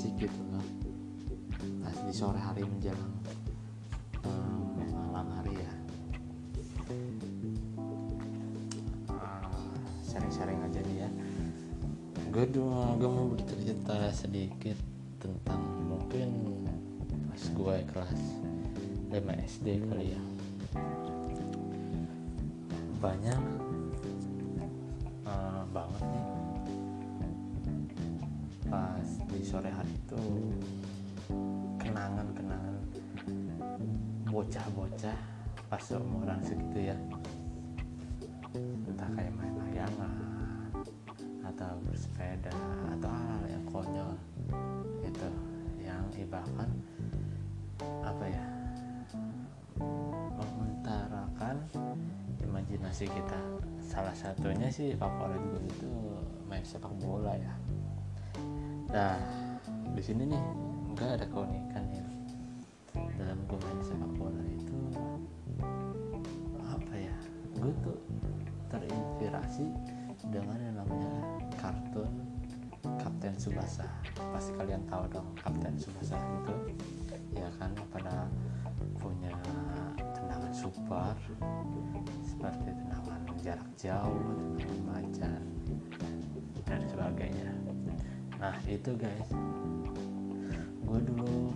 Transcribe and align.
asik 0.00 0.16
gitu 0.16 0.40
loh 0.48 0.64
pas 1.84 1.92
di 1.92 2.12
sore 2.16 2.40
hari 2.40 2.64
menjelang 2.64 3.12
eh, 4.24 4.88
malam 4.96 5.28
hari 5.36 5.60
ya. 5.60 5.72
Eh, 6.88 7.20
sharing-sharing 10.08 10.56
aja 10.56 10.80
nih 10.88 11.04
ya. 11.04 11.10
Gue 12.32 12.48
gue 12.96 13.10
mau 13.12 13.28
bercerita 13.28 14.08
sedikit 14.16 14.80
tentang 15.20 15.60
mungkin 15.84 16.48
pas 17.28 17.44
gue 17.52 17.76
kelas 17.92 18.20
5 19.12 19.20
SD 19.60 19.84
kali 19.84 20.16
ya. 20.16 20.22
Banyak 23.04 23.59
di 29.40 29.48
sore 29.48 29.72
hari 29.72 29.88
itu 29.88 30.20
kenangan-kenangan 31.80 32.76
bocah-bocah 34.28 35.16
pas 35.64 35.80
seumuran 35.80 36.44
segitu 36.44 36.92
ya. 36.92 36.96
Entah 38.84 39.08
kayak 39.16 39.32
main 39.32 39.56
layangan 39.64 40.12
atau 41.40 41.72
bersepeda 41.88 42.52
atau 42.92 43.08
hal 43.08 43.42
yang 43.48 43.64
konyol 43.64 44.12
gitu. 45.08 45.28
Yang 45.80 46.28
ibaratkan 46.28 46.68
apa 48.04 48.24
ya 48.28 48.44
mengutarakan 50.36 51.56
imajinasi 52.44 53.08
kita. 53.08 53.40
Salah 53.80 54.12
satunya 54.12 54.68
sih 54.68 54.92
favorit 55.00 55.40
gue 55.40 55.64
itu 55.64 55.88
main 56.44 56.60
sepak 56.60 56.92
bola 57.00 57.32
ya 57.40 57.56
nah 58.90 59.14
di 59.94 60.02
sini 60.02 60.26
nih 60.26 60.42
nggak 60.98 61.10
ada 61.22 61.26
keunikan 61.30 61.84
ya. 61.94 62.06
Dalam 63.14 63.38
gue 63.46 63.58
main 63.62 63.80
sepak 63.86 64.12
bola 64.18 64.42
itu 64.50 64.78
apa 66.66 66.94
ya 66.98 67.16
gue 67.54 67.72
tuh 67.86 67.98
terinspirasi 68.66 69.66
dengan 70.30 70.58
yang 70.58 70.76
namanya 70.82 71.14
kartun 71.54 72.10
Kapten 72.98 73.36
Subasa. 73.38 73.86
Pasti 74.18 74.50
kalian 74.58 74.82
tahu 74.90 75.06
dong 75.06 75.28
Kapten 75.38 75.78
Subasa 75.78 76.18
itu 76.42 76.74
ya 77.38 77.46
kan 77.62 77.70
pada 77.94 78.26
punya 78.98 79.30
tendangan 80.12 80.50
super 80.50 81.14
seperti 82.26 82.74
tendangan 82.74 83.20
jarak 83.38 83.70
jauh 83.78 84.34
tendangan 84.58 84.82
macan 84.84 85.42
dan 86.66 86.80
sebagainya 86.90 87.50
nah 88.40 88.56
itu 88.64 88.96
guys. 88.96 89.28
Gue 90.80 90.98
dulu 91.04 91.52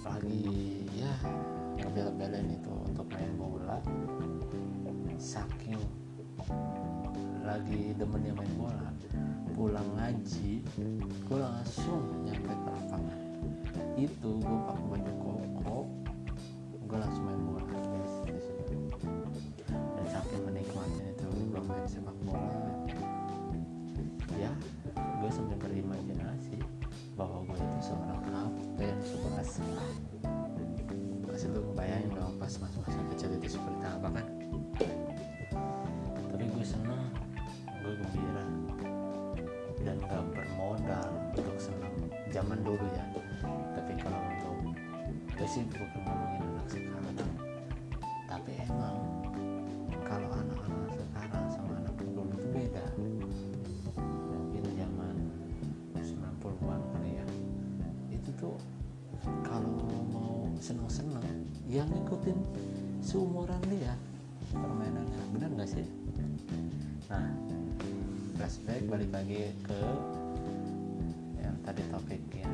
lagi 0.00 0.88
ya 0.96 1.12
ngebel-belain 1.76 2.48
itu 2.56 2.72
untuk 2.88 3.06
main 3.12 3.32
bola. 3.36 3.78
Saking 5.20 5.78
lagi 7.44 7.92
demennya 8.00 8.32
main 8.32 8.54
bola 8.56 8.88
pulang 9.54 9.86
ngaji 9.94 10.66
gue 11.28 11.38
langsung 11.38 12.02
nyampe 12.26 12.50
ke 12.50 12.68
lapangan. 12.72 13.20
Itu 13.94 14.42
gue 14.42 14.58
pakai 14.66 14.84
baju 14.88 15.12
koko 15.20 15.78
gue 16.84 16.98
langsung 16.98 17.23
sih 45.54 45.62
bukan 45.70 46.02
ngomongin 46.02 46.42
anak 46.50 46.66
sekarang. 46.66 47.30
Tapi 48.26 48.52
emang 48.66 48.98
kalau 50.02 50.26
anak-anak 50.34 50.90
sekarang 50.98 51.46
sama 51.46 51.72
anak 51.78 51.94
dulu 51.94 52.26
itu 52.34 52.46
beda. 52.50 52.86
Mungkin 54.34 54.64
zaman 54.74 55.16
90-an 55.94 56.80
kali 56.90 57.10
ya. 57.22 57.26
Itu 58.10 58.34
tuh 58.34 58.58
kalau 59.46 59.78
mau 60.10 60.50
seneng-seneng 60.58 61.22
yang 61.70 61.86
ngikutin 61.86 62.38
seumuran 62.98 63.62
dia. 63.70 63.94
Permainannya 64.50 65.22
benar 65.38 65.54
nggak 65.54 65.70
sih? 65.70 65.86
Nah 67.06 67.30
flashback 68.34 68.82
balik 68.90 69.10
lagi 69.14 69.54
ke 69.62 69.80
yang 71.38 71.54
tadi 71.62 71.86
topiknya 71.94 72.50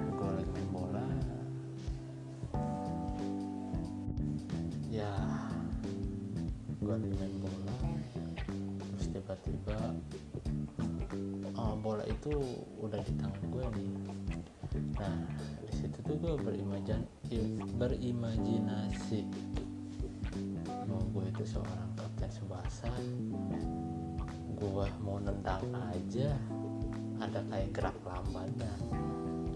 lagi 7.01 7.17
main 7.17 7.37
bola 7.41 7.77
terus 8.93 9.07
tiba-tiba 9.09 9.79
oh, 11.57 11.75
bola 11.81 12.05
itu 12.05 12.33
udah 12.77 13.01
di 13.01 13.13
tangan 13.17 13.45
gue 13.49 13.65
nih. 13.73 13.93
Nah 15.01 15.17
di 15.65 15.73
situ 15.73 15.99
tuh 16.05 16.17
gue 16.21 16.35
berimajan 16.45 17.03
berimajinasi 17.81 19.25
mau 20.85 21.01
gue 21.17 21.25
itu 21.33 21.57
seorang 21.57 21.89
kapten 21.97 22.29
subasa. 22.29 22.93
Gue 24.61 24.87
mau 25.01 25.17
nendang 25.17 25.73
aja 25.73 26.37
ada 27.17 27.41
kayak 27.49 27.73
gerak 27.73 27.97
lambatnya 28.05 28.73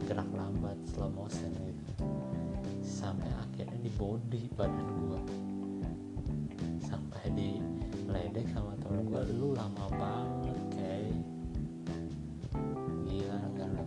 gerak 0.08 0.28
lambat 0.32 0.76
slow 0.88 1.12
motion 1.12 1.52
gitu. 1.52 1.92
Sampai 2.80 3.28
akhirnya 3.36 3.76
di 3.84 3.92
body 3.92 4.48
badan 4.56 4.88
gue 5.04 5.20
sampai 6.94 7.26
di 7.34 7.50
ledek 8.06 8.46
sama 8.54 8.70
temen 8.78 9.10
gue 9.10 9.22
lu 9.34 9.50
lama 9.58 9.90
banget 9.98 10.62
kayak 10.78 11.18
gila 13.02 13.38
lu 13.50 13.84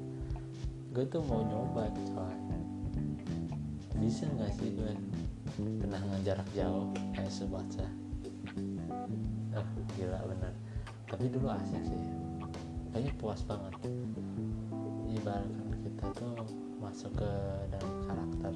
gue 0.92 1.06
tuh 1.08 1.24
mau 1.24 1.40
nyoba 1.48 1.88
coy 1.96 2.36
bisa 4.04 4.28
nggak 4.28 4.52
sih 4.60 4.76
gue 4.76 4.92
tendangan 5.58 6.22
jarak 6.22 6.46
jauh? 6.54 6.86
Kayak 7.18 7.34
sebaca 7.34 7.88
ah 9.58 9.68
gila 9.98 10.20
bener. 10.30 10.54
Tapi 11.10 11.26
dulu 11.34 11.50
asik 11.50 11.82
sih. 11.82 12.04
Kayaknya 12.94 13.12
puas 13.18 13.42
banget. 13.42 13.74
Ibaratkan 15.18 15.74
kita 15.82 16.06
tuh 16.14 16.46
masuk 16.78 17.10
ke 17.18 17.32
dalam 17.74 17.94
karakter 18.06 18.54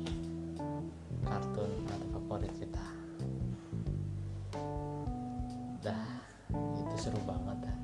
kartun 1.25 1.71
atau 1.89 2.07
favorit 2.13 2.53
kita 2.61 3.00
seru 7.11 7.27
banget 7.27 7.67
dah 7.67 7.77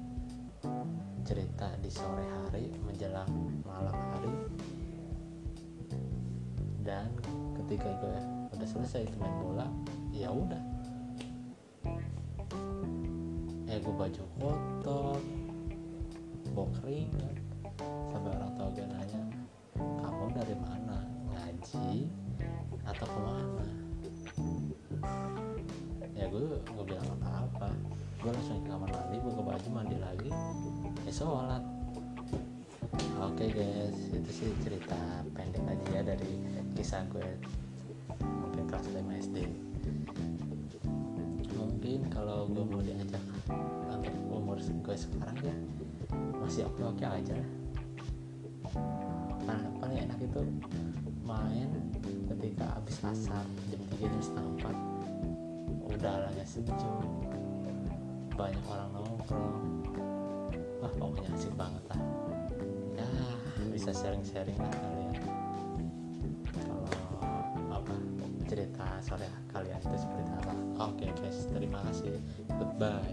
cerita 1.27 1.67
di 1.83 1.91
sore 1.91 2.23
hari 2.23 2.71
menjelang 2.79 3.27
malam 3.67 3.91
hari. 3.91 4.31
Dan 6.79 7.11
ketika 7.59 7.91
gue 7.99 8.17
udah 8.55 8.63
selesai 8.71 9.03
itu 9.03 9.19
main 9.19 9.35
bola 9.43 9.67
ya 10.15 10.31
udah. 10.31 10.63
Eh 13.67 13.83
gue 13.83 13.95
baju 13.99 14.23
kotor 14.39 15.19
bawa 16.55 16.71
keringat 16.79 17.35
gue 37.17 37.29
mungkin 38.21 38.63
kelas 38.69 38.85
5 38.93 39.25
SD 39.25 39.37
mungkin 41.57 41.99
kalau 42.13 42.45
gue 42.45 42.61
mau 42.61 42.81
diajak 42.85 43.23
untuk 43.89 44.13
umur 44.29 44.57
gue 44.61 44.95
sekarang 44.95 45.37
ya 45.41 45.57
masih 46.47 46.63
oke 46.63 46.79
oke 46.79 47.03
aja. 47.03 47.35
Paling, 49.43 49.73
paling 49.83 49.99
enak 49.99 50.19
itu 50.23 50.41
main 51.27 51.67
ketika 52.31 52.71
habis 52.71 53.03
asar 53.03 53.43
jam 53.67 53.81
3 53.99 54.07
jam 54.07 54.21
setengah 54.23 54.71
4 55.91 55.91
udaranya 55.91 56.45
sejuk. 56.47 57.03
Banyak 58.31 58.63
orang 58.63 58.89
nongkrong. 58.95 59.65
Wah 60.79 60.91
pokoknya 60.95 61.35
asik 61.35 61.51
banget 61.59 61.83
lah. 61.91 61.99
Ya 62.95 63.07
bisa 63.75 63.91
sharing-sharing 63.91 64.55
lah 64.55 64.71
kalian 64.71 65.26
cerita 68.47 68.87
sore 69.03 69.27
kalian 69.51 69.75
itu 69.75 69.97
seperti 69.99 70.31
apa? 70.39 70.55
Oke 70.87 71.11
guys 71.19 71.51
terima 71.51 71.83
kasih. 71.83 72.15
Goodbye. 72.47 73.11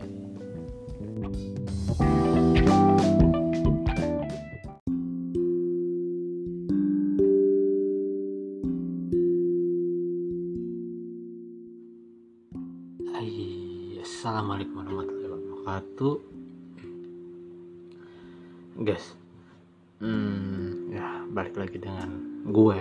Hai, 13.11 13.31
Assalamualaikum 14.07 14.87
warahmatullahi 14.87 15.35
wabarakatuh. 15.35 16.15
Guys 18.87 19.19
hmm, 19.99 20.95
Ya 20.95 21.27
balik 21.31 21.59
lagi 21.59 21.79
dengan 21.83 22.23
gue 22.47 22.79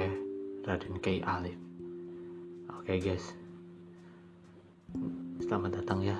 Raden 0.66 0.98
K. 1.02 1.22
Alif 1.26 1.63
Oke 2.84 3.00
guys. 3.00 3.32
Selamat 5.40 5.80
datang 5.80 6.04
ya 6.04 6.20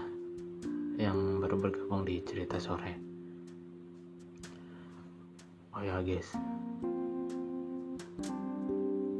Yang 0.96 1.44
baru 1.44 1.56
bergabung 1.60 2.08
di 2.08 2.24
cerita 2.24 2.56
sore. 2.56 2.96
Oh 5.76 5.84
ya 5.84 6.00
guys. 6.00 6.32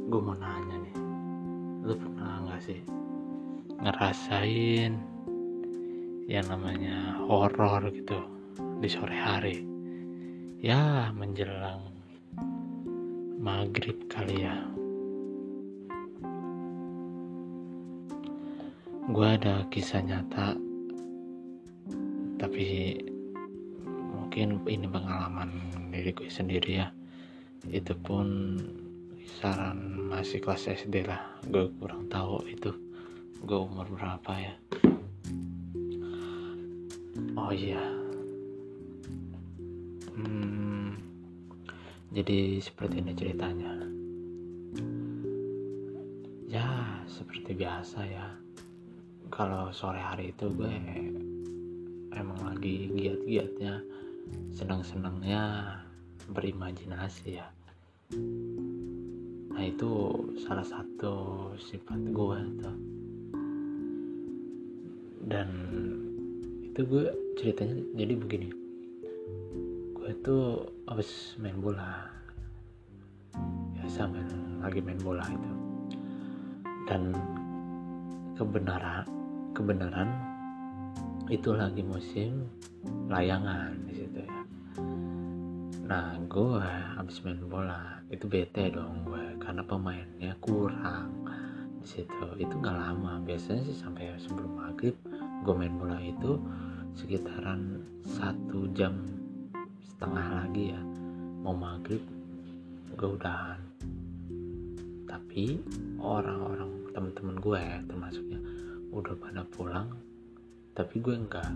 Gue 0.08 0.20
mau 0.24 0.32
nanya 0.32 0.88
nih. 0.88 0.96
Lu 1.84 1.92
pernah 2.00 2.48
gak 2.48 2.64
sih 2.64 2.80
ngerasain 3.76 4.96
yang 6.24 6.46
namanya 6.48 7.20
horor 7.28 7.92
gitu 7.92 8.24
di 8.80 8.88
sore 8.88 9.20
hari? 9.20 9.60
Ya 10.64 11.12
menjelang 11.12 11.92
maghrib 13.36 14.00
kali 14.08 14.48
ya 14.48 14.64
gue 19.04 19.28
ada 19.28 19.68
kisah 19.68 20.00
nyata. 20.00 20.56
Tapi 22.40 22.96
mungkin 23.92 24.64
ini 24.64 24.88
pengalaman 24.88 25.52
diri 25.92 26.16
gue 26.16 26.32
sendiri 26.32 26.80
ya. 26.80 26.88
Itu 27.68 27.92
pun 28.00 28.56
kisaran 29.20 30.08
masih 30.08 30.40
kelas 30.40 30.72
SD 30.72 31.04
lah. 31.04 31.20
Gue 31.44 31.68
kurang 31.76 32.08
tahu 32.08 32.48
itu. 32.48 32.72
Gue 33.44 33.60
umur 33.60 33.84
berapa 33.92 34.32
ya? 34.40 34.54
Oh 37.36 37.52
iya. 37.52 37.84
Hmm, 40.16 40.96
jadi 42.08 42.56
seperti 42.56 43.04
ini 43.04 43.12
ceritanya. 43.12 43.72
Ya 46.48 47.04
seperti 47.04 47.52
biasa 47.52 48.00
ya 48.08 48.43
kalau 49.32 49.72
sore 49.72 50.00
hari 50.00 50.32
itu 50.32 50.50
gue 50.52 50.74
emang 52.14 52.38
lagi 52.44 52.90
giat-giatnya 52.92 53.82
senang-senangnya 54.54 55.76
berimajinasi 56.30 57.40
ya. 57.40 57.46
Nah 59.54 59.62
itu 59.62 59.90
salah 60.44 60.64
satu 60.64 61.50
sifat 61.58 62.00
gue 62.10 62.38
tuh. 62.62 62.78
Dan 65.24 65.48
itu 66.64 66.80
gue 66.84 67.06
ceritanya 67.40 67.76
jadi 67.96 68.14
begini. 68.18 68.48
Gue 69.94 70.10
tuh 70.20 70.68
habis 70.88 71.36
main 71.40 71.56
bola. 71.58 72.08
Biasa 73.78 74.08
main 74.08 74.28
lagi 74.60 74.80
main 74.80 75.00
bola 75.00 75.24
itu. 75.28 75.50
Dan 76.84 77.14
kebenaran 78.34 79.06
kebenaran 79.54 80.10
itu 81.30 81.54
lagi 81.54 81.80
musim 81.86 82.50
layangan 83.06 83.78
di 83.86 83.94
situ 83.94 84.18
ya. 84.26 84.40
Nah 85.86 86.18
gue 86.26 86.66
habis 86.98 87.22
main 87.22 87.38
bola 87.46 88.02
itu 88.10 88.26
bete 88.26 88.74
dong 88.74 89.06
gue 89.06 89.38
karena 89.38 89.62
pemainnya 89.62 90.34
kurang 90.42 91.30
di 91.78 91.86
situ. 91.86 92.26
Itu 92.36 92.58
nggak 92.58 92.76
lama 92.76 93.22
biasanya 93.22 93.62
sih 93.70 93.78
sampai 93.78 94.18
sebelum 94.18 94.52
maghrib 94.52 94.98
gue 95.46 95.54
main 95.54 95.78
bola 95.78 96.02
itu 96.02 96.36
sekitaran 96.98 97.86
satu 98.02 98.66
jam 98.74 98.98
setengah 99.86 100.42
lagi 100.42 100.74
ya 100.74 100.82
mau 101.46 101.54
maghrib 101.54 102.02
gue 102.98 103.08
udahan. 103.14 103.62
Tapi 105.06 105.62
orang-orang 106.02 106.83
temen-temen 106.94 107.36
gue 107.42 107.58
ya 107.58 107.82
termasuknya. 107.90 108.40
Udah 108.94 109.18
pada 109.18 109.42
pulang 109.50 109.90
tapi 110.74 111.02
gue 111.02 111.14
enggak. 111.14 111.50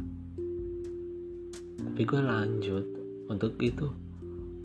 Tapi 1.78 2.02
gue 2.02 2.20
lanjut 2.22 2.86
untuk 3.30 3.54
itu 3.62 3.86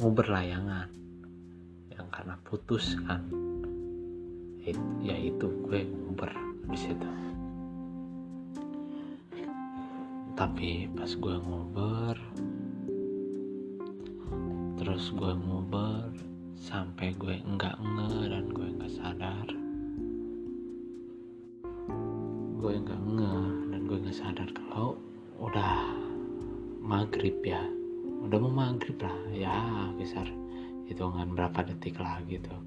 mau 0.01 0.09
berlayangan. 0.09 0.89
Yang 1.93 2.07
karena 2.09 2.35
putus 2.41 2.97
kan. 3.05 3.21
Ya 5.05 5.15
itu 5.17 5.45
gue 5.69 5.85
nguber 5.85 6.33
di 6.69 6.77
situ. 6.77 7.09
Tapi 10.33 10.89
pas 10.97 11.11
gue 11.13 11.35
nguber 11.37 12.17
terus 14.83 15.15
gue 15.15 15.31
nguber 15.31 16.11
sampai 16.59 17.15
gue 17.15 17.39
enggak 17.45 17.77
nge 17.79 18.27
dan 18.27 18.45
gue 18.51 18.67
enggak 18.67 18.91
sadar 18.91 19.47
gue 22.63 22.79
enggak 22.79 22.95
nge 22.95 23.35
dan 23.75 23.81
gue 23.91 23.97
enggak 23.99 24.15
sadar 24.15 24.47
kalau 24.55 24.95
udah 25.35 25.83
maghrib 26.79 27.35
ya. 27.43 27.59
Udah 28.23 28.39
mau 28.39 28.55
maghrib 28.55 28.95
lah 29.03 29.11
ya 29.35 29.91
besar 29.99 30.23
hitungan 30.87 31.35
berapa 31.35 31.59
detik 31.67 31.99
lagi 31.99 32.39
tuh 32.39 32.59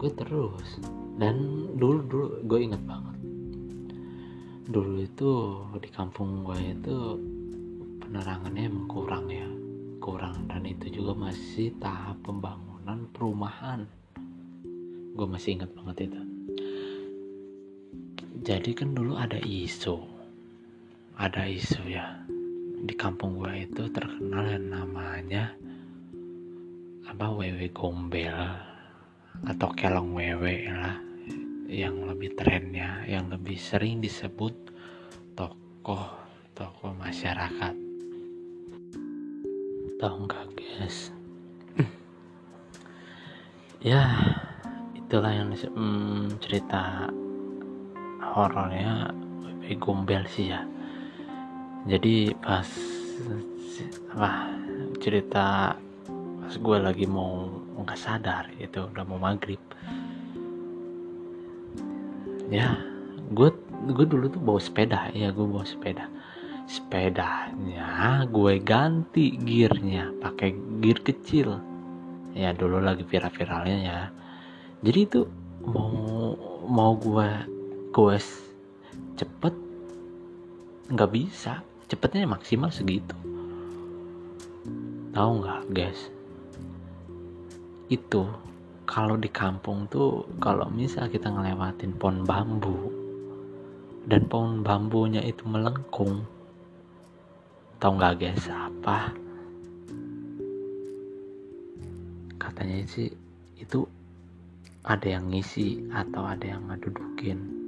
gue 0.00 0.10
terus 0.20 0.80
dan 1.20 1.36
dulu 1.76 2.00
dulu 2.08 2.26
gue 2.48 2.58
inget 2.64 2.80
banget. 2.88 3.16
Dulu 4.72 5.04
itu 5.04 5.30
di 5.84 5.90
kampung 5.92 6.48
gue 6.48 6.56
itu 6.64 6.96
penerangannya 8.00 8.72
emang 8.72 8.88
kurang 8.88 9.28
ya 9.28 9.44
kurang. 10.00 10.48
Dan 10.48 10.64
itu 10.64 10.88
juga 10.88 11.12
masih 11.28 11.76
tahap 11.76 12.24
pembangunan 12.24 13.04
perumahan. 13.12 13.84
Gue 15.12 15.28
masih 15.28 15.60
ingat 15.60 15.72
banget 15.76 16.08
itu 16.08 16.33
jadi 18.44 18.76
kan 18.76 18.92
dulu 18.92 19.16
ada 19.16 19.40
isu. 19.40 20.04
Ada 21.16 21.48
isu 21.48 21.80
ya. 21.88 22.12
Di 22.84 22.92
kampung 22.92 23.40
gue 23.40 23.64
itu 23.64 23.88
terkenal 23.88 24.44
yang 24.44 24.68
namanya 24.68 25.56
apa 27.08 27.32
wewe 27.32 27.72
gombel 27.72 28.36
atau 29.48 29.72
kelong 29.72 30.12
wewe 30.12 30.68
lah. 30.68 31.00
Yang 31.72 31.96
lebih 32.12 32.30
trennya 32.36 33.08
yang 33.08 33.32
lebih 33.32 33.56
sering 33.56 34.04
disebut 34.04 34.52
tokoh 35.32 36.04
tokoh 36.52 36.92
masyarakat. 37.00 37.74
Tahu 39.96 40.16
nggak 40.28 40.44
guys? 40.52 41.08
Ya 43.84 44.04
itulah 44.96 45.32
yang 45.32 45.52
hmm, 45.52 46.40
cerita 46.40 47.12
horornya 48.34 49.14
Wewe 49.62 49.78
Gombel 49.78 50.26
sih 50.26 50.50
ya. 50.50 50.66
Jadi 51.86 52.34
pas 52.42 52.66
apa 54.10 54.50
cerita 54.98 55.78
pas 56.42 56.54
gue 56.58 56.76
lagi 56.82 57.06
mau 57.06 57.46
nggak 57.78 58.00
sadar 58.00 58.50
itu 58.58 58.90
udah 58.90 59.04
mau 59.06 59.22
maghrib. 59.22 59.62
Ya 62.50 62.74
gue 63.30 63.54
gue 63.94 64.06
dulu 64.06 64.26
tuh 64.26 64.42
bawa 64.42 64.58
sepeda 64.58 65.14
ya 65.14 65.30
gue 65.30 65.46
bawa 65.46 65.62
sepeda. 65.62 66.10
Sepedanya 66.66 68.24
gue 68.26 68.58
ganti 68.58 69.38
gearnya 69.38 70.10
pakai 70.18 70.58
gear 70.82 70.98
kecil. 71.06 71.62
Ya 72.34 72.50
dulu 72.50 72.82
lagi 72.82 73.06
viral-viralnya 73.06 73.78
ya. 73.78 74.00
Jadi 74.82 74.98
itu 75.06 75.20
mau 75.70 76.34
mau 76.66 76.96
gue 76.98 77.53
gue 77.94 78.18
cepet. 79.14 79.54
Nggak 80.90 81.10
bisa. 81.14 81.62
Cepetnya 81.86 82.26
maksimal 82.26 82.74
segitu. 82.74 83.14
Tahu 85.14 85.30
nggak 85.38 85.62
guys? 85.70 86.10
Itu 87.86 88.26
kalau 88.82 89.14
di 89.14 89.30
kampung 89.30 89.86
tuh 89.86 90.26
kalau 90.42 90.66
misal 90.74 91.06
kita 91.06 91.30
ngelewatin 91.30 91.94
pohon 91.94 92.26
bambu 92.26 92.90
dan 94.10 94.26
pohon 94.26 94.66
bambunya 94.66 95.22
itu 95.22 95.46
melengkung 95.46 96.26
tau 97.78 97.94
nggak 97.94 98.18
guys 98.18 98.50
apa? 98.50 99.14
Katanya 102.42 102.82
sih 102.90 103.06
itu 103.54 103.86
ada 104.82 105.06
yang 105.06 105.30
ngisi 105.30 105.86
atau 105.94 106.26
ada 106.26 106.58
yang 106.58 106.66
ngedudukin 106.66 107.63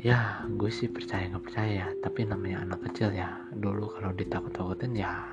ya 0.00 0.46
gue 0.46 0.70
sih 0.70 0.86
percaya 0.86 1.26
nggak 1.30 1.44
percaya 1.44 1.86
tapi 1.98 2.22
namanya 2.22 2.62
anak 2.62 2.86
kecil 2.90 3.10
ya 3.10 3.34
dulu 3.56 3.90
kalau 3.90 4.14
ditakut-takutin 4.14 4.94
ya 4.94 5.24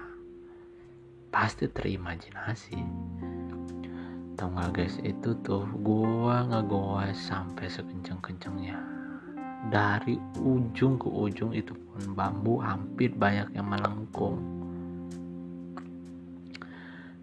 pasti 1.29 1.69
terimajinasi 1.69 2.81
tau 4.33 4.49
gak 4.59 4.75
guys 4.75 4.97
itu 5.05 5.37
tuh 5.45 5.63
gue 5.85 6.35
ngegoes 6.51 7.15
sampai 7.15 7.69
sekenceng-kencengnya. 7.69 8.75
Dari 9.71 10.19
ujung 10.43 10.99
ke 10.99 11.07
ujung 11.07 11.55
itu 11.55 11.71
pun 11.71 12.11
bambu 12.11 12.59
hampir 12.59 13.15
banyak 13.15 13.55
yang 13.55 13.71
melengkung. 13.71 14.41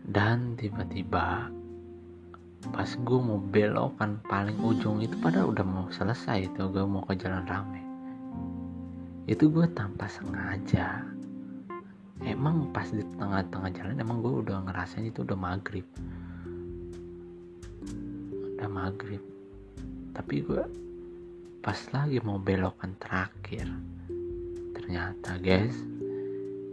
Dan 0.01 0.57
tiba-tiba 0.57 1.53
pas 2.69 2.85
gue 2.85 3.19
mau 3.19 3.41
belokan 3.41 4.21
paling 4.29 4.61
ujung 4.61 5.01
itu 5.01 5.17
padahal 5.25 5.57
udah 5.57 5.65
mau 5.65 5.87
selesai 5.89 6.53
itu 6.53 6.69
gue 6.69 6.85
mau 6.85 7.01
ke 7.09 7.17
jalan 7.17 7.49
rame. 7.49 7.81
Itu 9.25 9.49
gue 9.49 9.65
tanpa 9.73 10.05
sengaja. 10.05 11.01
Emang 12.21 12.69
pas 12.77 12.85
di 12.93 13.01
tengah-tengah 13.17 13.73
jalan 13.73 13.97
emang 13.97 14.21
gue 14.21 14.45
udah 14.45 14.69
ngerasain 14.69 15.09
itu 15.09 15.25
udah 15.25 15.39
maghrib. 15.41 15.89
Udah 18.61 18.69
maghrib. 18.69 19.25
Tapi 20.13 20.45
gue 20.45 20.63
pas 21.61 21.77
lagi 21.93 22.17
mau 22.25 22.41
belokan 22.41 22.97
terakhir 22.97 23.69
ternyata 24.73 25.37
guys 25.45 25.77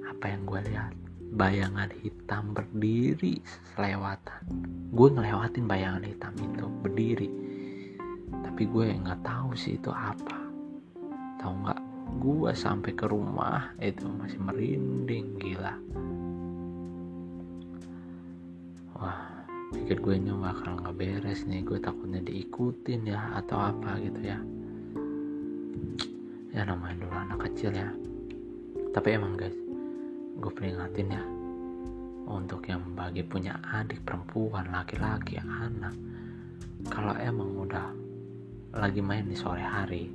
apa 0.07 0.31
yang 0.31 0.47
gue 0.47 0.59
lihat 0.71 0.95
bayangan 1.33 1.91
hitam 2.03 2.55
berdiri 2.55 3.39
selewatan 3.75 4.67
gue 4.97 5.09
ngelewatin 5.13 5.69
bayangan 5.69 6.03
hitam 6.09 6.33
itu 6.41 6.65
berdiri. 6.81 7.29
Tapi 8.33 8.63
gue 8.65 8.97
nggak 8.97 9.21
tahu 9.21 9.53
sih 9.53 9.77
itu 9.77 9.93
apa. 9.93 10.37
Tahu 11.37 11.53
nggak? 11.53 11.81
Gue 12.17 12.51
sampai 12.55 12.97
ke 12.97 13.05
rumah 13.05 13.77
itu 13.77 14.09
masih 14.09 14.41
merinding 14.41 15.37
gila. 15.37 15.75
Wah 18.97 19.21
pikir 19.75 20.01
gue 20.01 20.13
ini 20.17 20.33
bakal 20.33 20.81
nggak 20.81 20.97
beres 20.97 21.45
nih. 21.45 21.61
Gue 21.61 21.77
takutnya 21.77 22.23
diikutin 22.25 23.05
ya 23.05 23.37
atau 23.37 23.59
apa 23.59 24.01
gitu 24.01 24.19
ya. 24.23 24.39
Ya 26.55 26.65
namanya 26.65 27.05
dulu 27.05 27.13
anak 27.13 27.39
kecil 27.51 27.75
ya. 27.75 27.91
Tapi 28.95 29.13
emang 29.13 29.37
guys 29.37 29.66
gue 30.37 30.51
peringatin 30.53 31.09
ya. 31.17 31.23
Untuk 32.27 32.67
yang 32.67 32.83
bagi 32.91 33.23
punya 33.23 33.55
adik 33.71 34.03
perempuan 34.03 34.67
laki-laki 34.67 35.39
anak 35.39 35.95
kalau 36.91 37.15
emang 37.17 37.55
udah 37.55 37.87
lagi 38.75 38.99
main 38.99 39.25
di 39.25 39.33
sore 39.33 39.63
hari 39.63 40.11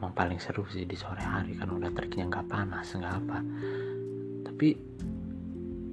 emang 0.00 0.16
paling 0.16 0.40
seru 0.40 0.64
sih 0.64 0.88
di 0.88 0.96
sore 0.96 1.20
hari 1.20 1.52
kan 1.56 1.68
udah 1.68 1.92
terkini 1.92 2.32
nggak 2.32 2.48
panas 2.48 2.88
nggak 2.96 3.14
apa. 3.20 3.38
Tapi 4.48 4.68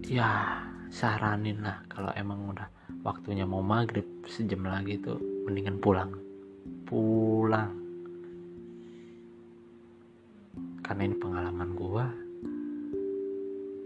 ya 0.08 0.64
saranin 0.88 1.60
lah 1.60 1.84
kalau 1.92 2.16
emang 2.16 2.56
udah 2.56 2.72
waktunya 3.04 3.44
mau 3.44 3.60
maghrib 3.60 4.08
sejam 4.32 4.64
lagi 4.64 4.96
tuh 5.04 5.20
mendingan 5.44 5.84
pulang. 5.84 6.16
Pulang. 6.88 7.76
Karena 10.80 11.02
ini 11.04 11.16
pengalaman 11.20 11.70
gua 11.76 12.08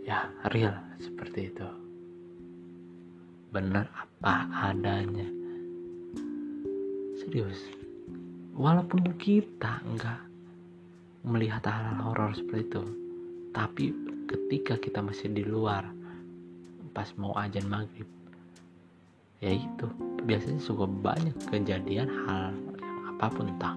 ya 0.08 0.29
real 0.53 0.75
seperti 0.98 1.53
itu. 1.53 1.67
Benar 3.51 3.86
apa 3.91 4.34
adanya. 4.72 5.27
Serius 7.20 7.81
walaupun 8.55 9.15
kita 9.15 9.79
enggak 9.88 10.20
melihat 11.24 11.63
hal-hal 11.70 12.12
horor 12.12 12.31
seperti 12.36 12.67
itu 12.67 12.84
tapi 13.55 13.86
ketika 14.27 14.75
kita 14.79 15.00
masih 15.00 15.31
di 15.31 15.43
luar 15.46 15.88
pas 16.91 17.08
mau 17.15 17.31
ajan 17.39 17.67
maghrib 17.72 18.08
ya 19.39 19.55
itu 19.55 19.88
biasanya 20.27 20.60
suka 20.60 20.86
banyak 20.86 21.36
kejadian 21.48 22.10
hal 22.27 22.51
yang 22.84 23.00
apa 23.15 23.25
pun 23.31 23.48
entah 23.48 23.75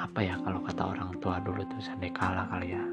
apa 0.00 0.18
ya 0.24 0.34
kalau 0.40 0.60
kata 0.64 0.82
orang 0.96 1.10
tua 1.20 1.36
dulu 1.44 1.60
tuh 1.68 1.82
sandekala 1.84 2.48
kali 2.48 2.72
ya 2.72 2.84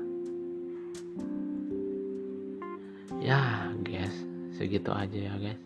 ya 3.17 3.73
guys 3.81 4.13
segitu 4.53 4.93
aja 4.93 5.33
ya 5.33 5.35
guys. 5.37 5.61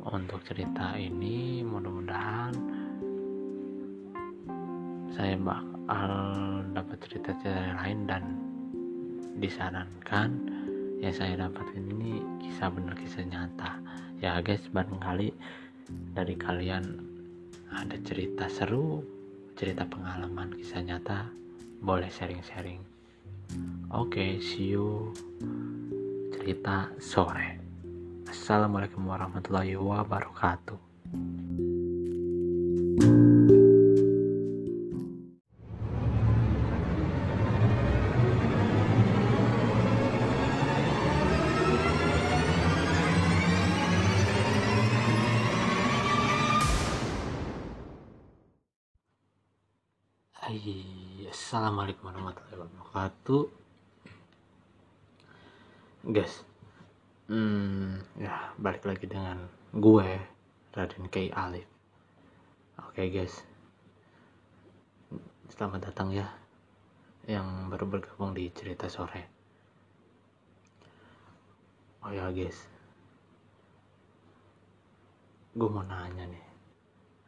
Untuk 0.00 0.40
cerita 0.48 0.96
ini 0.96 1.60
mudah-mudahan 1.60 2.56
saya 5.12 5.36
bakal 5.36 6.12
dapat 6.72 6.96
cerita-cerita 7.04 7.76
lain 7.84 8.08
dan 8.08 8.24
disarankan 9.36 10.30
yang 11.04 11.12
saya 11.12 11.36
dapat 11.36 11.68
ini 11.76 12.24
kisah 12.40 12.72
benar 12.72 12.96
kisah 12.96 13.24
nyata. 13.28 13.76
Ya 14.24 14.40
guys 14.40 14.64
barangkali 14.72 15.36
dari 16.16 16.34
kalian 16.40 16.84
ada 17.76 17.96
cerita 18.02 18.48
seru 18.48 19.04
cerita 19.54 19.84
pengalaman 19.84 20.56
kisah 20.56 20.80
nyata 20.80 21.28
boleh 21.84 22.08
sharing-sharing. 22.08 22.80
Oke 23.92 24.16
okay, 24.16 24.30
see 24.40 24.72
you 24.72 25.12
cerita 26.40 26.88
sore. 26.96 27.60
Assalamualaikum 28.24 29.04
warahmatullahi 29.04 29.76
wabarakatuh. 29.76 30.80
Assalamualaikum 51.30 52.08
warahmatullahi 52.08 52.58
wabarakatuh 52.62 53.59
guys. 56.00 56.40
Hmm, 57.28 58.00
ya 58.16 58.56
balik 58.56 58.88
lagi 58.88 59.04
dengan 59.04 59.36
gue 59.76 60.08
Raden 60.72 61.12
K. 61.12 61.28
Alif. 61.28 61.68
Oke 62.80 63.04
okay, 63.04 63.06
guys. 63.12 63.44
Selamat 65.52 65.92
datang 65.92 66.08
ya 66.08 66.24
yang 67.28 67.68
baru 67.68 67.84
bergabung 67.84 68.32
di 68.32 68.48
cerita 68.48 68.88
sore. 68.88 69.28
Oh 72.00 72.08
ya 72.08 72.32
guys. 72.32 72.64
Gue 75.52 75.68
mau 75.68 75.84
nanya 75.84 76.24
nih. 76.24 76.46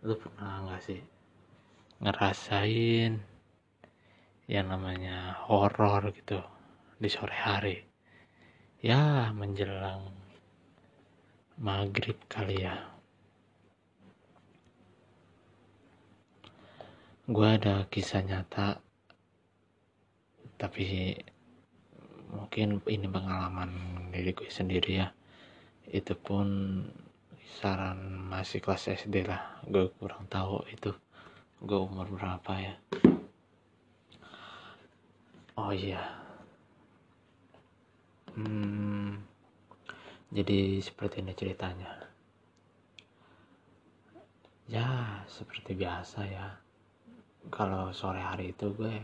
Lu 0.09 0.17
pernah 0.17 0.65
nggak 0.65 0.81
sih 0.81 1.01
ngerasain 2.01 3.21
yang 4.49 4.67
namanya 4.67 5.37
horor 5.45 6.09
gitu 6.17 6.41
di 6.99 7.07
sore 7.07 7.37
hari 7.37 7.92
ya 8.83 9.31
menjelang 9.31 10.11
maghrib 11.63 12.19
kali 12.27 12.67
ya. 12.67 12.75
Gue 17.31 17.47
ada 17.47 17.87
kisah 17.87 18.27
nyata 18.27 18.83
tapi 20.59 21.15
mungkin 22.35 22.83
ini 22.91 23.07
pengalaman 23.07 23.71
diri 24.11 24.35
gue 24.35 24.51
sendiri 24.51 24.99
ya. 24.99 25.15
Itu 25.87 26.19
pun 26.19 26.83
kisaran 27.39 28.03
masih 28.27 28.59
kelas 28.59 28.91
SD 28.99 29.31
lah 29.31 29.63
gue 29.71 29.95
kurang 30.03 30.27
tahu 30.27 30.67
itu 30.75 30.91
gue 31.63 31.79
umur 31.79 32.11
berapa 32.11 32.53
ya. 32.59 32.75
Oh 35.55 35.71
iya 35.71 36.22
Hmm, 38.33 39.21
jadi 40.33 40.81
seperti 40.81 41.21
ini 41.21 41.33
ceritanya. 41.37 41.93
Ya, 44.71 45.21
seperti 45.29 45.77
biasa 45.77 46.21
ya. 46.25 46.49
Kalau 47.53 47.93
sore 47.93 48.25
hari 48.25 48.57
itu 48.57 48.73
gue 48.73 48.95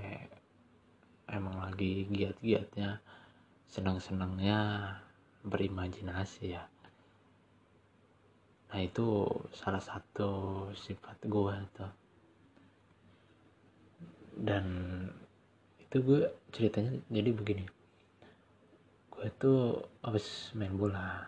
emang 1.28 1.60
lagi 1.60 2.08
giat-giatnya 2.08 3.04
senang-senangnya 3.68 4.60
berimajinasi 5.44 6.56
ya 6.56 6.64
nah 8.68 8.80
itu 8.84 9.24
salah 9.56 9.80
satu 9.80 10.68
sifat 10.76 11.24
gue 11.24 11.56
tuh 11.72 11.92
dan 14.44 14.64
itu 15.80 15.96
gue 16.04 16.20
ceritanya 16.52 17.00
jadi 17.08 17.32
begini 17.32 17.64
gue 19.18 19.34
tuh 19.34 19.82
habis 19.98 20.54
main 20.54 20.70
bola. 20.78 21.26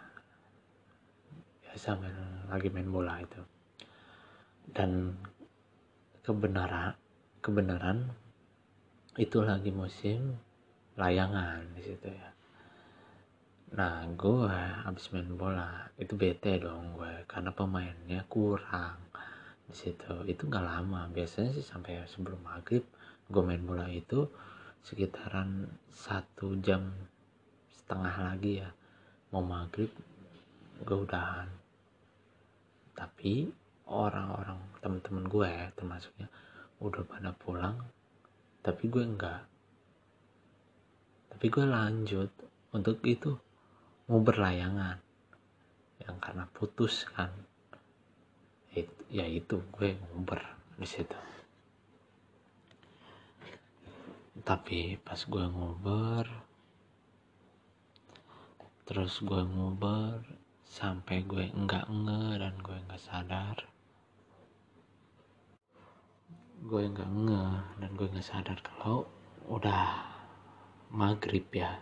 Biasa 1.67 1.99
main 1.99 2.15
lagi 2.47 2.71
main 2.71 2.87
bola 2.87 3.19
itu. 3.19 3.43
Dan 4.71 5.11
kebenaran 6.23 6.95
kebenaran 7.43 8.15
itu 9.19 9.43
lagi 9.43 9.75
musim 9.75 10.39
layangan 10.95 11.67
di 11.75 11.83
situ 11.83 12.07
ya. 12.07 12.31
Nah 13.75 14.07
gue 14.15 14.47
habis 14.87 15.11
main 15.11 15.27
bola 15.35 15.91
itu 15.99 16.15
bete 16.15 16.63
dong 16.63 16.95
gue 16.95 17.27
karena 17.27 17.51
pemainnya 17.51 18.23
kurang 18.31 19.03
di 19.67 19.75
situ. 19.75 20.23
Itu 20.31 20.47
nggak 20.47 20.63
lama 20.63 21.11
biasanya 21.11 21.59
sih 21.59 21.67
sampai 21.67 22.07
sebelum 22.07 22.39
maghrib 22.39 22.87
gue 23.27 23.43
main 23.43 23.67
bola 23.67 23.91
itu 23.91 24.31
sekitaran 24.79 25.67
satu 25.91 26.55
jam 26.63 26.95
setengah 27.91 28.15
lagi 28.23 28.63
ya. 28.63 28.71
Mau 29.35 29.43
maghrib 29.43 29.91
gue 30.87 30.95
udahan 30.95 31.51
tapi 33.01 33.49
orang-orang 33.89 34.61
teman-teman 34.85 35.25
gue 35.25 35.49
ya 35.49 35.67
termasuknya 35.73 36.29
udah 36.85 37.01
pada 37.09 37.33
pulang. 37.33 37.81
Tapi 38.61 38.93
gue 38.93 39.01
enggak. 39.01 39.49
Tapi 41.33 41.47
gue 41.49 41.65
lanjut 41.65 42.29
untuk 42.77 43.01
itu 43.09 43.33
mau 44.05 44.21
berlayangan. 44.21 45.01
Yang 46.05 46.17
karena 46.21 46.45
putus 46.53 47.09
kan. 47.09 47.33
Ya 49.11 49.27
itu 49.27 49.65
gue 49.75 49.97
nguber 49.97 50.45
di 50.77 50.85
situ. 50.85 51.17
Tapi 54.45 55.01
pas 55.01 55.19
gue 55.25 55.45
nguber 55.49 56.50
terus 58.91 59.23
gue 59.23 59.47
nguber 59.47 60.19
sampai 60.67 61.23
gue 61.23 61.47
enggak 61.55 61.87
nge 61.87 62.43
dan 62.43 62.59
gue 62.59 62.75
enggak 62.75 62.99
sadar. 62.99 63.57
Gue 66.67 66.91
enggak 66.91 67.07
nge 67.07 67.45
dan 67.79 67.91
gue 67.95 68.07
enggak 68.11 68.27
sadar 68.27 68.59
kalau 68.59 69.07
udah 69.47 69.95
maghrib 70.91 71.47
ya. 71.55 71.79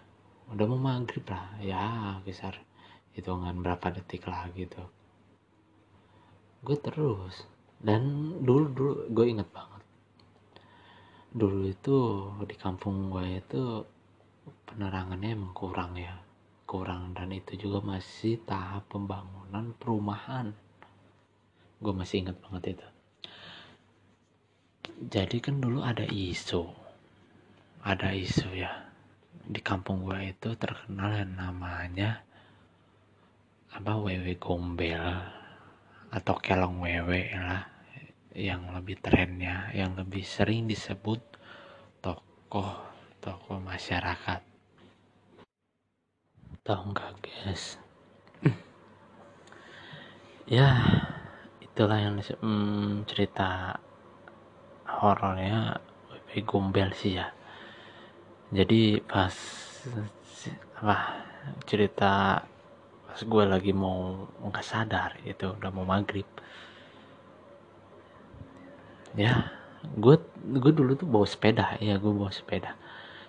Udah 0.52 0.68
mau 0.68 0.76
maghrib 0.76 1.24
lah 1.32 1.56
ya 1.64 2.20
besar 2.28 2.60
hitungan 3.16 3.56
berapa 3.64 3.88
detik 3.88 4.28
lah 4.28 4.44
gitu. 4.52 4.84
Gue 6.60 6.76
terus 6.76 7.48
dan 7.80 8.36
dulu 8.44 8.68
dulu 8.68 8.92
gue 9.16 9.26
inget 9.32 9.48
banget. 9.48 9.80
Dulu 11.32 11.72
itu 11.72 11.96
di 12.44 12.52
kampung 12.52 13.08
gue 13.08 13.40
itu 13.40 13.80
penerangannya 14.68 15.32
emang 15.32 15.56
kurang 15.56 15.96
ya 15.96 16.27
kurang 16.68 17.16
dan 17.16 17.32
itu 17.32 17.56
juga 17.56 17.80
masih 17.80 18.36
tahap 18.44 18.92
pembangunan 18.92 19.72
perumahan. 19.80 20.52
Gue 21.80 21.96
masih 21.96 22.28
inget 22.28 22.36
banget 22.44 22.76
itu. 22.76 22.88
Jadi 25.08 25.40
kan 25.40 25.64
dulu 25.64 25.80
ada 25.80 26.04
isu 26.04 26.68
ada 27.88 28.12
isu 28.12 28.52
ya. 28.52 28.92
Di 29.48 29.64
kampung 29.64 30.04
gue 30.04 30.28
itu 30.28 30.52
terkenal 30.60 31.24
yang 31.24 31.32
namanya 31.40 32.20
apa 33.72 33.96
wewe 33.96 34.36
gombel 34.36 35.00
atau 36.12 36.36
kelong 36.40 36.84
wewe 36.84 37.32
lah 37.32 37.68
yang 38.32 38.72
lebih 38.72 38.96
trennya 39.00 39.72
yang 39.76 39.92
lebih 39.96 40.24
sering 40.24 40.64
disebut 40.64 41.20
tokoh 42.00 42.80
tokoh 43.20 43.60
masyarakat 43.60 44.47
tahu 46.68 46.92
nggak 46.92 47.24
guys? 47.24 47.80
Ya 50.44 50.68
itulah 51.64 51.96
yang 51.96 52.20
hmm, 52.20 53.08
cerita 53.08 53.80
horornya 54.84 55.80
wewe 56.12 56.44
gombel 56.44 56.92
sih 56.92 57.16
ya. 57.16 57.32
Jadi 58.52 59.00
pas 59.00 59.32
apa 60.80 60.96
cerita 61.64 62.44
pas 63.08 63.20
gue 63.24 63.44
lagi 63.48 63.72
mau 63.72 64.28
nggak 64.40 64.64
sadar 64.64 65.16
itu 65.24 65.48
udah 65.48 65.72
mau 65.72 65.88
maghrib. 65.88 66.28
Ya 69.16 69.52
gue 69.96 70.20
gue 70.52 70.72
dulu 70.76 70.96
tuh 71.00 71.08
bawa 71.08 71.24
sepeda. 71.24 71.80
Ya 71.80 71.96
gue 71.96 72.12
bawa 72.12 72.28
sepeda 72.28 72.76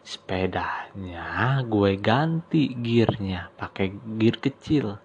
sepedanya 0.04 1.62
gue 1.66 2.00
ganti 2.00 2.74
gearnya 2.74 3.54
pakai 3.56 3.94
gear 4.18 4.38
kecil. 4.40 4.98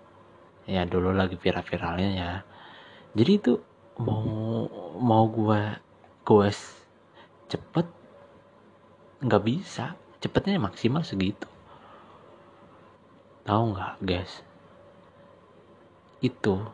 Ya 0.65 0.89
dulu 0.89 1.13
lagi 1.13 1.37
viral-viralnya 1.37 2.11
ya. 2.15 2.33
Jadi 3.15 3.33
itu 3.37 3.53
mau 4.01 4.67
mau 4.99 5.25
gue 5.29 5.61
gue 6.25 6.49
cepet 7.51 7.87
nggak 9.23 9.45
bisa. 9.45 9.95
Cepetnya 10.23 10.57
maksimal 10.57 11.05
segitu. 11.05 11.47
Tahu 13.45 13.63
nggak 13.77 13.95
guys? 14.01 14.41
Itu 16.25 16.65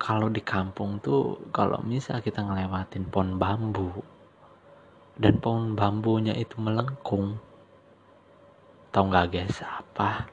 kalau 0.00 0.32
di 0.32 0.40
kampung 0.40 1.00
tuh 1.00 1.36
kalau 1.52 1.80
misal 1.84 2.24
kita 2.24 2.40
ngelewatin 2.44 3.08
pohon 3.08 3.36
bambu 3.36 3.92
dan 5.14 5.38
pohon 5.38 5.78
bambunya 5.78 6.34
itu 6.34 6.58
melengkung 6.58 7.38
tahu 8.94 9.10
nggak 9.10 9.26
guys 9.34 9.58
apa? 9.66 10.30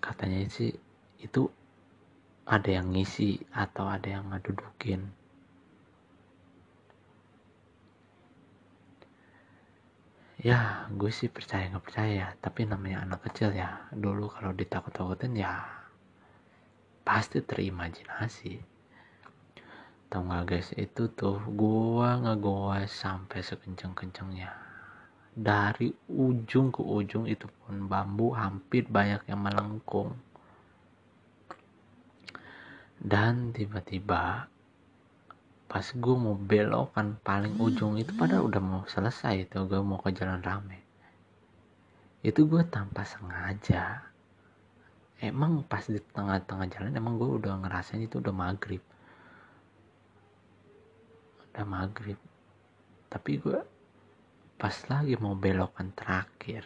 Katanya 0.00 0.48
sih 0.48 0.72
itu 1.20 1.52
ada 2.48 2.70
yang 2.72 2.88
ngisi 2.96 3.44
atau 3.52 3.84
ada 3.84 4.08
yang 4.08 4.32
ngedudukin. 4.32 5.04
Ya 10.40 10.88
gue 10.88 11.12
sih 11.12 11.28
percaya 11.28 11.68
nggak 11.68 11.84
percaya 11.84 12.32
tapi 12.40 12.64
namanya 12.64 13.04
anak 13.04 13.28
kecil 13.28 13.52
ya 13.52 13.84
dulu 13.92 14.32
kalau 14.32 14.56
ditakut-takutin 14.56 15.36
ya 15.36 15.60
pasti 17.04 17.44
terimajinasi. 17.44 18.64
Tau 20.08 20.24
nggak 20.24 20.44
guys 20.48 20.72
itu 20.80 21.12
tuh 21.12 21.36
gua 21.52 22.16
ngegoes 22.16 22.88
sampai 22.88 23.44
sekenceng-kencengnya 23.44 24.63
dari 25.34 25.90
ujung 26.14 26.70
ke 26.70 26.78
ujung 26.78 27.26
itu 27.26 27.50
pun 27.66 27.90
bambu 27.90 28.30
hampir 28.38 28.86
banyak 28.86 29.26
yang 29.26 29.42
melengkung. 29.42 30.14
Dan 32.94 33.50
tiba-tiba 33.50 34.46
pas 35.66 35.86
gue 35.90 36.14
mau 36.14 36.38
belokan 36.38 37.18
paling 37.18 37.58
ujung 37.58 37.98
itu 37.98 38.14
padahal 38.14 38.46
udah 38.46 38.62
mau 38.62 38.82
selesai 38.86 39.50
itu 39.50 39.66
gue 39.66 39.82
mau 39.82 39.98
ke 39.98 40.14
jalan 40.14 40.38
rame. 40.38 40.78
Itu 42.22 42.46
gue 42.46 42.62
tanpa 42.70 43.02
sengaja. 43.02 44.06
Emang 45.18 45.66
pas 45.66 45.82
di 45.82 45.98
tengah-tengah 45.98 46.70
jalan 46.70 46.94
emang 46.94 47.18
gue 47.18 47.42
udah 47.42 47.58
ngerasain 47.58 48.06
itu 48.06 48.22
udah 48.22 48.30
maghrib. 48.30 48.80
Udah 51.50 51.66
maghrib. 51.66 52.16
Tapi 53.10 53.32
gue 53.42 53.73
pas 54.54 54.76
lagi 54.88 55.14
mau 55.18 55.34
belokan 55.34 55.92
terakhir 55.92 56.64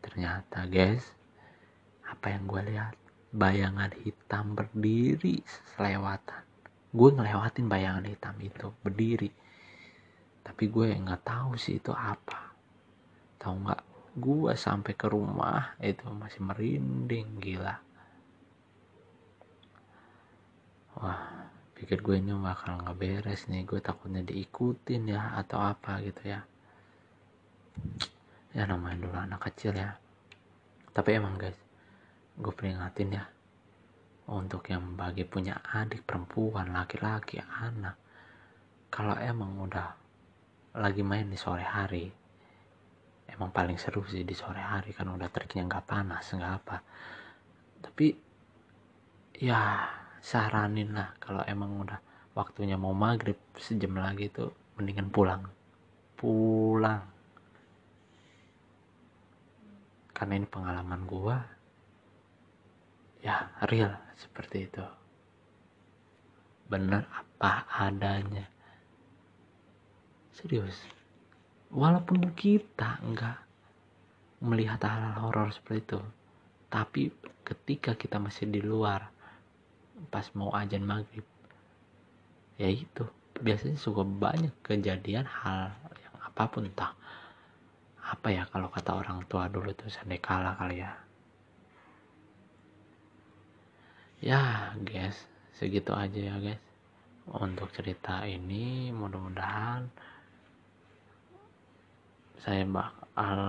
ternyata 0.00 0.64
guys 0.70 1.16
apa 2.06 2.30
yang 2.30 2.46
gue 2.46 2.62
lihat? 2.70 2.94
Bayangan 3.34 3.90
hitam 4.00 4.54
berdiri 4.54 5.42
selewatan. 5.74 6.42
Gue 6.94 7.10
ngelewatin 7.12 7.66
bayangan 7.66 8.06
hitam 8.06 8.36
itu 8.40 8.72
berdiri. 8.80 9.28
Tapi 10.46 10.64
gue 10.70 10.94
nggak 10.94 11.26
tahu 11.26 11.58
sih 11.58 11.82
itu 11.82 11.90
apa. 11.92 12.54
Tahu 13.42 13.54
nggak? 13.66 13.82
Gue 14.16 14.56
sampai 14.56 14.94
ke 14.96 15.10
rumah 15.10 15.76
itu 15.82 16.06
masih 16.08 16.40
merinding 16.40 17.36
gila. 17.42 17.76
Wah 20.96 21.20
pikir 21.76 22.00
gue 22.00 22.16
ini 22.16 22.32
bakal 22.40 22.80
nggak 22.80 22.96
beres 22.96 23.44
nih. 23.52 23.68
Gue 23.68 23.84
takutnya 23.84 24.24
diikutin 24.24 25.12
ya 25.12 25.36
atau 25.36 25.60
apa 25.60 26.00
gitu 26.00 26.32
ya 26.32 26.40
ya 28.56 28.64
namanya 28.64 29.04
dulu 29.04 29.16
anak 29.16 29.40
kecil 29.52 29.76
ya. 29.76 29.92
Tapi 30.92 31.10
emang 31.16 31.36
guys 31.36 31.56
gue 32.36 32.52
peringatin 32.52 33.16
ya. 33.16 33.24
Untuk 34.26 34.66
yang 34.66 34.98
bagi 34.98 35.22
punya 35.22 35.62
adik 35.62 36.02
perempuan 36.02 36.74
laki-laki 36.74 37.38
anak 37.38 37.94
kalau 38.90 39.14
emang 39.18 39.54
udah 39.60 39.94
lagi 40.76 41.04
main 41.06 41.30
di 41.30 41.38
sore 41.38 41.62
hari 41.62 42.10
emang 43.30 43.50
paling 43.52 43.76
seru 43.76 44.02
sih 44.06 44.24
di 44.24 44.32
sore 44.32 44.62
hari 44.62 44.96
kan 44.96 45.10
udah 45.10 45.28
teriknya 45.28 45.66
nggak 45.66 45.86
panas 45.86 46.24
nggak 46.32 46.52
apa. 46.62 46.76
Tapi 47.82 48.06
ya 49.36 49.84
saranin 50.24 50.96
lah 50.96 51.12
kalau 51.20 51.44
emang 51.44 51.76
udah 51.86 52.00
waktunya 52.32 52.80
mau 52.80 52.96
maghrib 52.96 53.36
sejam 53.60 53.94
lagi 53.94 54.32
tuh 54.32 54.50
mendingan 54.80 55.12
pulang. 55.12 55.44
Pulang 56.16 57.15
karena 60.16 60.40
ini 60.40 60.48
pengalaman 60.48 61.04
gua 61.04 61.36
ya 63.20 63.52
real 63.68 63.92
seperti 64.16 64.64
itu. 64.64 64.86
Bener 66.72 67.04
apa 67.12 67.68
adanya. 67.68 68.48
Serius. 70.32 70.80
Walaupun 71.68 72.32
kita 72.32 73.04
enggak 73.04 73.44
melihat 74.40 74.80
hal-hal 74.88 75.28
horor 75.28 75.48
seperti 75.52 75.84
itu 75.84 76.00
tapi 76.66 77.08
ketika 77.46 77.94
kita 77.94 78.18
masih 78.18 78.50
di 78.50 78.60
luar 78.60 79.08
pas 80.10 80.26
mau 80.36 80.52
ajan 80.52 80.84
maghrib 80.84 81.24
ya 82.60 82.68
itu. 82.68 83.06
Biasanya 83.36 83.76
suka 83.76 84.00
banyak 84.00 84.52
kejadian 84.64 85.28
hal 85.28 85.68
yang 86.00 86.16
apa 86.24 86.48
pun 86.48 86.64
entah 86.64 86.96
apa 88.06 88.30
ya 88.30 88.46
kalau 88.46 88.70
kata 88.70 89.02
orang 89.02 89.26
tua 89.26 89.50
dulu 89.50 89.74
tuh 89.74 89.90
sandekala 89.90 90.54
kali 90.54 90.78
ya? 90.78 90.94
Ya 94.22 94.70
guys 94.78 95.26
segitu 95.58 95.90
aja 95.90 96.20
ya 96.30 96.36
guys. 96.38 96.62
Untuk 97.26 97.74
cerita 97.74 98.22
ini 98.22 98.94
mudah-mudahan 98.94 99.90
saya 102.38 102.62
bakal 102.62 103.42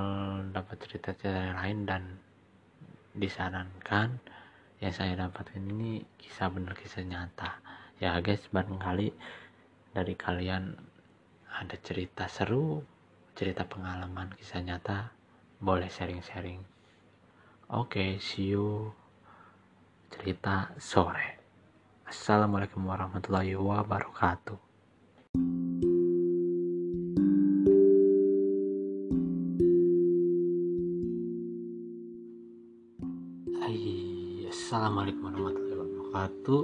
dapat 0.50 0.76
cerita-cerita 0.82 1.54
lain 1.54 1.86
dan 1.86 2.04
disarankan 3.14 4.18
yang 4.82 4.94
saya 4.94 5.14
dapatkan 5.14 5.62
ini 5.62 6.02
kisah 6.18 6.50
benar 6.50 6.74
kisah 6.74 7.06
nyata. 7.06 7.62
Ya 8.02 8.18
guys 8.26 8.42
barangkali 8.50 9.14
dari 9.94 10.14
kalian 10.18 10.74
ada 11.54 11.78
cerita 11.86 12.26
seru 12.26 12.97
cerita 13.38 13.62
pengalaman 13.70 14.34
kisah 14.34 14.66
nyata 14.66 15.14
boleh 15.62 15.86
sharing-sharing. 15.86 16.58
Oke 17.70 18.02
okay, 18.02 18.10
see 18.18 18.58
you. 18.58 18.90
Cerita 20.10 20.74
sore. 20.82 21.38
Assalamualaikum 22.10 22.82
warahmatullahi 22.82 23.54
wabarakatuh. 23.54 24.58
Assalamualaikum 34.68 35.32
warahmatullahi 35.32 35.80
wabarakatuh. 35.80 36.62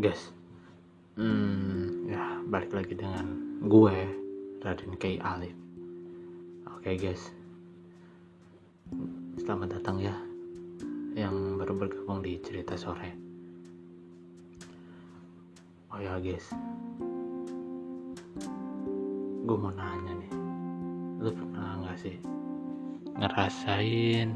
Guys 0.00 0.32
hmm, 1.20 1.85
balik 2.46 2.70
lagi 2.70 2.94
dengan 2.94 3.26
gue 3.66 3.96
Raden 4.62 4.94
K. 5.02 5.18
Alif. 5.18 5.50
Oke 6.70 6.94
okay, 6.94 7.10
guys. 7.10 7.34
Selamat 9.42 9.74
datang 9.74 9.98
ya 9.98 10.14
Yang 11.18 11.34
baru 11.58 11.74
bergabung 11.74 12.22
di 12.22 12.38
cerita 12.38 12.78
sore. 12.78 13.10
Oh 15.90 15.98
ya 15.98 16.22
guys. 16.22 16.46
Gue 19.42 19.58
mau 19.58 19.74
nanya 19.74 20.14
nih. 20.14 20.32
Lu 21.18 21.34
pernah 21.34 21.82
gak 21.82 21.98
sih 21.98 22.14
Ngerasain 23.18 24.30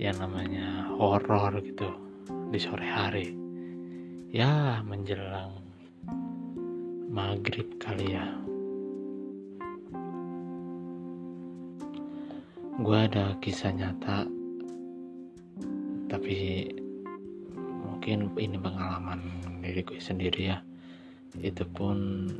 yang 0.00 0.16
namanya 0.16 0.88
horor 0.96 1.60
gitu 1.60 1.92
di 2.48 2.56
sore 2.56 2.88
hari? 2.88 3.36
Ya 4.32 4.80
menjelang 4.80 5.59
maghrib 7.10 7.66
kali 7.82 8.14
ya. 8.14 8.22
Gue 12.80 12.98
ada 13.10 13.34
kisah 13.42 13.74
nyata 13.74 14.30
tapi 16.06 16.66
mungkin 17.82 18.30
ini 18.38 18.56
pengalaman 18.56 19.20
diri 19.58 19.82
gue 19.82 19.98
sendiri 19.98 20.54
ya. 20.54 20.62
Itu 21.34 21.66
pun 21.66 22.30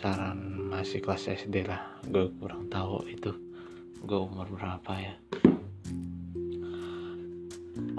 saran 0.00 0.72
masih 0.72 1.04
kelas 1.04 1.28
SD 1.28 1.68
lah. 1.68 2.00
Gue 2.08 2.32
kurang 2.40 2.72
tahu 2.72 3.04
itu 3.04 3.36
gue 4.00 4.16
umur 4.16 4.48
berapa 4.48 4.92
ya. 4.96 5.14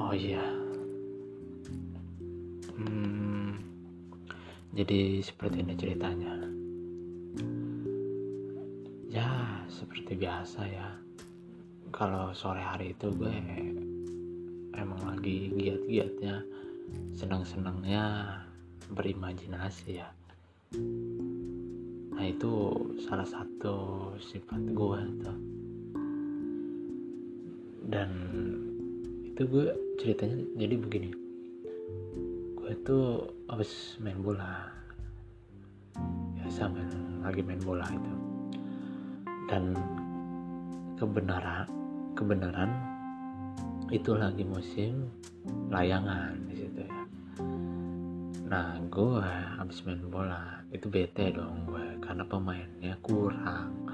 Oh 0.01 0.17
iya. 0.17 0.41
hmm, 0.41 0.61
jadi 4.71 5.19
seperti 5.19 5.67
ini 5.67 5.73
ceritanya. 5.75 6.34
Ya 9.12 9.60
seperti 9.67 10.15
biasa 10.15 10.63
ya. 10.63 10.95
Kalau 11.91 12.31
sore 12.31 12.63
hari 12.63 12.95
itu 12.95 13.12
gue 13.12 13.36
emang 14.79 15.01
lagi 15.03 15.51
giat-giatnya 15.60 16.39
senang-senangnya 17.12 18.39
berimajinasi 18.95 19.99
ya. 19.99 20.07
Nah 22.15 22.23
itu 22.23 22.71
salah 23.03 23.27
satu 23.27 24.15
sifat 24.23 24.71
gue 24.71 25.01
tuh. 25.19 25.39
Dan 27.91 28.10
itu 29.27 29.43
gue 29.51 29.67
ceritanya 29.99 30.39
jadi 30.55 30.75
begini 30.79 31.30
tuh 32.79 33.27
habis 33.51 33.99
main 33.99 34.19
bola. 34.19 34.67
Biasa 36.39 36.71
main 36.71 36.89
lagi 37.19 37.43
main 37.43 37.60
bola 37.60 37.84
itu. 37.91 38.13
Dan 39.51 39.75
kebenaran 40.95 41.67
kebenaran 42.15 42.71
itu 43.91 44.15
lagi 44.15 44.47
musim 44.47 45.12
layangan 45.67 46.38
di 46.47 46.55
situ 46.55 46.79
ya. 46.86 47.01
Nah 48.47 48.79
gue 48.88 49.19
habis 49.60 49.84
main 49.84 50.07
bola 50.07 50.63
itu 50.71 50.88
bete 50.88 51.36
dong 51.36 51.67
gue 51.67 51.99
karena 51.99 52.23
pemainnya 52.23 52.95
kurang 53.03 53.89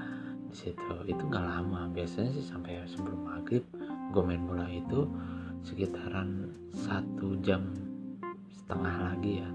di 0.50 0.54
situ. 0.54 0.94
Itu 1.06 1.26
nggak 1.26 1.46
lama 1.46 1.90
biasanya 1.90 2.30
sih 2.36 2.46
sampai 2.46 2.84
sebelum 2.86 3.26
maghrib 3.26 3.66
gue 4.14 4.22
main 4.22 4.42
bola 4.46 4.70
itu 4.70 5.08
sekitaran 5.66 6.54
satu 6.70 7.34
jam 7.42 7.87
setengah 8.68 8.96
lagi 9.00 9.40
ya. 9.40 9.48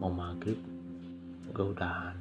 Mau 0.00 0.08
maghrib 0.08 0.56
gue 1.52 1.66
udahan 1.76 2.16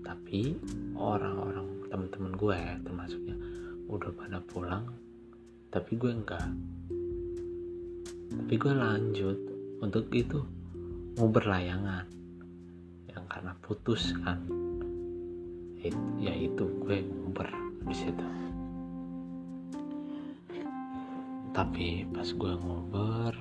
tapi 0.00 0.56
orang-orang 0.96 1.68
temen-temen 1.92 2.32
gue 2.32 2.56
ya 2.56 2.80
termasuknya 2.80 3.36
udah 3.92 4.08
pada 4.16 4.40
pulang. 4.40 4.88
Tapi 5.68 6.00
gue 6.00 6.16
enggak. 6.16 6.48
Tapi 8.40 8.54
gue 8.56 8.72
lanjut 8.72 9.38
untuk 9.84 10.08
itu 10.16 10.40
mau 11.20 11.28
berlayangan. 11.28 12.08
Yang 13.12 13.24
karena 13.28 13.52
putus 13.60 14.16
kan 14.24 14.40
ya 16.16 16.32
itu 16.32 16.64
gue 16.82 17.04
nguber 17.04 17.46
di 17.86 17.94
situ 17.94 18.26
tapi 21.54 22.04
pas 22.12 22.26
gue 22.26 22.52
nguber 22.58 23.32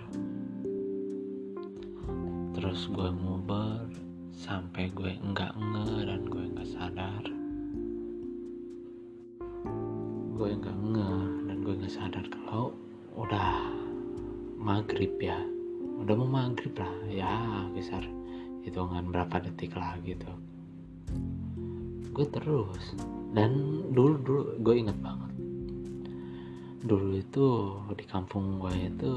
terus 2.56 2.88
gue 2.88 3.12
nguber 3.12 3.84
sampai 4.32 4.88
gue 4.96 5.12
enggak 5.20 5.52
nge 5.60 6.08
dan 6.08 6.22
gue 6.24 6.44
enggak 6.56 6.70
sadar. 6.72 7.24
Gue 10.40 10.50
enggak 10.56 10.78
nge 10.80 11.12
dan 11.52 11.58
gue 11.60 11.74
enggak 11.76 11.96
sadar 12.00 12.26
kalau 12.32 12.72
udah 13.20 13.60
maghrib 14.56 15.12
ya. 15.20 15.36
Udah 16.00 16.16
mau 16.16 16.48
maghrib 16.48 16.72
lah 16.80 16.96
ya 17.12 17.68
besar 17.76 18.08
hitungan 18.64 19.12
berapa 19.12 19.36
detik 19.44 19.76
lagi 19.76 20.18
tuh 20.18 20.34
gue 22.16 22.26
terus 22.32 22.96
dan 23.36 23.84
dulu 23.92 24.16
dulu 24.24 24.44
gue 24.64 24.76
inget 24.80 24.96
banget. 25.04 25.32
Dulu 26.88 27.20
itu 27.20 27.48
di 27.92 28.06
kampung 28.08 28.56
gue 28.64 28.72
itu 28.72 29.12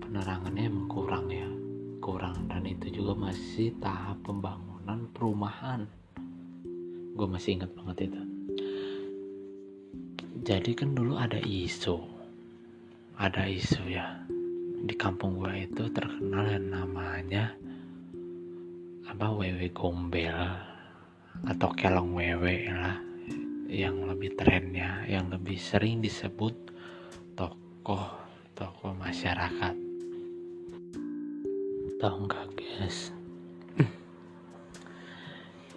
penerangannya 0.00 0.64
emang 0.72 0.88
kurang 0.88 1.28
ya 1.28 1.59
kurang 2.00 2.48
dan 2.48 2.64
itu 2.64 2.88
juga 2.88 3.12
masih 3.28 3.76
tahap 3.76 4.24
pembangunan 4.24 5.04
perumahan. 5.12 5.84
Gue 7.12 7.28
masih 7.28 7.60
ingat 7.60 7.70
banget 7.76 8.08
itu. 8.08 8.22
Jadi 10.40 10.72
kan 10.72 10.96
dulu 10.96 11.20
ada 11.20 11.36
isu. 11.36 12.00
Ada 13.20 13.44
isu 13.52 13.84
ya. 13.92 14.16
Di 14.80 14.96
kampung 14.96 15.36
gue 15.36 15.68
itu 15.68 15.92
terkenal 15.92 16.48
yang 16.48 16.72
namanya 16.72 17.52
apa 19.04 19.26
wewe 19.36 19.68
gombel 19.68 20.40
atau 21.44 21.68
kelong 21.76 22.16
wewe 22.16 22.64
lah. 22.72 22.96
Yang 23.68 24.16
lebih 24.16 24.30
trennya 24.40 25.04
yang 25.04 25.28
lebih 25.28 25.60
sering 25.60 26.00
disebut 26.00 26.56
tokoh 27.36 28.18
tokoh 28.56 28.96
masyarakat 28.98 29.89
tahu 32.00 32.24
nggak 32.24 32.46
guys 32.56 33.12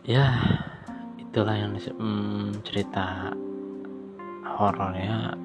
ya 0.03 0.27
itulah 1.19 1.55
yang 1.55 1.75
hmm, 1.75 2.63
cerita 2.67 3.31
horornya 4.43 5.35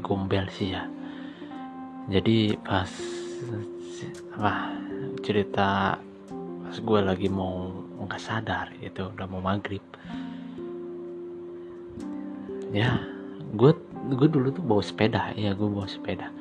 gombel 0.00 0.48
sih 0.48 0.72
ya. 0.72 0.88
Jadi 2.08 2.56
pas 2.64 2.88
apa 4.34 4.72
cerita 5.20 6.00
pas 6.66 6.76
gue 6.80 7.00
lagi 7.04 7.28
mau 7.28 7.70
nggak 8.02 8.22
sadar 8.22 8.72
itu 8.80 9.06
udah 9.06 9.26
mau 9.28 9.44
maghrib. 9.44 9.84
Ya 12.72 12.98
gue 13.52 13.72
gue 14.16 14.28
dulu 14.28 14.48
tuh 14.50 14.64
bawa 14.64 14.82
sepeda. 14.82 15.36
Ya 15.36 15.52
gue 15.52 15.68
bawa 15.68 15.86
sepeda 15.86 16.32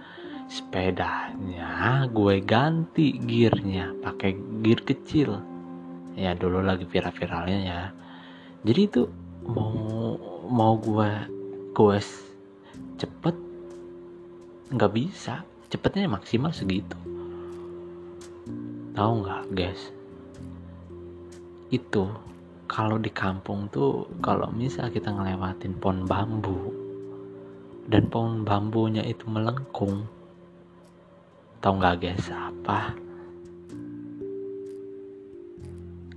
sepedanya 0.51 2.03
gue 2.11 2.43
ganti 2.43 3.15
gearnya 3.23 3.95
pakai 4.03 4.35
gear 4.59 4.83
kecil. 4.83 5.39
Ya 6.19 6.35
dulu 6.35 6.59
lagi 6.59 6.83
viral-viralnya 6.83 7.59
ya. 7.63 7.81
Jadi 8.67 8.81
itu 8.83 9.01
mau 9.47 10.19
mau 10.51 10.75
gue 10.75 11.07
gue 11.71 11.97
cepet 12.99 13.35
nggak 14.75 14.91
bisa. 14.91 15.47
Cepetnya 15.71 16.11
maksimal 16.11 16.51
segitu. 16.51 16.99
Tahu 18.91 19.11
nggak 19.23 19.55
guys? 19.55 19.95
Itu 21.71 22.11
kalau 22.67 22.99
di 22.99 23.07
kampung 23.07 23.71
tuh 23.71 24.03
kalau 24.19 24.51
misal 24.51 24.91
kita 24.91 25.15
ngelewatin 25.15 25.79
pohon 25.79 26.03
bambu 26.03 26.75
dan 27.87 28.11
pohon 28.11 28.43
bambunya 28.43 28.99
itu 29.07 29.23
melengkung 29.31 30.11
tahu 31.61 31.77
nggak 31.77 32.01
guys 32.01 32.27
apa? 32.33 32.97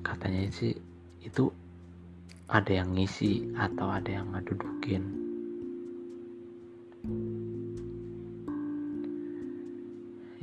Katanya 0.00 0.48
sih 0.48 0.72
itu 1.20 1.52
ada 2.48 2.72
yang 2.72 2.96
ngisi 2.96 3.52
atau 3.52 3.92
ada 3.92 4.08
yang 4.08 4.32
ngedudukin. 4.32 5.04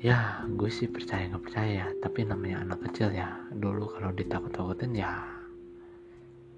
Ya 0.01 0.45
gue 0.45 0.69
sih 0.69 0.89
percaya 0.89 1.29
nggak 1.29 1.45
percaya 1.45 1.85
tapi 2.01 2.25
namanya 2.25 2.65
anak 2.65 2.85
kecil 2.89 3.13
ya 3.13 3.37
dulu 3.53 3.85
kalau 3.97 4.09
ditakut-takutin 4.13 4.97
ya 4.97 5.21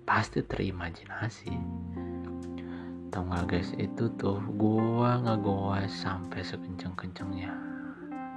pasti 0.04 0.44
terimajinasi 0.44 1.52
tau 3.12 3.24
nggak 3.28 3.44
guys 3.52 3.72
itu 3.76 4.08
tuh 4.16 4.40
gua 4.56 5.20
ngegoes 5.22 5.92
sampai 5.92 6.40
sekenceng-kencengnya 6.40 7.73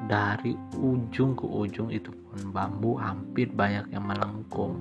dari 0.05 0.53
ujung 0.77 1.33
ke 1.33 1.49
ujung 1.49 1.89
itu 1.89 2.13
pun 2.13 2.53
bambu 2.53 3.01
hampir 3.01 3.49
banyak 3.49 3.89
yang 3.89 4.05
melengkung. 4.05 4.77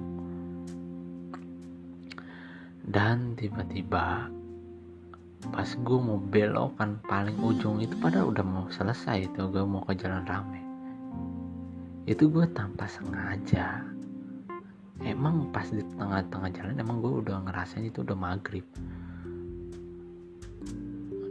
Dan 2.83 3.39
tiba-tiba 3.39 4.27
pas 5.49 5.69
gue 5.71 5.99
mau 6.01 6.19
belokan 6.19 6.99
paling 7.05 7.37
ujung 7.39 7.79
itu 7.79 7.95
pada 8.01 8.25
udah 8.25 8.43
mau 8.43 8.67
selesai 8.67 9.31
itu 9.31 9.41
gue 9.47 9.63
mau 9.63 9.81
ke 9.87 9.95
jalan 9.95 10.27
rame. 10.27 10.61
Itu 12.05 12.27
gue 12.29 12.45
tanpa 12.51 12.85
sengaja. 12.85 13.81
Emang 15.01 15.49
pas 15.51 15.67
di 15.71 15.81
tengah-tengah 15.81 16.49
jalan 16.53 16.75
emang 16.77 17.01
gue 17.01 17.13
udah 17.23 17.41
ngerasain 17.47 17.87
itu 17.87 18.03
udah 18.03 18.17
maghrib. 18.17 18.65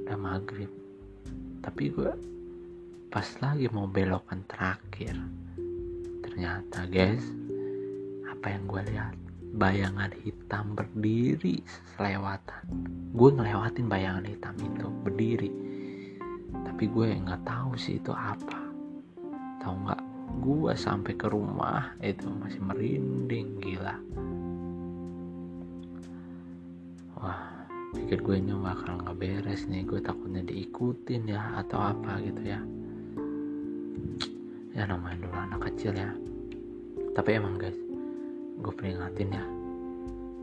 Udah 0.03 0.17
maghrib. 0.19 0.73
Tapi 1.63 1.95
gue 1.95 2.34
pas 3.15 3.31
lagi 3.39 3.71
mau 3.71 3.87
belokan 3.87 4.43
terakhir. 4.51 5.15
Ternyata 6.27 6.83
guys 6.91 7.23
apa 8.27 8.51
yang 8.51 8.67
gue 8.67 8.83
lihat 8.91 9.15
bayangan 9.55 10.11
hitam 10.27 10.75
berdiri 10.75 11.63
selewatan. 11.95 12.67
Gue 13.15 13.31
ngelewatin 13.31 13.87
bayangan 13.87 14.27
hitam 14.27 14.59
itu 14.59 14.91
berdiri. 15.07 15.47
Tapi 16.67 16.91
gue 16.91 17.15
nggak 17.15 17.47
tahu 17.47 17.79
sih 17.79 18.03
itu 18.03 18.11
apa. 18.11 18.59
Tahu 19.63 19.75
nggak? 19.87 20.03
Gue 20.43 20.75
sampai 20.75 21.15
ke 21.15 21.31
rumah 21.31 21.95
itu 22.03 22.27
masih 22.27 22.67
merinding 22.67 23.63
gila. 23.63 23.95
Wah 27.15 27.63
pikir 27.95 28.27
gue 28.27 28.43
nyoba 28.43 28.75
bakal 28.75 29.07
nggak 29.07 29.19
beres 29.23 29.71
nih. 29.71 29.87
Gue 29.87 30.03
takutnya 30.03 30.43
diikutin 30.43 31.31
ya 31.31 31.63
atau 31.63 31.79
apa 31.79 32.19
gitu 32.19 32.43
ya 32.43 32.59
ya 34.75 34.91
namanya 34.91 35.23
dulu 35.23 35.37
anak 35.39 35.61
kecil 35.71 35.95
ya. 35.95 36.11
Tapi 37.15 37.31
emang 37.39 37.55
guys 37.57 37.79
gue 38.59 38.75
peringatin 38.75 39.31
ya. 39.31 39.45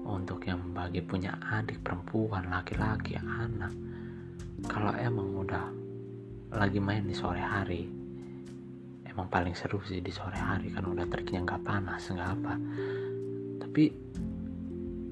Untuk 0.02 0.42
yang 0.48 0.74
bagi 0.74 1.04
punya 1.04 1.38
adik 1.38 1.84
perempuan 1.86 2.50
laki-laki 2.50 3.20
anak 3.22 3.70
kalau 4.66 4.96
emang 4.98 5.46
udah 5.46 5.66
lagi 6.58 6.82
main 6.82 7.06
di 7.06 7.16
sore 7.16 7.40
hari 7.40 7.86
emang 9.06 9.28
paling 9.28 9.54
seru 9.54 9.84
sih 9.84 10.00
di 10.00 10.10
sore 10.10 10.40
hari 10.40 10.72
kan 10.72 10.88
udah 10.88 11.06
teriknya 11.06 11.44
nggak 11.44 11.64
panas 11.68 12.02
nggak 12.08 12.30
apa. 12.40 12.54
Tapi 13.62 13.84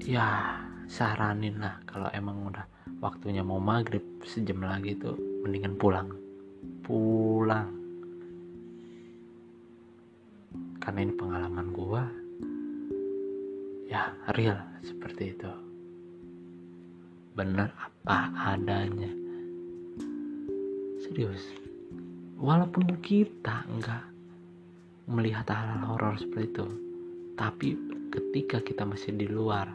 ya 0.02 0.58
saranin 0.90 1.60
lah 1.60 1.78
kalau 1.86 2.08
emang 2.10 2.50
udah 2.50 2.66
waktunya 2.98 3.44
mau 3.44 3.60
maghrib 3.60 4.02
sejam 4.24 4.64
lagi 4.64 4.96
tuh 4.96 5.14
mendingan 5.44 5.76
pulang. 5.76 6.08
Pulang 6.82 7.79
karena 10.80 10.98
ini 11.04 11.14
pengalaman 11.14 11.68
gua 11.70 12.02
ya 13.86 14.10
real 14.34 14.58
seperti 14.82 15.36
itu. 15.36 15.52
Benar 17.36 17.70
apa 17.76 18.18
adanya. 18.56 19.12
Serius 21.00 21.60
walaupun 22.40 22.96
kita 23.04 23.68
enggak 23.68 24.00
melihat 25.04 25.44
hal-hal 25.52 25.92
horor 25.92 26.16
seperti 26.16 26.56
itu 26.56 26.66
tapi 27.36 27.68
ketika 28.08 28.64
kita 28.64 28.88
masih 28.88 29.12
di 29.12 29.28
luar 29.28 29.68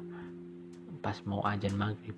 pas 1.06 1.22
mau 1.30 1.46
ajan 1.46 1.78
maghrib 1.78 2.18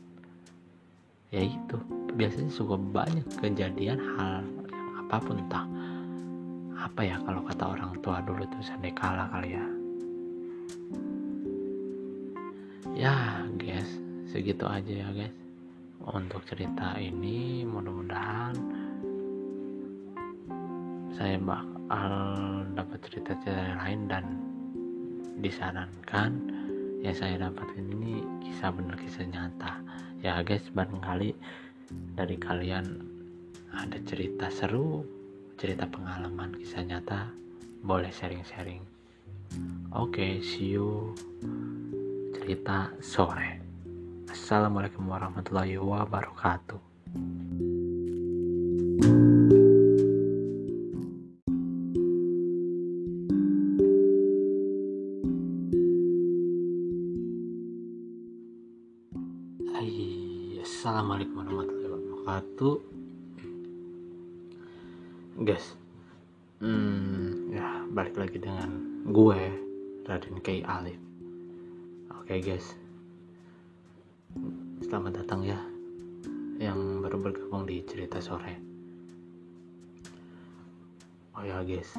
ya 1.36 1.44
itu 1.44 1.78
biasanya 2.16 2.48
suka 2.48 2.80
banyak 2.80 3.28
kejadian 3.44 4.00
hal 4.16 4.48
yang 4.72 4.88
apa 5.04 5.20
pun 5.20 5.36
entah 5.44 5.68
apa 6.78 7.02
ya 7.02 7.18
kalau 7.26 7.42
kata 7.42 7.74
orang 7.74 7.98
tua 8.06 8.22
dulu 8.22 8.46
tuh 8.46 8.62
sandekala 8.62 9.26
kali 9.34 9.58
ya. 9.58 9.66
Ya 12.94 13.18
guys 13.58 13.90
segitu 14.30 14.70
aja 14.70 14.94
ya 15.06 15.10
guys. 15.10 15.34
Untuk 16.08 16.46
cerita 16.46 16.96
ini 17.02 17.66
mudah-mudahan 17.66 18.56
saya 21.18 21.42
bakal 21.42 22.14
dapat 22.78 23.00
cerita-cerita 23.10 23.82
lain 23.82 24.02
dan 24.06 24.26
disarankan 25.42 26.32
yang 27.02 27.18
saya 27.18 27.50
dapat 27.50 27.66
ini 27.82 28.22
kisah 28.46 28.70
benar 28.70 29.02
kisah 29.02 29.26
nyata. 29.26 29.82
Ya 30.22 30.38
guys 30.46 30.70
barangkali 30.70 31.34
dari 32.14 32.38
kalian 32.38 32.86
ada 33.74 33.98
cerita 34.06 34.54
seru 34.54 35.17
cerita 35.58 35.90
pengalaman 35.90 36.54
kisah 36.62 36.86
nyata 36.86 37.34
boleh 37.82 38.14
sharing-sharing 38.14 38.86
oke 39.90 40.14
okay, 40.14 40.38
see 40.40 40.78
you 40.78 41.18
cerita 42.48 42.96
sore. 43.04 43.60
Assalamualaikum 44.32 45.04
warahmatullahi 45.04 45.76
wabarakatuh. 45.76 46.80
Hai, 59.76 59.92
Assalamualaikum 60.64 61.36
warahmatullahi 61.36 61.92
wabarakatuh. 62.00 62.97
Guys, 65.48 65.80
hmm, 66.60 67.56
ya 67.56 67.88
balik 67.96 68.20
lagi 68.20 68.36
dengan 68.36 68.68
gue 69.08 69.40
Raden 70.04 70.44
K. 70.44 70.60
Alif. 70.68 71.00
Oke 72.12 72.36
okay 72.36 72.40
guys, 72.44 72.76
selamat 74.84 75.24
datang 75.24 75.48
ya 75.48 75.56
yang 76.60 77.00
baru 77.00 77.32
bergabung 77.32 77.64
di 77.64 77.80
cerita 77.88 78.20
sore. 78.20 78.60
Oh 81.32 81.48
ya 81.48 81.64
guys, 81.64 81.96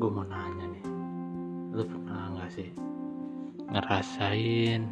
gue 0.00 0.08
mau 0.08 0.24
nanya 0.24 0.72
nih, 0.72 0.84
lu 1.76 1.84
pernah 1.84 2.32
nggak 2.32 2.48
sih 2.56 2.72
ngerasain 3.76 4.88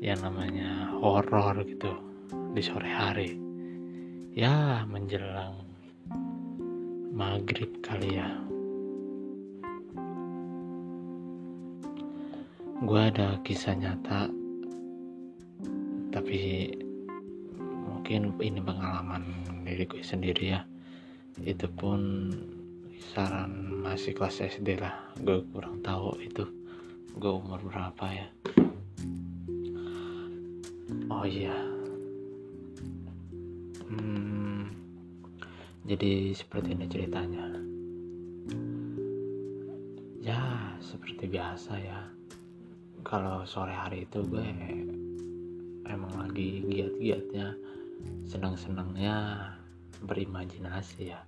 yang 0.00 0.20
namanya 0.24 0.96
horor 0.96 1.60
gitu 1.60 1.92
di 2.56 2.64
sore 2.64 2.88
hari 2.88 3.49
ya 4.40 4.88
menjelang 4.88 5.52
maghrib 7.12 7.76
kali 7.84 8.16
ya. 8.16 8.40
Gue 12.80 13.00
ada 13.12 13.36
kisah 13.44 13.76
nyata 13.76 14.32
tapi 16.08 16.72
mungkin 17.60 18.32
ini 18.40 18.64
pengalaman 18.64 19.28
diri 19.68 19.84
gue 19.84 20.00
sendiri 20.00 20.56
ya. 20.56 20.64
Itu 21.44 21.68
pun 21.76 22.32
kisaran 22.96 23.84
masih 23.84 24.16
kelas 24.16 24.40
SD 24.40 24.80
lah. 24.80 24.96
Gue 25.20 25.44
kurang 25.52 25.84
tahu 25.84 26.16
itu 26.16 26.48
gue 27.12 27.28
umur 27.28 27.60
berapa 27.60 28.06
ya. 28.08 28.28
Oh 31.12 31.28
iya 31.28 31.69
jadi 35.90 36.30
seperti 36.30 36.78
ini 36.78 36.86
ceritanya. 36.86 37.50
Ya 40.22 40.38
seperti 40.78 41.26
biasa 41.26 41.72
ya. 41.82 42.06
Kalau 43.02 43.42
sore 43.42 43.74
hari 43.74 44.06
itu 44.06 44.22
gue 44.22 44.46
emang 45.90 46.14
lagi 46.14 46.62
giat-giatnya 46.70 47.58
senang-senangnya 48.22 49.50
berimajinasi 50.06 51.10
ya. 51.10 51.18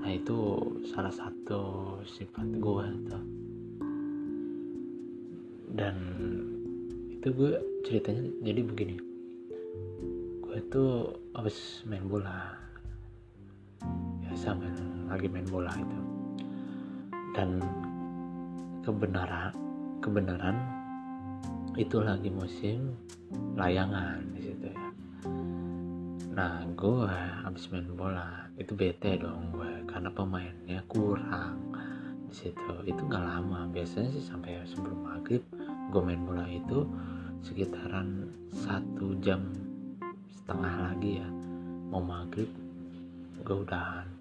Nah 0.00 0.08
itu 0.08 0.56
salah 0.88 1.12
satu 1.12 2.00
sifat 2.08 2.48
gue 2.48 2.86
tuh. 3.12 3.24
Dan 5.68 5.96
itu 7.12 7.28
gue 7.28 7.60
ceritanya 7.84 8.24
jadi 8.40 8.60
begini. 8.64 8.96
Gue 10.40 10.58
tuh 10.72 11.12
habis 11.34 11.82
main 11.84 12.06
bola 12.06 12.53
lagi 15.14 15.30
main 15.30 15.46
bola 15.46 15.70
itu 15.78 15.98
dan 17.38 17.62
kebenaran 18.82 19.54
kebenaran 20.02 20.58
itu 21.78 22.02
lagi 22.02 22.30
musim 22.34 22.98
layangan 23.54 24.22
di 24.34 24.40
situ 24.42 24.66
ya. 24.70 24.86
Nah 26.34 26.66
gue 26.74 27.06
habis 27.46 27.70
main 27.70 27.86
bola 27.94 28.50
itu 28.58 28.74
bete 28.74 29.18
dong 29.18 29.54
gue 29.54 29.86
karena 29.86 30.10
pemainnya 30.10 30.82
kurang 30.90 31.58
di 32.26 32.34
situ. 32.34 32.74
Itu 32.82 33.06
nggak 33.06 33.24
lama 33.24 33.70
biasanya 33.70 34.10
sih 34.14 34.22
sampai 34.22 34.62
sebelum 34.66 34.98
maghrib 35.02 35.42
gue 35.94 36.02
main 36.02 36.22
bola 36.22 36.46
itu 36.50 36.86
sekitaran 37.42 38.30
satu 38.50 39.14
jam 39.18 39.46
setengah 40.42 40.74
lagi 40.90 41.22
ya. 41.22 41.28
Mau 41.90 42.02
maghrib 42.02 42.50
gue 43.42 43.56
udahan 43.62 44.13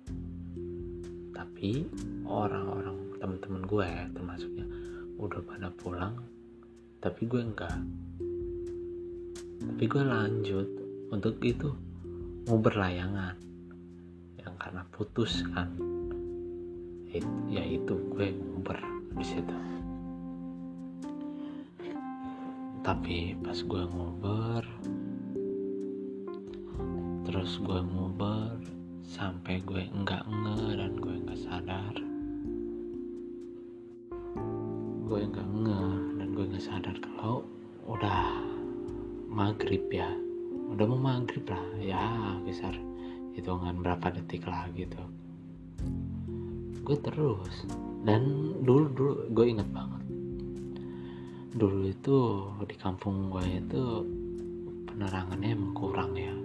tapi 1.64 1.88
orang-orang 2.28 3.24
temen-temen 3.24 3.64
gue 3.64 3.88
ya 3.88 4.04
termasuknya 4.12 4.68
udah 5.16 5.40
pada 5.48 5.72
pulang. 5.72 6.20
Tapi 7.00 7.24
gue 7.24 7.40
enggak. 7.40 7.80
Tapi 9.64 9.84
gue 9.88 10.04
lanjut 10.04 10.68
untuk 11.08 11.40
itu 11.40 11.72
mau 12.52 12.60
berlayangan. 12.60 13.40
Yang 14.44 14.56
karena 14.60 14.84
putus 14.92 15.40
kan. 15.56 15.72
Ya 17.48 17.64
itu 17.64 17.96
gue 18.12 18.36
nguber 18.36 18.84
di 19.16 19.24
situ 19.24 19.56
tapi 22.84 23.32
pas 23.40 23.56
gue 23.56 23.84
nguber 23.88 24.68
terus 27.24 27.56
gue 27.64 27.80
nguber 27.80 28.60
sampai 29.14 29.62
gue 29.62 29.86
enggak 29.94 30.26
nge 30.26 30.74
dan 30.74 30.98
gue 30.98 31.14
enggak 31.14 31.38
sadar. 31.38 31.96
Gue 35.06 35.20
enggak 35.22 35.46
nge 35.54 35.82
dan 36.18 36.28
gue 36.34 36.46
enggak 36.50 36.66
sadar 36.66 36.98
kalau 36.98 37.46
udah 37.86 38.42
maghrib 39.30 39.86
ya. 39.94 40.10
Udah 40.74 40.90
mau 40.90 40.98
maghrib 40.98 41.46
lah 41.46 41.62
ya 41.78 42.02
besar 42.42 42.74
hitungan 43.38 43.82
berapa 43.86 44.14
detik 44.14 44.46
lagi 44.46 44.86
tuh 44.90 45.10
gue 46.84 46.98
terus 47.00 47.64
dan 48.04 48.52
dulu 48.68 48.92
dulu 48.92 49.14
gue 49.32 49.46
inget 49.48 49.70
banget. 49.72 50.04
Dulu 51.56 51.80
itu 51.88 52.18
di 52.68 52.76
kampung 52.76 53.32
gue 53.32 53.46
itu 53.46 54.04
penerangannya 54.92 55.56
emang 55.56 55.72
kurang 55.72 56.12
ya 56.18 56.43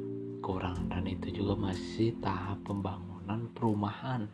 kurang 0.49 0.89
dan 0.89 1.05
itu 1.05 1.45
juga 1.45 1.61
masih 1.61 2.17
tahap 2.25 2.65
pembangunan 2.65 3.53
perumahan. 3.53 4.25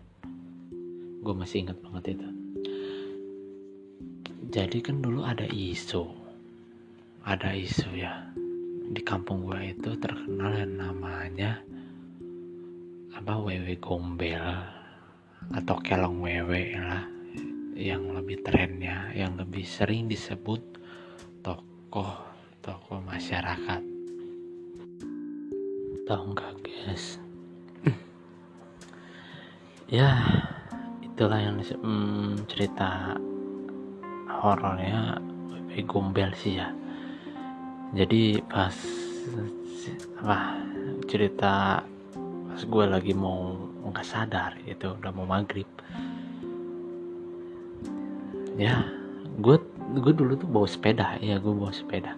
Gue 1.27 1.35
masih 1.35 1.67
inget 1.67 1.75
banget 1.83 2.15
itu. 2.15 2.29
Jadi 4.55 4.79
kan 4.79 5.03
dulu 5.03 5.27
ada 5.27 5.43
isu 5.51 6.07
ada 7.27 7.51
isu 7.51 7.99
ya. 7.99 8.31
Di 8.95 9.03
kampung 9.03 9.43
gue 9.43 9.75
itu 9.75 9.99
terkenal 9.99 10.55
yang 10.55 10.79
namanya 10.79 11.59
apa 13.19 13.35
wewe 13.35 13.75
gombel 13.83 14.55
atau 15.51 15.77
kelong 15.83 16.23
wewe 16.23 16.79
lah 16.79 17.11
yang 17.75 18.07
lebih 18.15 18.39
trennya 18.47 19.11
yang 19.19 19.35
lebih 19.35 19.67
sering 19.67 20.07
disebut 20.07 20.63
tokoh 21.43 22.23
tokoh 22.63 23.03
masyarakat 23.03 23.94
tahu 26.05 26.37
nggak 26.37 26.53
guys? 26.61 27.17
Ya 29.89 30.21
itulah 31.01 31.41
yang 31.41 31.61
hmm, 31.61 32.45
cerita 32.49 33.17
horornya 34.29 35.17
Wewe 35.49 35.81
Gombel 35.89 36.33
sih 36.37 36.61
ya. 36.61 36.69
Jadi 37.97 38.41
pas 38.45 38.75
apa 40.21 40.61
cerita 41.09 41.85
pas 42.49 42.63
gue 42.65 42.85
lagi 42.85 43.13
mau 43.17 43.57
nggak 43.85 44.05
sadar 44.09 44.57
itu 44.69 44.93
udah 44.93 45.13
mau 45.13 45.25
maghrib. 45.25 45.69
Ya 48.61 48.85
gue 49.41 49.57
gue 50.01 50.13
dulu 50.13 50.37
tuh 50.37 50.49
bawa 50.49 50.69
sepeda. 50.69 51.17
Ya 51.25 51.41
gue 51.41 51.55
bawa 51.55 51.73
sepeda 51.73 52.13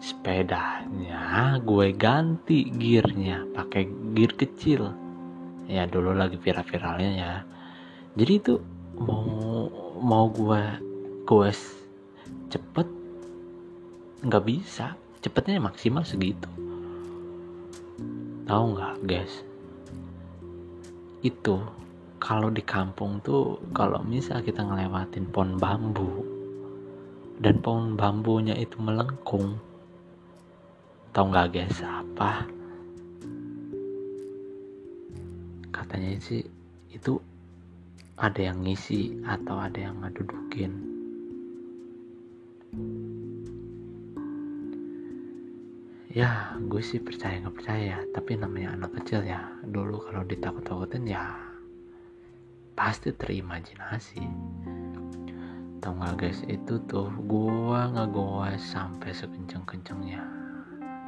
sepedanya 0.00 1.60
gue 1.60 1.92
ganti 1.92 2.72
gearnya 2.72 3.44
pakai 3.52 3.84
gear 4.16 4.32
kecil. 4.32 4.96
Ya 5.68 5.84
dulu 5.86 6.16
lagi 6.16 6.40
viral-viralnya 6.40 7.10
ya. 7.14 7.34
Jadi 8.16 8.32
itu 8.32 8.54
mau 8.96 9.68
mau 10.00 10.26
gue 10.32 10.62
gue 11.28 11.50
cepet 12.48 12.88
nggak 14.24 14.44
bisa. 14.48 14.96
Cepetnya 15.20 15.60
maksimal 15.60 16.02
segitu. 16.02 16.48
Tahu 18.48 18.64
nggak 18.72 18.96
guys? 19.04 19.44
Itu 21.20 21.60
kalau 22.16 22.48
di 22.48 22.64
kampung 22.64 23.20
tuh 23.20 23.60
kalau 23.76 24.00
misal 24.00 24.40
kita 24.40 24.64
ngelewatin 24.64 25.28
pohon 25.28 25.60
bambu 25.60 26.24
dan 27.40 27.60
pohon 27.60 27.96
bambunya 27.96 28.56
itu 28.56 28.76
melengkung 28.80 29.60
tahu 31.10 31.30
nggak 31.30 31.48
guys 31.54 31.80
apa? 31.82 32.46
Katanya 35.74 36.18
sih 36.22 36.42
itu 36.90 37.18
ada 38.20 38.40
yang 38.52 38.60
ngisi 38.60 39.16
atau 39.24 39.56
ada 39.56 39.80
yang 39.80 39.96
ngedudukin 40.04 40.90
ya 46.10 46.58
gue 46.58 46.82
sih 46.82 46.98
percaya 46.98 47.38
nggak 47.38 47.56
percaya 47.56 47.96
tapi 48.10 48.34
namanya 48.34 48.74
anak 48.74 48.92
kecil 49.00 49.22
ya 49.22 49.46
dulu 49.62 50.02
kalau 50.04 50.26
ditakut-takutin 50.26 51.06
ya 51.06 51.38
pasti 52.74 53.14
terimajinasi 53.14 54.20
tau 55.80 55.96
gak 55.96 56.20
guys 56.20 56.44
itu 56.44 56.76
tuh 56.84 57.08
gua 57.24 57.88
ngegoes 57.88 58.60
sampai 58.60 59.16
sekenceng-kencengnya 59.16 60.39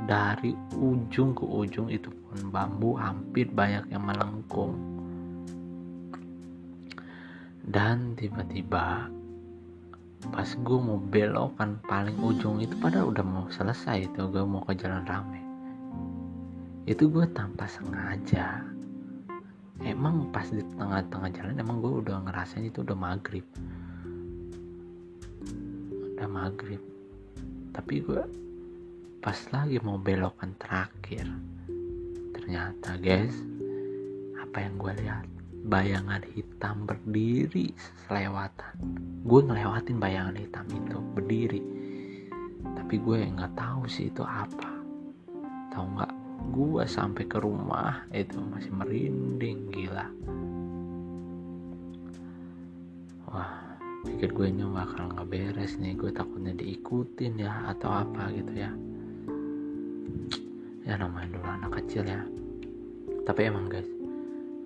dari 0.06 0.56
ujung 0.74 1.30
ke 1.36 1.44
ujung 1.46 1.86
itu 1.86 2.10
pun 2.10 2.50
bambu 2.50 2.98
hampir 2.98 3.46
banyak 3.50 3.86
yang 3.94 4.02
melengkung. 4.02 4.74
Dan 7.62 8.18
tiba-tiba 8.18 9.06
pas 10.30 10.46
gue 10.46 10.78
mau 10.78 10.98
belokan 11.02 11.82
paling 11.86 12.14
ujung 12.22 12.62
itu 12.62 12.74
padahal 12.78 13.10
udah 13.10 13.26
mau 13.26 13.46
selesai 13.50 14.06
itu 14.06 14.26
gue 14.30 14.42
mau 14.42 14.62
ke 14.66 14.74
jalan 14.74 15.06
rame. 15.06 15.42
Itu 16.86 17.06
gue 17.10 17.26
tanpa 17.30 17.70
sengaja. 17.70 18.66
Emang 19.82 20.30
pas 20.30 20.46
di 20.46 20.62
tengah-tengah 20.78 21.30
jalan 21.34 21.58
emang 21.58 21.82
gue 21.82 22.06
udah 22.06 22.22
ngerasain 22.26 22.66
itu 22.66 22.82
udah 22.82 22.98
maghrib. 22.98 23.46
Udah 26.14 26.26
maghrib. 26.30 26.82
Tapi 27.74 28.02
gue 28.02 28.22
pas 29.22 29.38
lagi 29.54 29.78
mau 29.86 30.02
belokan 30.02 30.58
terakhir 30.58 31.30
ternyata 32.34 32.98
guys 32.98 33.30
apa 34.52 34.68
yang 34.68 34.76
gue 34.76 34.92
lihat? 35.00 35.24
Bayangan 35.62 36.20
hitam 36.34 36.84
berdiri 36.84 37.72
selewatan. 38.04 38.76
Gue 39.24 39.40
ngelewatin 39.40 39.96
bayangan 39.96 40.36
hitam 40.36 40.66
itu 40.68 41.00
berdiri. 41.16 41.62
Tapi 42.60 43.00
gue 43.00 43.32
nggak 43.32 43.56
tahu 43.56 43.88
sih 43.88 44.12
itu 44.12 44.20
apa. 44.20 44.68
Tahu 45.72 45.86
nggak? 45.96 46.12
Gue 46.52 46.84
sampai 46.84 47.24
ke 47.24 47.40
rumah 47.40 48.04
itu 48.12 48.36
masih 48.42 48.76
merinding 48.76 49.72
gila. 49.72 50.04
Wah 53.32 53.72
pikir 54.04 54.36
gue 54.36 54.52
ini 54.52 54.68
bakal 54.68 55.16
nggak 55.16 55.30
beres 55.32 55.80
nih. 55.80 55.96
Gue 55.96 56.12
takutnya 56.12 56.52
diikutin 56.52 57.40
ya 57.40 57.72
atau 57.72 57.88
apa 57.88 58.28
gitu 58.36 58.52
ya 58.52 58.91
ya 60.82 60.98
namanya 60.98 61.38
dulu 61.38 61.46
anak 61.46 61.70
kecil 61.82 62.02
ya. 62.06 62.22
Tapi 63.22 63.40
emang 63.46 63.70
guys 63.70 63.86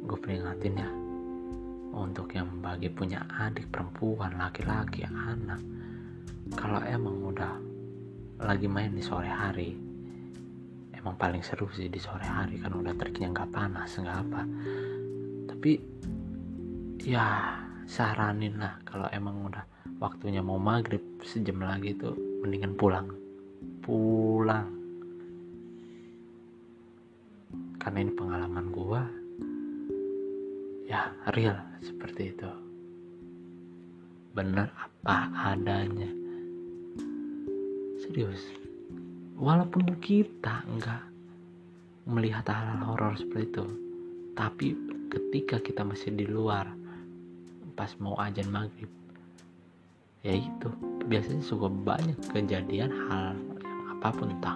gue 0.07 0.19
peringatin 0.19 0.81
ya. 0.81 0.91
Untuk 1.97 2.29
yang 2.37 2.61
bagi 2.61 2.93
punya 2.93 3.25
adik 3.41 3.73
perempuan 3.73 4.37
laki-laki 4.37 5.05
anak 5.09 5.61
kalau 6.53 6.79
emang 6.85 7.33
udah 7.33 7.57
lagi 8.45 8.69
main 8.69 8.93
di 8.93 9.01
sore 9.01 9.33
hari 9.33 9.73
emang 11.07 11.17
paling 11.17 11.41
seru 11.41 11.71
sih 11.73 11.89
di 11.89 11.97
sore 11.97 12.27
hari 12.27 12.61
kan 12.61 12.75
udah 12.77 12.93
teriknya 13.01 13.33
nggak 13.33 13.51
panas 13.55 13.97
nggak 13.97 14.19
apa. 14.29 14.43
Tapi 15.55 15.73
ya 17.01 17.57
saranin 17.89 18.61
lah 18.61 18.77
kalau 18.85 19.09
emang 19.15 19.49
udah 19.49 19.65
waktunya 20.03 20.45
mau 20.45 20.61
maghrib 20.61 21.01
sejam 21.25 21.65
lagi 21.65 21.97
tuh 21.97 22.13
mendingan 22.45 22.77
pulang. 22.77 23.09
Pulang 23.81 24.76
karena 27.83 27.99
ini 28.05 28.13
pengalaman 28.15 28.67
gua 28.73 29.03
ya 30.87 31.11
real 31.35 31.59
seperti 31.83 32.37
itu. 32.37 32.51
Bener 34.37 34.69
apa 34.77 35.17
adanya. 35.55 36.11
Serius. 38.01 38.41
Walaupun 39.37 40.01
kita 40.01 40.65
enggak 40.69 41.05
melihat 42.07 42.47
hal-hal 42.47 42.95
horor 42.95 43.19
seperti 43.19 43.51
itu 43.51 43.67
tapi 44.39 44.79
ketika 45.11 45.59
kita 45.59 45.83
masih 45.83 46.15
di 46.15 46.23
luar 46.23 46.71
pas 47.75 47.91
mau 47.99 48.15
ajan 48.23 48.47
maghrib 48.47 48.89
ya 50.23 50.39
itu 50.39 50.71
biasanya 51.11 51.43
suka 51.43 51.67
banyak 51.67 52.15
kejadian 52.31 52.95
hal 53.11 53.35
apa 53.91 54.15
pun 54.15 54.31
entah 54.31 54.55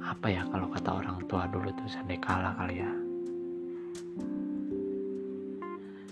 apa 0.00 0.26
ya 0.32 0.42
kalau 0.48 0.68
kata 0.72 0.90
orang 1.04 1.18
tua 1.28 1.44
dulu 1.48 1.68
tuh 1.76 1.88
sandekala 1.88 2.56
kali 2.56 2.80
ya? 2.80 2.92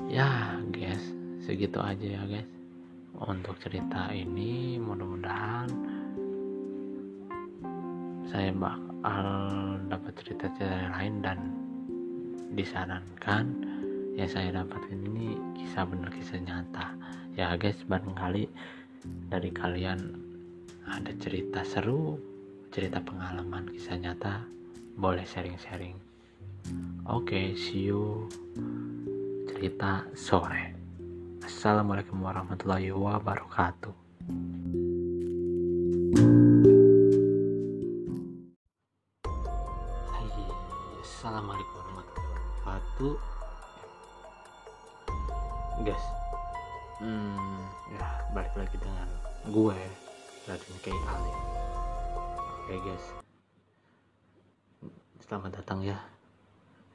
Ya 0.08 0.30
guys 0.72 1.02
segitu 1.44 1.80
aja 1.80 2.20
ya 2.20 2.22
guys. 2.28 2.48
Untuk 3.18 3.58
cerita 3.58 4.14
ini 4.14 4.78
mudah-mudahan 4.78 5.68
saya 8.28 8.52
bakal 8.54 9.26
dapat 9.88 10.12
cerita-cerita 10.20 10.92
lain 10.94 11.14
dan 11.24 11.38
disarankan 12.52 13.44
yang 14.14 14.28
saya 14.28 14.52
dapatkan 14.52 15.00
ini 15.08 15.34
kisah 15.58 15.88
benar 15.88 16.12
kisah 16.12 16.38
nyata. 16.44 16.94
Ya 17.34 17.56
guys 17.56 17.80
barangkali 17.88 18.46
dari 19.32 19.50
kalian 19.50 19.98
ada 20.88 21.12
cerita 21.20 21.64
seru 21.64 22.16
cerita 22.78 23.02
pengalaman 23.02 23.66
kisah 23.74 23.98
nyata 23.98 24.38
boleh 24.94 25.26
sharing-sharing. 25.26 25.98
Oke 27.10 27.26
okay, 27.26 27.46
see 27.58 27.90
you. 27.90 28.30
Cerita 29.50 30.06
sore. 30.14 30.78
Assalamualaikum 31.42 32.22
warahmatullahi 32.22 32.94
wabarakatuh. 32.94 33.90
Assalamualaikum 41.02 41.74
warahmatullahi 41.82 42.30
wabarakatuh. 42.62 43.14
Guys 45.82 46.06
hmm, 47.02 47.58
Ya 47.98 48.06
balik 48.30 48.54
lagi 48.54 48.78
dengan 48.78 49.10
gue 49.50 49.78
Raden 50.46 50.76
Kay 50.78 50.94
Ali 50.94 51.57
Oke 52.68 52.84
guys. 52.84 53.06
Selamat 55.24 55.56
datang 55.56 55.80
ya 55.80 55.96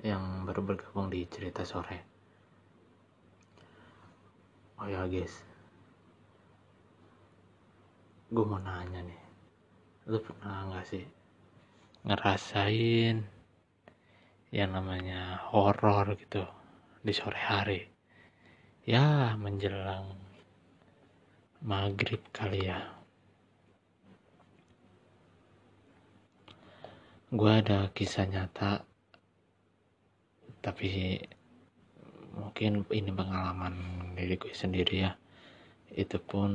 Yang 0.06 0.22
baru 0.46 0.62
bergabung 0.62 1.10
di 1.10 1.26
cerita 1.26 1.66
sore. 1.66 1.98
Oh 4.78 4.86
ya 4.86 5.10
guys. 5.10 5.34
Gue 8.30 8.46
mau 8.46 8.62
nanya 8.62 9.02
nih. 9.02 9.22
Lu 10.14 10.22
pernah 10.22 10.78
gak 10.78 10.94
sih 10.94 11.02
Ngerasain 12.06 13.26
yang 14.54 14.78
namanya 14.78 15.42
horor 15.50 16.14
gitu 16.22 16.46
di 17.02 17.18
sore 17.18 17.42
hari? 17.42 17.82
Ya 18.86 19.34
menjelang 19.42 20.22
maghrib 21.66 22.22
kali 22.30 22.70
ya 22.70 22.94
gue 27.34 27.50
ada 27.50 27.90
kisah 27.98 28.30
nyata 28.30 28.86
tapi 30.62 31.18
mungkin 32.38 32.86
ini 32.94 33.10
pengalaman 33.10 33.74
diri 34.14 34.38
gue 34.38 34.54
sendiri 34.54 35.10
ya. 35.10 35.18
Itu 35.90 36.22
pun 36.22 36.54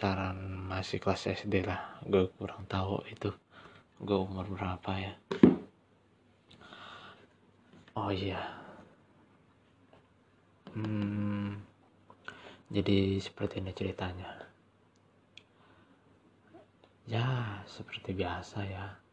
saran 0.00 0.64
masih 0.72 1.04
kelas 1.04 1.28
SD 1.44 1.68
lah 1.68 2.00
gue 2.08 2.32
kurang 2.40 2.64
tahu 2.64 3.04
itu. 3.12 3.28
Gue 4.00 4.16
umur 4.16 4.48
berapa 4.48 4.92
ya? 4.96 5.12
Oh 7.92 8.08
iya. 8.08 8.40
Hmm, 10.72 11.60
jadi 12.72 13.20
seperti 13.20 13.60
ini 13.60 13.76
ceritanya. 13.76 14.48
Ya 17.04 17.60
seperti 17.68 18.16
biasa 18.16 18.64
ya 18.64 19.07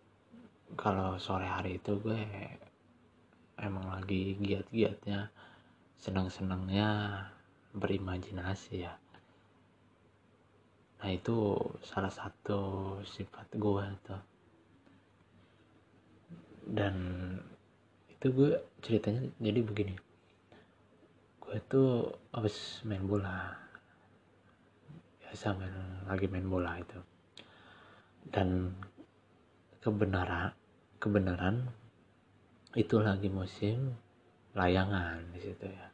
kalau 0.74 1.22
sore 1.22 1.46
hari 1.46 1.78
itu 1.78 2.02
gue 2.02 2.18
emang 3.62 3.86
lagi 3.94 4.34
giat-giatnya 4.42 5.30
senang-senangnya 6.02 7.22
berimajinasi 7.78 8.90
ya. 8.90 8.98
Nah 11.06 11.10
itu 11.14 11.54
salah 11.86 12.10
satu 12.10 12.98
sifat 13.06 13.54
gue 13.54 13.86
tuh. 14.02 14.22
Dan 16.66 16.96
itu 18.10 18.26
gue 18.34 18.52
ceritanya 18.82 19.22
jadi 19.38 19.62
begini. 19.62 19.96
Gue 21.38 21.62
tuh 21.70 22.10
habis 22.34 22.82
main 22.90 23.06
bola. 23.06 23.54
Biasa 25.22 25.54
main 25.54 25.78
lagi 26.10 26.26
main 26.26 26.50
bola 26.50 26.82
itu. 26.82 27.00
Dan 28.26 28.74
kebenaran 29.86 30.50
kebenaran 30.98 31.70
itu 32.74 32.98
lagi 32.98 33.30
musim 33.30 33.94
layangan 34.58 35.22
di 35.30 35.38
situ 35.38 35.70
ya. 35.70 35.88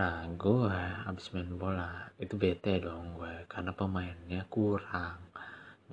Nah 0.00 0.24
gue 0.32 0.72
habis 1.04 1.28
main 1.36 1.52
bola 1.60 2.08
itu 2.16 2.40
bete 2.40 2.80
dong 2.80 3.20
gue 3.20 3.44
karena 3.52 3.76
pemainnya 3.76 4.48
kurang 4.48 5.20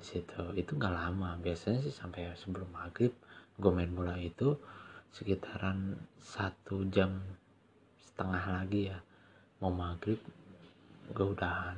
situ. 0.00 0.56
Itu 0.56 0.80
nggak 0.80 0.96
lama 0.96 1.36
biasanya 1.36 1.84
sih 1.84 1.92
sampai 1.92 2.32
sebelum 2.40 2.72
maghrib 2.72 3.12
gue 3.60 3.70
main 3.76 3.92
bola 3.92 4.16
itu 4.16 4.56
sekitaran 5.12 5.92
satu 6.24 6.88
jam 6.88 7.20
setengah 8.00 8.64
lagi 8.64 8.88
ya. 8.88 8.98
Mau 9.60 9.68
maghrib 9.68 10.24
gue 11.12 11.26
udahan. 11.36 11.76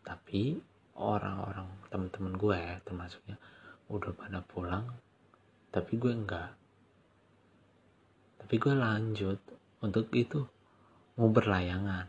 Tapi 0.00 0.56
orang-orang 0.96 1.68
temen-temen 1.92 2.34
gue 2.36 2.56
ya 2.56 2.76
termasuknya 2.84 3.36
udah 3.86 4.12
pada 4.16 4.42
pulang 4.42 4.88
tapi 5.76 6.00
gue 6.00 6.08
enggak. 6.08 6.56
Tapi 8.40 8.54
gue 8.56 8.72
lanjut 8.72 9.36
untuk 9.84 10.08
itu 10.16 10.40
mau 11.20 11.28
berlayangan. 11.28 12.08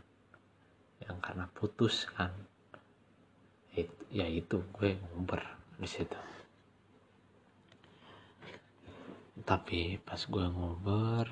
Yang 1.04 1.18
karena 1.20 1.44
putus 1.52 2.08
kan. 2.16 2.32
Ya 4.08 4.24
itu 4.24 4.64
gue 4.72 4.96
nguber 4.96 5.44
di 5.76 5.84
situ. 5.84 6.16
Tapi 9.44 10.00
pas 10.00 10.24
gue 10.24 10.46
nguber 10.48 11.28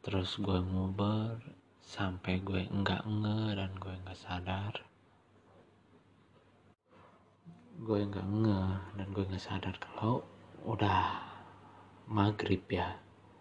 terus 0.00 0.36
gue 0.40 0.60
nguber 0.64 1.40
sampai 1.84 2.40
gue 2.40 2.68
enggak 2.72 3.04
nge 3.04 3.56
dan 3.56 3.72
gue 3.76 3.94
enggak 4.00 4.20
sadar 4.20 4.74
gue 7.74 7.98
enggak 8.06 8.22
nge 8.22 8.60
dan 8.94 9.06
gue 9.10 9.24
enggak 9.26 9.42
sadar 9.42 9.74
kalau 9.82 10.22
udah 10.62 11.18
maghrib 12.06 12.62
ya. 12.70 12.94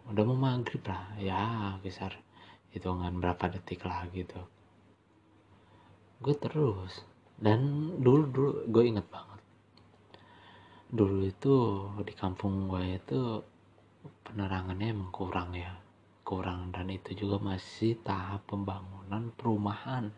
Udah 0.09 0.23
mau 0.25 0.35
maghrib 0.35 0.81
lah 0.89 1.13
ya 1.21 1.77
besar 1.79 2.17
hitungan 2.73 3.21
berapa 3.21 3.53
detik 3.53 3.85
lah 3.85 4.09
gitu. 4.09 4.41
Gue 6.17 6.33
terus 6.33 7.05
dan 7.37 7.93
dulu 8.01 8.23
dulu 8.33 8.51
gue 8.73 8.83
inget 8.89 9.05
banget. 9.13 9.41
Dulu 10.89 11.17
itu 11.29 11.55
di 12.01 12.13
kampung 12.17 12.65
gue 12.65 12.97
itu 12.97 13.19
penerangannya 14.25 14.97
emang 14.97 15.13
kurang 15.13 15.53
ya 15.53 15.77
kurang 16.23 16.71
dan 16.71 16.87
itu 16.87 17.13
juga 17.13 17.37
masih 17.37 17.99
tahap 18.01 18.47
pembangunan 18.49 19.29
perumahan. 19.37 20.09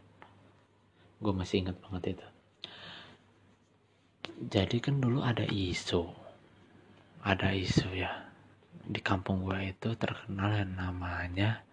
Gue 1.19 1.33
masih 1.35 1.65
inget 1.65 1.75
banget 1.83 2.15
itu 2.15 2.34
jadi 4.35 4.77
kan 4.83 4.99
dulu 4.99 5.23
ada 5.23 5.47
isu. 5.47 6.05
Ada 7.25 7.55
isu 7.55 7.89
ya. 7.95 8.11
Di 8.85 9.01
kampung 9.01 9.41
gue 9.47 9.73
itu 9.73 9.97
terkenal 9.97 10.61
yang 10.61 10.73
namanya 10.77 11.65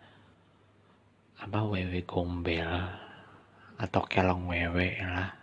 apa 1.42 1.59
wewe 1.66 2.07
gombel 2.07 2.70
atau 3.76 4.03
kelong 4.07 4.48
wewe 4.48 4.96
lah. 5.03 5.36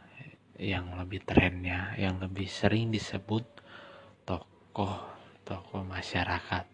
Yang 0.59 0.85
lebih 0.99 1.21
trennya 1.23 1.95
yang 1.95 2.19
lebih 2.19 2.49
sering 2.49 2.91
disebut 2.91 3.45
tokoh 4.27 5.05
tokoh 5.47 5.85
masyarakat. 5.87 6.65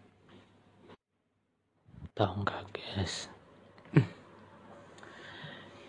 Tahu 2.16 2.32
nggak 2.42 2.62
guys? 2.72 3.28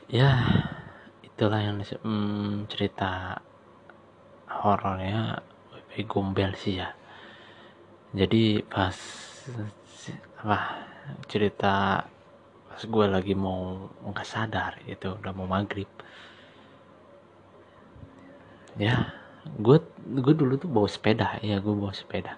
Ya 0.08 0.40
itulah 1.20 1.60
yang 1.60 1.84
hmm, 1.84 2.72
cerita 2.72 3.44
horornya 4.64 5.42
wewe 5.74 6.02
gombel 6.10 6.52
sih 6.58 6.82
ya. 6.82 6.90
Jadi 8.16 8.64
pas 8.66 8.98
apa 10.42 10.60
cerita 11.30 12.06
pas 12.68 12.82
gue 12.86 13.06
lagi 13.10 13.34
mau 13.34 13.90
nggak 14.06 14.28
sadar 14.28 14.82
itu 14.90 15.14
udah 15.14 15.34
mau 15.34 15.46
maghrib. 15.50 15.90
Ya 18.78 19.14
gue 19.48 19.78
gue 20.18 20.34
dulu 20.34 20.60
tuh 20.60 20.70
bawa 20.70 20.90
sepeda 20.90 21.38
ya 21.42 21.62
gue 21.62 21.74
bawa 21.74 21.94
sepeda. 21.94 22.38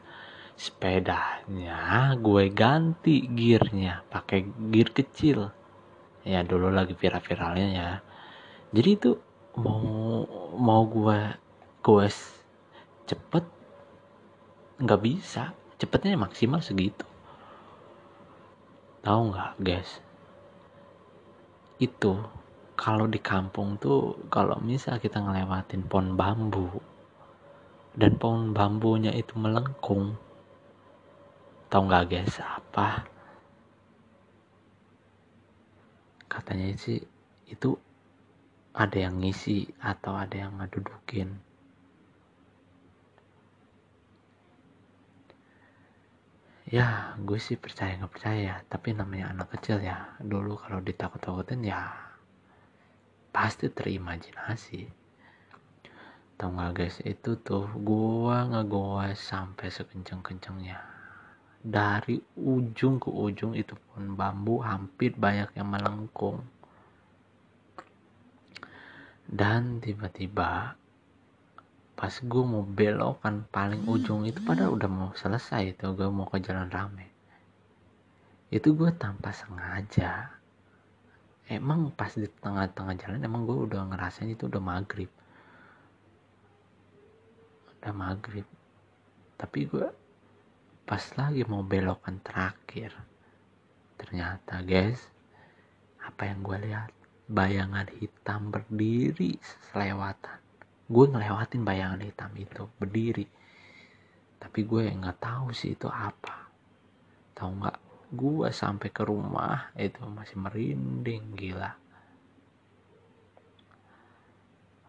Sepedanya 0.59 2.15
gue 2.19 2.51
ganti 2.51 3.23
gearnya 3.31 4.03
pakai 4.11 4.43
gear 4.71 4.91
kecil. 4.91 5.51
Ya 6.27 6.43
dulu 6.43 6.67
lagi 6.67 6.95
viral-viralnya 6.95 7.67
ya. 7.71 7.89
Jadi 8.75 8.89
itu 8.91 9.11
mau 9.55 10.27
mau 10.55 10.83
gue 10.83 11.19
gue 11.89 12.05
cepet. 13.09 13.45
Nggak 14.77 15.01
bisa. 15.01 15.57
Cepetnya 15.81 16.13
maksimal 16.21 16.61
segitu. 16.61 17.01
Tahu 19.01 19.33
nggak 19.33 19.51
guys? 19.57 19.97
Itu 21.81 22.21
kalau 22.77 23.09
di 23.09 23.17
kampung 23.17 23.81
tuh 23.81 24.29
kalau 24.29 24.61
misal 24.61 25.01
kita 25.01 25.17
ngelewatin 25.17 25.89
pohon 25.89 26.13
bambu 26.13 26.77
dan 27.97 28.15
pohon 28.21 28.53
bambunya 28.53 29.09
itu 29.15 29.33
melengkung 29.39 30.13
tahu 31.73 31.81
nggak 31.89 32.05
guys 32.05 32.37
apa? 32.37 33.09
Katanya 36.29 36.69
sih 36.77 37.01
itu 37.49 37.73
ada 38.77 38.97
yang 38.99 39.17
ngisi 39.17 39.65
atau 39.81 40.13
ada 40.13 40.35
yang 40.37 40.59
ngedudukin 40.61 41.48
ya 46.69 47.17
gue 47.17 47.39
sih 47.41 47.57
percaya 47.57 47.97
nggak 47.97 48.13
percaya. 48.13 48.53
Tapi 48.69 48.93
namanya 48.93 49.33
anak 49.33 49.57
kecil 49.57 49.81
ya 49.81 50.15
dulu 50.21 50.55
kalau 50.61 50.79
ditakut-takutin 50.79 51.65
ya 51.65 51.89
pasti 53.29 53.69
terimajinasi 53.69 54.99
tau 56.39 56.55
gak 56.55 56.71
guys 56.71 56.97
itu 57.03 57.35
tuh 57.43 57.67
gua 57.83 58.47
ngegoes 58.47 59.19
sampai 59.19 59.67
sekenceng-kencengnya. 59.67 60.79
Dari 61.59 62.15
ujung 62.39 62.95
ke 62.95 63.11
ujung 63.11 63.51
itu 63.59 63.75
pun 63.75 64.15
bambu 64.15 64.63
hampir 64.63 65.19
banyak 65.19 65.51
yang 65.59 65.67
melengkung. 65.67 66.39
Dan 69.27 69.83
tiba-tiba 69.83 70.79
pas 71.99 72.15
gue 72.15 72.43
mau 72.47 72.63
belok 72.63 73.19
kan 73.19 73.43
paling 73.51 73.83
ujung 73.83 74.23
itu 74.23 74.39
pada 74.47 74.71
udah 74.71 74.87
mau 74.87 75.11
selesai 75.19 75.75
itu 75.75 75.83
gue 75.99 76.07
mau 76.07 76.31
ke 76.31 76.39
jalan 76.39 76.71
rame. 76.71 77.11
Itu 78.47 78.71
gue 78.71 78.87
tanpa 78.95 79.35
sengaja. 79.35 80.31
Emang 81.51 81.91
pas 81.91 82.15
di 82.15 82.23
tengah-tengah 82.23 82.95
jalan 83.03 83.19
emang 83.19 83.43
gue 83.43 83.67
udah 83.67 83.83
ngerasain 83.91 84.31
itu 84.31 84.47
udah 84.47 84.63
maghrib. 84.63 85.11
Udah 87.75 87.91
maghrib. 87.91 88.47
Tapi 89.35 89.59
gue 89.67 89.87
pas 90.87 91.03
lagi 91.19 91.43
mau 91.51 91.67
belokan 91.67 92.23
terakhir 92.23 92.95
ternyata 93.99 94.63
guys 94.63 95.03
apa 95.99 96.31
yang 96.31 96.47
gue 96.47 96.57
lihat? 96.63 96.95
Bayangan 97.27 97.91
hitam 97.91 98.55
berdiri 98.55 99.35
selewatan 99.67 100.48
gue 100.89 101.05
ngelewatin 101.05 101.61
bayangan 101.61 102.01
hitam 102.01 102.33
itu 102.33 102.65
berdiri. 102.81 103.29
Tapi 104.41 104.59
gue 104.65 104.89
nggak 104.89 105.21
tahu 105.21 105.53
sih 105.53 105.77
itu 105.77 105.85
apa. 105.85 106.49
Tahu 107.37 107.49
nggak? 107.61 107.77
Gue 108.09 108.49
sampai 108.49 108.89
ke 108.89 109.05
rumah 109.05 109.69
itu 109.77 110.01
masih 110.09 110.41
merinding 110.41 111.37
gila. 111.37 111.69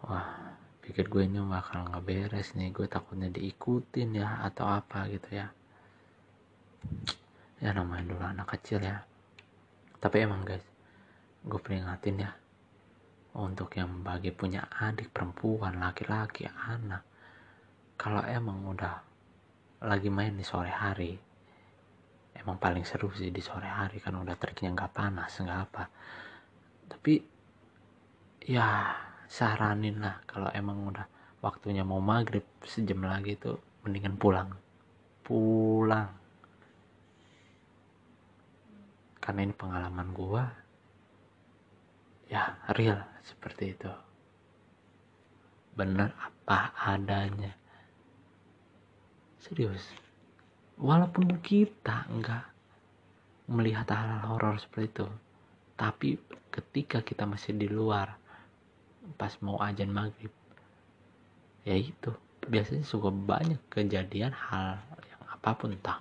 Wah 0.08 0.56
pikir 0.80 1.12
gue 1.12 1.28
ini 1.28 1.36
bakal 1.44 1.84
nggak 1.92 2.04
beres 2.08 2.56
nih. 2.56 2.72
Gue 2.72 2.88
takutnya 2.88 3.28
diikutin 3.28 4.16
ya 4.16 4.40
atau 4.48 4.64
apa 4.72 5.04
gitu 5.12 5.36
ya. 5.36 5.52
Ya 7.60 7.76
namanya 7.76 8.08
dulu 8.08 8.24
anak 8.24 8.56
kecil 8.56 8.80
ya. 8.80 9.04
Tapi 10.00 10.24
emang 10.24 10.48
guys 10.48 10.64
gue 11.40 11.60
peringatin 11.60 12.24
ya 12.24 12.39
untuk 13.38 13.70
yang 13.78 14.02
bagi 14.02 14.34
punya 14.34 14.66
adik 14.66 15.14
perempuan 15.14 15.78
laki-laki 15.78 16.48
anak. 16.48 17.06
Kalau 17.94 18.24
emang 18.26 18.64
udah 18.66 18.94
lagi 19.86 20.08
main 20.10 20.34
di 20.34 20.44
sore 20.44 20.72
hari 20.72 21.30
emang 22.40 22.56
paling 22.56 22.84
seru 22.88 23.12
sih 23.12 23.28
di 23.28 23.44
sore 23.44 23.68
hari 23.68 24.00
kan 24.00 24.16
udah 24.16 24.36
teriknya 24.40 24.72
nggak 24.72 24.92
panas 24.96 25.36
nggak 25.36 25.60
apa. 25.70 25.84
Tapi 26.90 27.14
ya 28.48 28.96
saranin 29.28 30.00
lah 30.00 30.24
kalau 30.24 30.48
emang 30.50 30.88
udah 30.88 31.06
waktunya 31.44 31.84
mau 31.84 32.00
maghrib 32.00 32.42
sejam 32.64 33.04
lagi 33.04 33.36
tuh 33.36 33.60
mendingan 33.84 34.16
pulang. 34.16 34.50
Pulang. 35.20 36.08
Karena 39.20 39.40
ini 39.44 39.54
pengalaman 39.54 40.08
gua 40.16 40.44
ya 42.30 42.54
real 42.78 43.02
seperti 43.26 43.74
itu. 43.74 43.90
Benar 45.74 46.14
apa 46.14 46.72
adanya. 46.78 47.52
Serius. 49.42 49.82
Walaupun 50.80 51.42
kita 51.42 52.08
enggak 52.08 52.50
melihat 53.50 53.90
hal-hal 53.90 54.22
horor 54.30 54.56
seperti 54.62 54.94
itu 54.94 55.06
tapi 55.74 56.20
ketika 56.54 57.02
kita 57.02 57.26
masih 57.26 57.58
di 57.58 57.66
luar 57.66 58.14
pas 59.18 59.34
mau 59.42 59.58
ajan 59.58 59.90
maghrib 59.90 60.30
ya 61.66 61.74
itu 61.74 62.14
biasanya 62.46 62.86
suka 62.86 63.10
banyak 63.10 63.58
kejadian 63.66 64.30
hal 64.30 64.78
yang 65.02 65.22
apa 65.26 65.50
pun 65.58 65.74
entah 65.74 65.98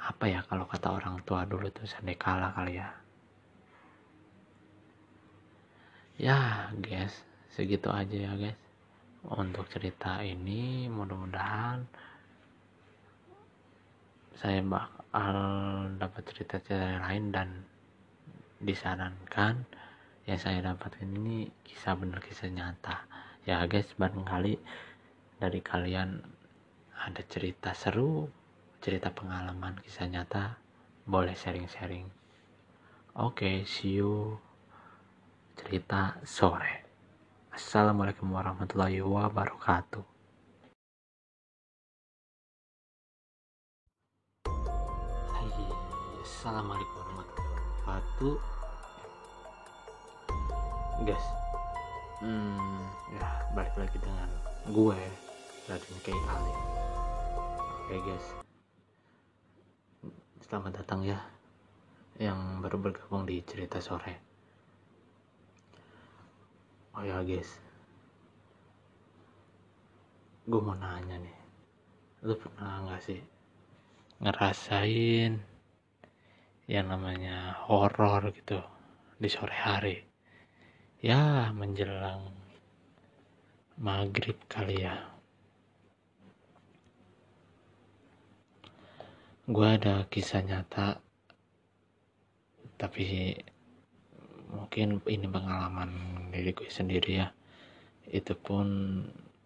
apa 0.00 0.24
ya 0.32 0.40
kalau 0.48 0.64
kata 0.64 0.96
orang 0.96 1.20
tua 1.28 1.44
dulu 1.44 1.68
itu 1.68 1.84
sandekala 1.84 2.56
kali 2.56 2.80
ya 2.80 2.88
ya 6.20 6.68
guys 6.84 7.24
segitu 7.48 7.88
aja 7.88 8.12
ya 8.12 8.32
guys. 8.36 8.60
Untuk 9.24 9.68
cerita 9.72 10.20
ini 10.20 10.84
mudah-mudahan 10.92 11.84
saya 14.36 14.60
bakal 14.64 15.36
dapat 15.96 16.22
cerita-cerita 16.28 17.04
lain 17.04 17.32
dan 17.32 17.48
disarankan 18.60 19.64
yang 20.28 20.40
saya 20.40 20.60
dapatkan 20.60 21.08
ini 21.08 21.48
kisah 21.64 21.96
benar 21.96 22.20
kisah 22.20 22.52
nyata. 22.52 23.08
Ya 23.48 23.64
guys 23.64 23.88
barangkali 23.96 24.60
dari 25.40 25.60
kalian 25.64 26.20
ada 27.00 27.22
cerita 27.24 27.72
seru 27.72 28.28
cerita 28.84 29.08
pengalaman 29.08 29.80
kisah 29.80 30.04
nyata 30.04 30.60
boleh 31.08 31.32
sharing-sharing. 31.32 32.04
Oke 33.16 33.36
okay, 33.36 33.56
see 33.64 33.96
you 34.00 34.36
cerita 35.60 36.16
sore. 36.24 36.88
Assalamualaikum 37.52 38.32
warahmatullahi 38.32 39.04
wabarakatuh. 39.04 40.00
Hai 45.28 45.48
assalamualaikum 46.24 46.96
warahmatullahi 47.04 47.60
wabarakatuh. 47.60 48.34
Guys 51.04 51.26
hmm 52.24 52.80
ya 53.16 53.28
balik 53.52 53.76
lagi 53.76 53.96
dengan 54.00 54.28
gue 54.72 55.00
Raden 55.68 55.98
K. 56.00 56.08
Ali 56.12 56.54
oke 57.84 57.96
guys. 58.00 58.26
Selamat 60.40 60.80
datang 60.80 61.04
ya 61.04 61.20
yang 62.16 62.64
baru 62.64 62.80
bergabung 62.80 63.28
di 63.28 63.44
cerita 63.44 63.76
sore 63.76 64.29
oh 66.96 67.02
ya 67.06 67.22
guys. 67.22 67.50
Gue 70.48 70.60
mau 70.62 70.74
nanya 70.74 71.20
nih. 71.20 71.36
Lu 72.26 72.34
pernah 72.36 72.84
nggak 72.84 73.02
sih 73.04 73.20
ngerasain 74.20 75.40
yang 76.68 76.86
namanya 76.92 77.56
horor 77.64 78.28
gitu 78.34 78.60
di 79.16 79.28
sore 79.30 79.56
hari? 79.56 79.96
Ya 81.00 81.48
menjelang 81.56 82.28
maghrib 83.80 84.36
kali 84.50 84.84
ya. 84.84 84.96
Gue 89.50 89.66
ada 89.66 90.04
kisah 90.06 90.44
nyata 90.44 91.00
tapi 92.80 93.36
mungkin 94.50 94.98
ini 95.06 95.26
pengalaman 95.30 95.90
diri 96.34 96.50
gue 96.50 96.70
sendiri 96.70 97.22
ya. 97.22 97.28
Itu 98.10 98.34
pun 98.34 98.66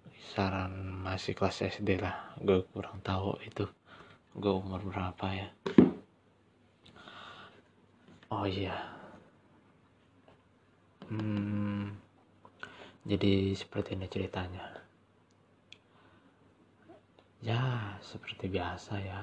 kisaran 0.08 1.04
masih 1.04 1.36
kelas 1.36 1.68
SD 1.68 2.00
lah. 2.00 2.34
Gue 2.40 2.64
kurang 2.72 3.04
tahu 3.04 3.36
itu. 3.44 3.68
Gue 4.34 4.52
umur 4.56 4.80
berapa 4.82 5.26
ya. 5.30 5.48
Oh 8.32 8.48
iya. 8.48 8.74
Hmm, 11.12 11.92
jadi 13.04 13.52
seperti 13.52 13.94
ini 13.94 14.08
ceritanya. 14.08 14.64
Ya 17.44 17.94
seperti 18.00 18.48
biasa 18.48 18.94
ya. 19.04 19.20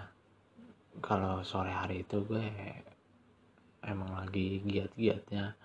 Kalau 1.01 1.41
sore 1.41 1.73
hari 1.73 2.05
itu 2.05 2.21
gue 2.21 2.45
emang 3.81 4.13
lagi 4.13 4.61
giat-giatnya 4.61 5.57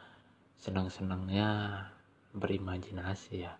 senang-senangnya 0.57 1.81
berimajinasi 2.37 3.45
ya. 3.49 3.55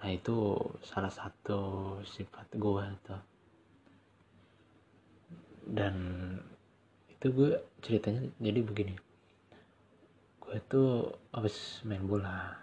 Nah 0.00 0.10
itu 0.12 0.56
salah 0.84 1.12
satu 1.12 1.60
sifat 2.04 2.52
gue 2.56 2.84
tuh. 3.04 3.22
Dan 5.66 5.94
itu 7.10 7.26
gue 7.32 7.50
ceritanya 7.80 8.28
jadi 8.38 8.60
begini. 8.62 8.96
Gue 10.38 10.56
tuh 10.68 11.10
habis 11.32 11.82
main 11.82 12.04
bola. 12.04 12.54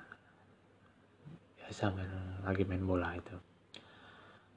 Biasa 1.57 1.89
main 1.91 2.13
lagi 2.45 2.63
main 2.63 2.85
bola 2.85 3.17
itu. 3.17 3.35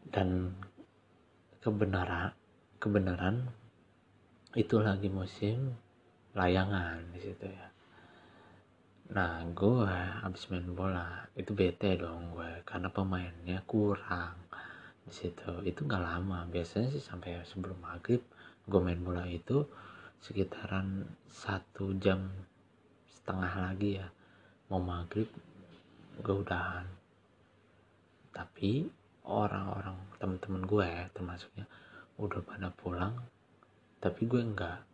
Dan 0.07 0.55
kebenaran 1.59 2.31
kebenaran 2.79 3.51
itu 4.55 4.79
lagi 4.79 5.11
musim 5.11 5.75
layangan 6.37 7.01
di 7.17 7.21
situ 7.25 7.49
ya. 7.49 7.67
Nah 9.17 9.41
gue 9.57 9.89
habis 10.21 10.45
main 10.53 10.69
bola 10.77 11.25
itu 11.33 11.57
bete 11.57 11.97
dong 11.97 12.37
gue 12.37 12.61
karena 12.69 12.93
pemainnya 12.93 13.65
kurang 13.65 14.37
di 15.09 15.13
situ. 15.17 15.65
Itu 15.65 15.89
nggak 15.89 16.05
lama 16.05 16.45
biasanya 16.45 16.93
sih 16.93 17.01
sampai 17.01 17.41
sebelum 17.49 17.81
maghrib 17.81 18.21
gue 18.69 18.81
main 18.85 19.01
bola 19.01 19.25
itu 19.25 19.65
sekitaran 20.21 21.09
satu 21.33 21.97
jam 21.97 22.29
setengah 23.09 23.73
lagi 23.73 23.97
ya. 23.97 24.07
Mau 24.69 24.79
maghrib 24.79 25.27
gue 26.21 26.35
udahan. 26.37 26.87
Tapi 28.31 28.87
orang-orang 29.27 29.97
temen-temen 30.23 30.63
gue 30.63 30.85
ya, 30.87 31.05
termasuknya 31.11 31.67
udah 32.21 32.41
pada 32.47 32.71
pulang. 32.71 33.19
Tapi 33.99 34.23
gue 34.31 34.39
enggak 34.39 34.86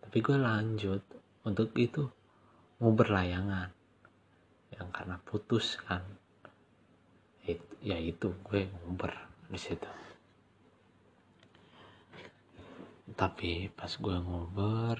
tapi 0.00 0.18
gue 0.24 0.38
lanjut 0.40 1.02
untuk 1.44 1.70
itu 1.78 2.08
mau 2.80 2.92
berlayangan. 2.96 3.70
Yang 4.74 4.88
karena 4.90 5.16
putus 5.22 5.76
kan. 5.84 6.02
Ya 7.80 7.96
itu 7.96 8.32
gue 8.44 8.68
nguber 8.68 9.12
di 9.48 9.56
situ. 9.60 9.88
Tapi 13.16 13.68
pas 13.72 13.92
gue 13.96 14.16
nguber 14.20 14.98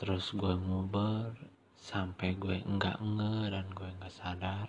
terus 0.00 0.32
gue 0.32 0.56
nguber 0.56 1.36
sampai 1.76 2.32
gue 2.40 2.64
enggak 2.64 2.96
nge 3.04 3.52
dan 3.52 3.66
gue 3.72 3.88
enggak 3.88 4.14
sadar. 4.16 4.68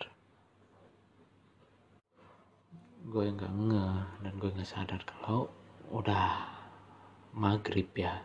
Gue 3.08 3.32
nggak 3.32 3.54
nge 3.56 3.88
dan 4.28 4.34
gue 4.36 4.50
nggak 4.52 4.68
sadar 4.68 5.00
kalau 5.08 5.48
udah 5.92 6.51
maghrib 7.36 7.88
ya. 7.96 8.24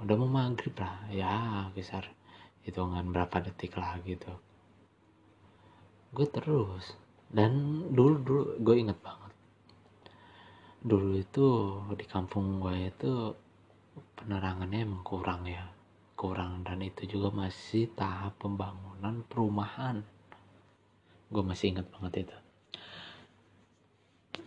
Udah 0.00 0.14
mau 0.16 0.28
maghrib 0.28 0.76
lah. 0.76 1.08
Ya 1.12 1.68
besar. 1.72 2.08
Hitungan 2.66 3.14
berapa 3.14 3.38
detik 3.46 3.78
lagi 3.78 4.18
tuh 4.18 4.46
gue 6.16 6.26
terus. 6.32 6.96
Dan 7.28 7.84
dulu 7.92 8.16
dulu 8.24 8.42
gue 8.64 8.76
inget 8.80 8.96
banget. 9.04 9.32
Dulu 10.80 11.08
itu 11.20 11.46
di 11.92 12.06
kampung 12.08 12.62
gue 12.62 12.88
itu 12.88 13.12
penerangannya 14.16 14.80
emang 14.86 15.04
kurang 15.04 15.44
ya. 15.44 15.68
Kurang. 16.16 16.64
Dan 16.64 16.80
itu 16.80 17.04
juga 17.04 17.28
masih 17.28 17.92
tahap 17.92 18.40
pembangunan 18.40 19.20
perumahan. 19.28 20.00
Gue 21.28 21.42
masih 21.44 21.76
inget 21.76 21.86
banget 21.92 22.24
itu. 22.24 22.36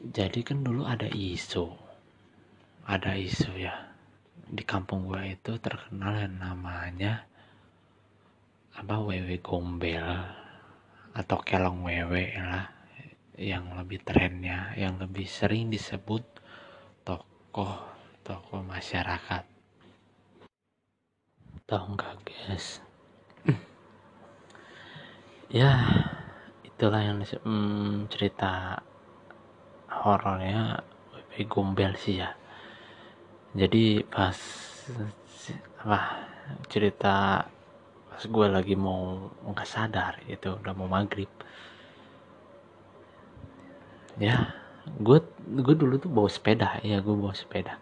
Jadi 0.10 0.40
kan 0.42 0.66
dulu 0.66 0.88
ada 0.90 1.06
isu. 1.06 1.70
Ada 2.90 3.14
isu 3.20 3.54
ya 3.60 3.89
di 4.50 4.66
kampung 4.66 5.06
gue 5.06 5.38
itu 5.38 5.62
terkenal 5.62 6.26
yang 6.26 6.42
namanya 6.42 7.30
apa 8.74 8.98
wewe 8.98 9.38
gombel 9.38 10.26
atau 11.14 11.38
kelong 11.46 11.86
wewe 11.86 12.34
lah 12.34 12.66
yang 13.38 13.78
lebih 13.78 14.02
trennya 14.02 14.74
yang 14.74 14.98
lebih 14.98 15.30
sering 15.30 15.70
disebut 15.70 16.26
tokoh 17.06 17.78
tokoh 18.26 18.66
masyarakat. 18.66 19.46
Tahu 21.70 21.86
nggak 21.94 22.14
guys? 22.26 22.82
Ya 25.50 25.74
itulah 26.62 27.02
yang 27.02 27.26
hmm, 27.26 28.06
cerita 28.14 28.82
horornya 29.90 30.86
WP 31.10 31.50
Gombel 31.50 31.98
sih 31.98 32.22
ya 32.22 32.39
jadi 33.58 34.06
pas 34.06 34.38
apa 35.82 36.00
cerita 36.70 37.46
pas 38.10 38.24
gue 38.28 38.48
lagi 38.52 38.76
mau 38.76 39.32
nggak 39.48 39.70
sadar 39.70 40.22
itu 40.28 40.54
udah 40.54 40.74
mau 40.76 40.86
maghrib. 40.92 41.30
Ya 44.20 44.54
gue 44.86 45.24
gue 45.46 45.76
dulu 45.78 45.96
tuh 45.98 46.12
bawa 46.12 46.30
sepeda 46.30 46.78
ya 46.84 47.00
gue 47.00 47.16
bawa 47.16 47.34
sepeda. 47.34 47.80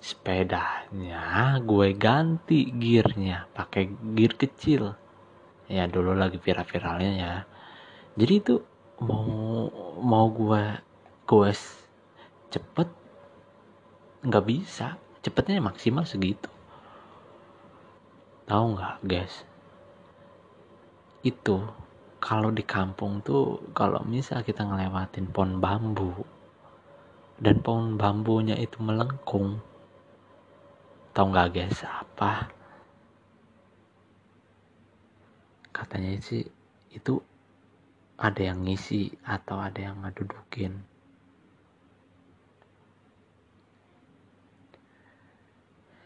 Sepedanya 0.00 1.60
gue 1.60 1.92
ganti 1.94 2.72
gearnya 2.72 3.46
pakai 3.52 3.92
gear 4.16 4.34
kecil. 4.34 4.96
Ya 5.68 5.86
dulu 5.86 6.16
lagi 6.16 6.40
viral-viralnya 6.40 7.12
ya. 7.14 7.34
Jadi 8.16 8.34
itu 8.34 8.54
mau 8.98 9.68
mau 10.00 10.26
gue 10.32 10.80
goes 11.26 11.60
cepet 12.50 13.03
nggak 14.24 14.46
bisa. 14.48 14.96
Cepetnya 15.24 15.60
maksimal 15.60 16.04
segitu. 16.08 16.48
Tahu 18.44 18.64
nggak 18.76 18.96
guys? 19.04 19.44
Itu 21.24 21.64
kalau 22.20 22.52
di 22.52 22.64
kampung 22.64 23.20
tuh 23.24 23.60
kalau 23.76 24.00
misal 24.04 24.40
kita 24.44 24.64
ngelewatin 24.64 25.28
pohon 25.32 25.60
bambu 25.60 26.24
dan 27.40 27.60
pohon 27.60 27.96
bambunya 28.00 28.56
itu 28.56 28.80
melengkung 28.80 29.60
tahu 31.16 31.26
nggak 31.32 31.52
guys 31.56 31.80
apa? 31.84 32.52
Katanya 35.72 36.20
sih 36.20 36.44
itu 36.92 37.20
ada 38.20 38.40
yang 38.40 38.62
ngisi 38.62 39.10
atau 39.24 39.58
ada 39.58 39.80
yang 39.90 40.04
ngedudukin 40.04 40.93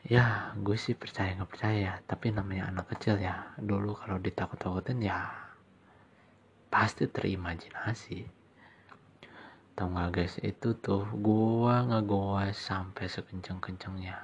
ya 0.08 0.56
gue 0.56 0.76
sih 0.80 0.96
percaya 0.96 1.36
nggak 1.36 1.50
percaya 1.52 1.76
ya. 1.76 1.94
Tapi 2.02 2.32
namanya 2.32 2.72
anak 2.72 2.96
kecil 2.96 3.20
ya 3.20 3.52
dulu 3.60 3.92
kalau 3.94 4.16
ditakut-takutin 4.18 5.04
ya 5.04 5.28
pasti 6.68 7.08
terimajinasi 7.08 8.38
tau 9.78 9.94
gak 9.94 10.10
guys 10.10 10.34
itu 10.42 10.74
tuh 10.82 11.06
gua 11.22 11.86
ngegoes 11.86 12.58
sampai 12.58 13.06
sekenceng-kencengnya. 13.06 14.18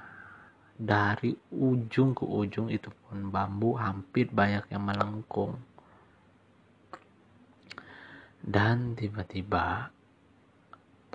Dari 0.75 1.31
ujung 1.55 2.11
ke 2.11 2.27
ujung 2.27 2.67
itu 2.67 2.91
pun 2.91 3.31
bambu 3.31 3.79
hampir 3.79 4.27
banyak 4.27 4.67
yang 4.67 4.83
melengkung. 4.83 5.55
Dan 8.43 8.99
tiba-tiba 8.99 9.95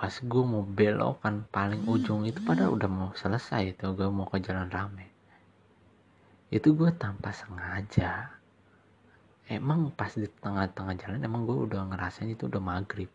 pas 0.01 0.17
gue 0.17 0.45
mau 0.49 0.65
belok 0.65 1.21
kan 1.21 1.45
paling 1.53 1.85
ujung 1.85 2.25
itu 2.25 2.41
pada 2.41 2.73
udah 2.73 2.89
mau 2.89 3.13
selesai 3.13 3.77
itu 3.77 3.85
gue 3.93 4.09
mau 4.09 4.25
ke 4.25 4.41
jalan 4.41 4.73
rame. 4.73 5.13
Itu 6.49 6.73
gue 6.73 6.89
tanpa 6.97 7.37
sengaja. 7.37 8.33
Emang 9.45 9.93
pas 9.93 10.09
di 10.17 10.25
tengah-tengah 10.25 10.97
jalan 10.97 11.21
emang 11.21 11.45
gue 11.45 11.69
udah 11.69 11.85
ngerasain 11.93 12.33
itu 12.33 12.49
udah 12.49 12.65
maghrib. 12.65 13.13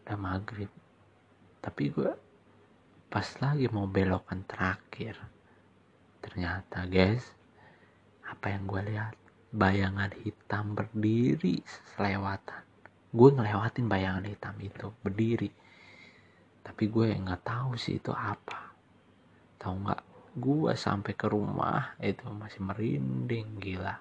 Udah 0.00 0.16
maghrib. 0.16 0.72
Tapi 1.60 1.92
gue 1.92 2.10
pas 3.12 3.28
lagi 3.44 3.68
mau 3.68 3.84
belokan 3.84 4.40
terakhir 4.48 5.20
ternyata 6.24 6.88
guys 6.88 7.28
apa 8.24 8.56
yang 8.56 8.64
gue 8.64 8.80
lihat? 8.88 9.14
Bayangan 9.52 10.10
hitam 10.16 10.72
berdiri 10.72 11.60
selewatan 11.92 12.63
gue 13.14 13.28
ngelewatin 13.30 13.86
bayangan 13.86 14.26
hitam 14.26 14.58
itu 14.58 14.90
berdiri. 15.06 15.50
Tapi 16.66 16.90
gue 16.90 17.14
nggak 17.14 17.46
tahu 17.46 17.78
sih 17.78 18.02
itu 18.02 18.10
apa. 18.10 18.74
Tahu 19.62 19.74
nggak? 19.86 20.02
Gue 20.34 20.74
sampai 20.74 21.14
ke 21.14 21.30
rumah 21.30 21.94
itu 22.02 22.26
masih 22.26 22.58
merinding 22.66 23.62
gila. 23.62 23.94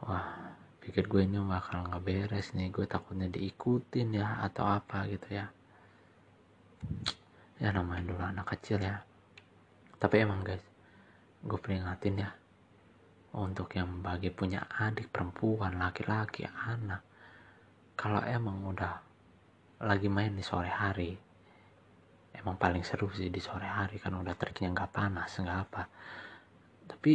Wah 0.00 0.56
pikir 0.80 1.04
gue 1.04 1.28
ini 1.28 1.36
bakal 1.44 1.84
nggak 1.84 2.00
beres 2.00 2.56
nih. 2.56 2.72
Gue 2.72 2.88
takutnya 2.88 3.28
diikutin 3.28 4.16
ya 4.16 4.40
atau 4.40 4.64
apa 4.64 5.04
gitu 5.04 5.36
ya. 5.36 5.52
Ya 7.60 7.68
namanya 7.76 8.08
dulu 8.08 8.24
anak 8.24 8.56
kecil 8.56 8.80
ya. 8.80 9.04
Tapi 10.00 10.24
emang 10.24 10.40
guys 10.40 10.64
gue 11.40 11.56
peringatin 11.60 12.24
ya 12.24 12.39
untuk 13.36 13.70
yang 13.78 14.02
bagi 14.02 14.34
punya 14.34 14.66
adik 14.66 15.10
perempuan 15.14 15.78
laki-laki 15.78 16.46
anak. 16.46 17.02
Kalau 17.94 18.24
emang 18.24 18.64
udah 18.66 18.94
lagi 19.86 20.10
main 20.10 20.34
di 20.34 20.42
sore 20.42 20.68
hari 20.68 21.30
emang 22.40 22.56
paling 22.56 22.80
seru 22.80 23.12
sih 23.12 23.28
di 23.28 23.42
sore 23.42 23.68
hari 23.68 24.00
kan 24.00 24.16
udah 24.16 24.32
teriknya 24.38 24.72
nggak 24.72 24.92
panas 24.92 25.30
nggak 25.36 25.58
apa. 25.68 25.82
Tapi 26.88 27.12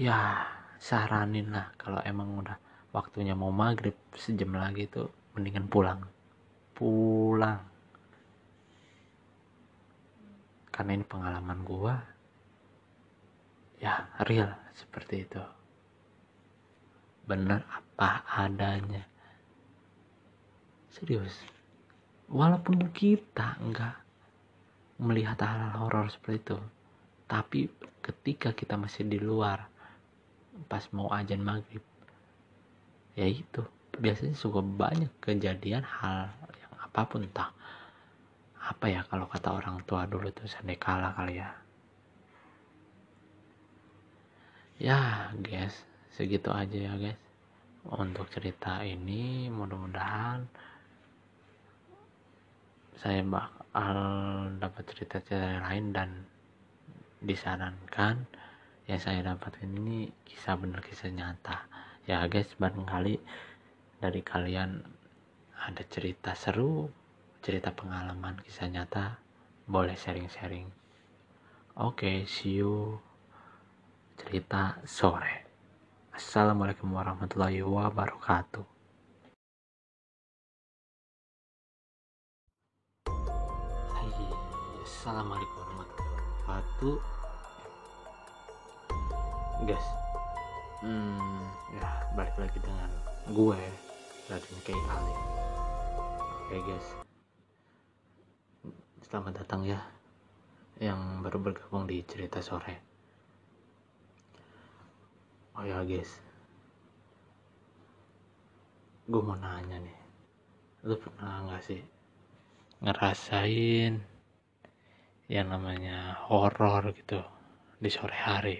ya 0.00 0.48
saranin 0.80 1.52
lah 1.52 1.70
kalau 1.76 2.00
emang 2.02 2.40
udah 2.40 2.56
waktunya 2.96 3.36
mau 3.36 3.52
maghrib 3.52 3.94
sejam 4.16 4.56
lagi 4.56 4.88
tuh 4.88 5.12
mendingan 5.36 5.68
pulang. 5.68 6.00
Pulang. 6.72 7.60
Karena 10.72 10.90
ini 10.96 11.04
pengalaman 11.04 11.60
gua 11.68 11.94
ya 13.82 14.06
real 14.30 14.54
seperti 14.78 15.26
itu. 15.26 15.42
Benar 17.26 17.66
apa 17.66 18.22
adanya. 18.30 19.02
Serius. 20.94 21.34
Walaupun 22.30 22.94
kita 22.94 23.58
enggak 23.58 23.98
melihat 25.02 25.42
hal-hal 25.42 25.74
horor 25.82 26.06
seperti 26.06 26.38
itu 26.46 26.58
tapi 27.32 27.64
ketika 28.04 28.52
kita 28.52 28.76
masih 28.76 29.08
di 29.08 29.16
luar 29.16 29.64
pas 30.68 30.84
mau 30.92 31.08
ajan 31.10 31.40
maghrib 31.40 31.80
ya 33.18 33.24
itu. 33.24 33.64
Biasanya 33.92 34.32
suka 34.32 34.64
banyak 34.64 35.12
kejadian 35.20 35.84
hal 35.84 36.32
yang 36.56 36.72
apa 36.80 37.04
pun 37.04 37.28
entah 37.28 37.52
apa 38.56 38.88
ya 38.88 39.04
kalau 39.04 39.28
kata 39.28 39.52
orang 39.52 39.84
tua 39.84 40.08
dulu 40.08 40.32
itu 40.32 40.48
sandekala 40.48 41.12
kali 41.12 41.44
ya 41.44 41.52
ya 44.82 45.30
guys 45.38 45.86
segitu 46.10 46.50
aja 46.50 46.74
ya 46.74 46.94
guys. 46.98 47.20
Untuk 47.86 48.26
cerita 48.34 48.82
ini 48.82 49.46
mudah-mudahan 49.46 50.42
saya 52.98 53.22
bakal 53.22 53.98
dapat 54.58 54.82
cerita-cerita 54.90 55.62
lain 55.62 55.94
dan 55.94 56.10
disarankan 57.22 58.26
yang 58.90 58.98
saya 58.98 59.22
dapatkan 59.22 59.70
ini 59.70 60.10
kisah 60.26 60.58
benar 60.58 60.82
kisah 60.82 61.14
nyata. 61.14 61.62
Ya 62.10 62.26
guys 62.26 62.50
barangkali 62.58 63.22
dari 64.02 64.20
kalian 64.26 64.82
ada 65.62 65.82
cerita 65.86 66.34
seru 66.34 66.90
cerita 67.38 67.70
pengalaman 67.70 68.42
kisah 68.42 68.66
nyata 68.66 69.14
boleh 69.70 69.94
sharing-sharing. 69.94 70.66
Oke 71.78 71.94
okay, 71.94 72.16
see 72.26 72.58
you 72.58 72.98
cerita 74.16 74.76
sore. 74.84 75.48
Assalamualaikum 76.12 76.92
warahmatullahi 76.92 77.64
wabarakatuh. 77.64 78.64
Hai, 83.96 84.10
Assalamualaikum 84.84 85.56
warahmatullahi 85.64 86.12
wabarakatuh. 86.20 86.96
Guys, 89.64 89.88
hmm, 90.84 91.40
ya 91.78 91.88
balik 92.12 92.36
lagi 92.36 92.58
dengan 92.60 92.90
gue 93.32 93.60
Raden 94.28 94.58
K. 94.66 94.68
Ali. 94.74 95.16
Oke 96.44 96.58
guys, 96.68 96.88
selamat 99.08 99.40
datang 99.40 99.64
ya 99.64 99.80
yang 100.76 101.24
baru 101.24 101.40
bergabung 101.40 101.88
di 101.88 102.04
cerita 102.04 102.42
sore 102.44 102.91
oh 105.56 105.64
ya 105.64 105.84
guys. 105.84 106.20
Gue 109.08 109.20
mau 109.20 109.36
nanya 109.36 109.76
nih. 109.82 109.98
Lu 110.88 110.96
pernah 110.98 111.46
nggak 111.46 111.62
sih 111.62 111.82
ngerasain 112.82 114.02
yang 115.30 115.46
namanya 115.54 116.18
horor 116.26 116.90
gitu 116.96 117.22
di 117.78 117.90
sore 117.92 118.16
hari? 118.16 118.58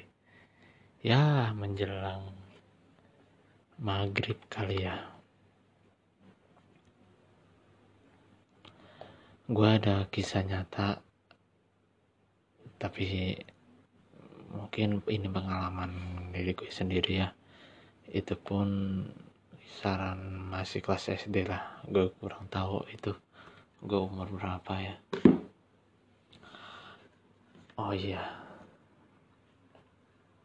Ya 1.02 1.50
menjelang 1.50 2.30
maghrib 3.82 4.38
kali 4.46 4.86
ya. 4.86 4.98
Gue 9.50 9.68
ada 9.68 10.06
kisah 10.06 10.46
nyata 10.46 11.02
tapi 12.78 13.38
mungkin 14.52 15.00
ini 15.08 15.28
pengalaman 15.32 15.92
diri 16.30 16.52
gue 16.52 16.68
sendiri 16.68 17.24
ya. 17.24 17.28
Itu 18.12 18.36
pun 18.36 18.68
saran 19.80 20.52
masih 20.52 20.84
kelas 20.84 21.08
SD 21.24 21.48
lah. 21.48 21.80
Gue 21.88 22.12
kurang 22.20 22.46
tahu 22.52 22.84
itu. 22.92 23.16
Gue 23.80 23.98
umur 23.98 24.28
berapa 24.30 24.72
ya. 24.78 24.94
Oh 27.80 27.96
iya. 27.96 28.20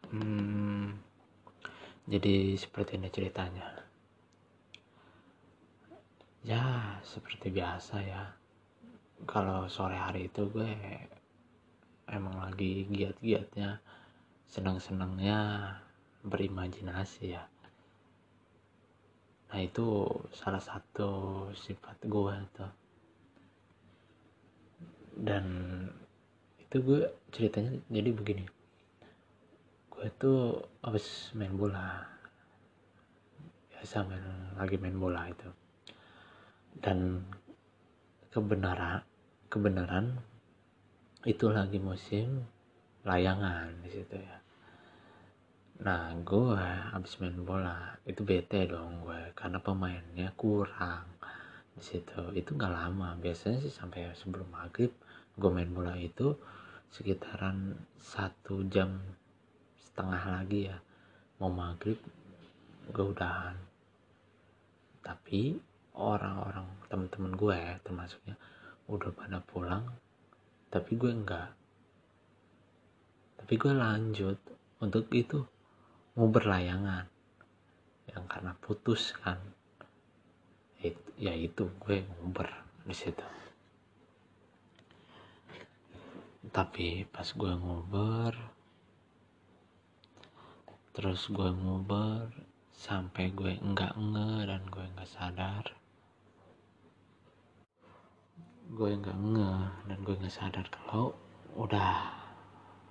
Hmm, 0.08 0.96
jadi 2.08 2.56
seperti 2.56 2.96
ini 2.96 3.12
ceritanya. 3.12 3.68
Ya 6.48 6.96
seperti 7.04 7.52
biasa 7.52 8.00
ya. 8.00 8.24
Kalau 9.28 9.68
sore 9.68 10.00
hari 10.00 10.32
itu 10.32 10.48
gue 10.48 10.72
emang 12.08 12.40
lagi 12.40 12.88
giat-giatnya 12.88 13.84
senang-senangnya 14.48 15.72
berimajinasi 16.24 17.36
ya. 17.36 17.44
Nah 19.48 19.60
itu 19.64 20.08
salah 20.36 20.60
satu 20.60 21.12
sifat 21.56 22.04
gue 22.04 22.36
tuh. 22.56 22.72
Dan 25.18 25.46
itu 26.60 26.76
gue 26.84 27.02
ceritanya 27.32 27.80
jadi 27.88 28.10
begini. 28.12 28.46
Gue 29.92 30.08
tuh 30.20 30.68
habis 30.84 31.32
main 31.36 31.56
bola. 31.56 32.04
Biasa 33.72 34.04
main 34.04 34.26
lagi 34.60 34.76
main 34.76 35.00
bola 35.00 35.32
itu. 35.32 35.50
Dan 36.78 37.24
kebenaran 38.30 39.02
kebenaran 39.48 40.20
itu 41.24 41.48
lagi 41.50 41.80
musim 41.80 42.46
layangan 43.08 43.72
di 43.80 43.90
situ 43.90 44.20
ya. 44.20 44.38
Nah 45.88 46.12
gue 46.20 46.60
abis 46.92 47.24
main 47.24 47.40
bola 47.48 47.96
itu 48.04 48.28
bete 48.28 48.68
dong 48.68 49.08
gue 49.08 49.32
karena 49.32 49.64
pemainnya 49.64 50.36
kurang 50.36 51.08
di 51.72 51.80
situ. 51.80 52.36
Itu 52.36 52.60
nggak 52.60 52.74
lama 52.76 53.16
biasanya 53.16 53.64
sih 53.64 53.72
sampai 53.72 54.12
sebelum 54.12 54.52
maghrib 54.52 54.92
gue 55.40 55.50
main 55.50 55.72
bola 55.72 55.96
itu 55.96 56.36
sekitaran 56.92 57.80
satu 57.96 58.68
jam 58.68 59.00
setengah 59.80 60.24
lagi 60.28 60.68
ya. 60.68 60.78
Mau 61.40 61.48
maghrib 61.48 61.96
gue 62.92 63.06
udahan. 63.08 63.56
Tapi 65.00 65.56
orang-orang 65.96 66.68
teman-teman 66.92 67.34
gue 67.40 67.56
ya 67.56 67.76
termasuknya 67.80 68.36
udah 68.92 69.16
pada 69.16 69.40
pulang. 69.40 69.88
Tapi 70.68 71.00
gue 71.00 71.12
enggak 71.16 71.56
tapi 73.38 73.54
gue 73.56 73.74
lanjut 73.74 74.38
untuk 74.82 75.08
itu 75.14 75.40
mau 76.18 76.28
berlayangan. 76.28 77.06
Yang 78.10 78.26
karena 78.26 78.52
putus 78.58 79.14
kan. 79.22 79.38
Ya 81.18 81.34
itu 81.34 81.66
gue 81.82 82.06
nguber 82.06 82.46
di 82.86 82.94
situ. 82.94 83.26
Tapi 86.54 87.10
pas 87.10 87.26
gue 87.26 87.54
nguber 87.58 88.34
terus 90.98 91.30
gue 91.30 91.50
nguber 91.54 92.34
sampai 92.74 93.30
gue 93.34 93.54
enggak 93.62 93.94
nge 93.98 94.50
dan 94.50 94.62
gue 94.70 94.86
enggak 94.86 95.10
sadar. 95.10 95.66
Gue 98.70 98.94
enggak 98.94 99.18
nge 99.18 99.54
dan 99.90 99.98
gue 100.06 100.16
enggak 100.18 100.36
sadar 100.38 100.66
kalau 100.70 101.18
udah 101.58 102.27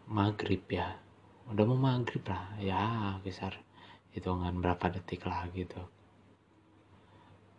maghrib 0.07 0.63
ya. 0.71 0.95
Udah 1.51 1.65
mau 1.67 1.79
maghrib 1.79 2.23
lah. 2.27 2.55
Ya 2.63 3.15
besar. 3.23 3.59
Hitungan 4.15 4.63
berapa 4.63 4.89
detik 4.89 5.27
lah 5.27 5.51
gitu. 5.53 5.83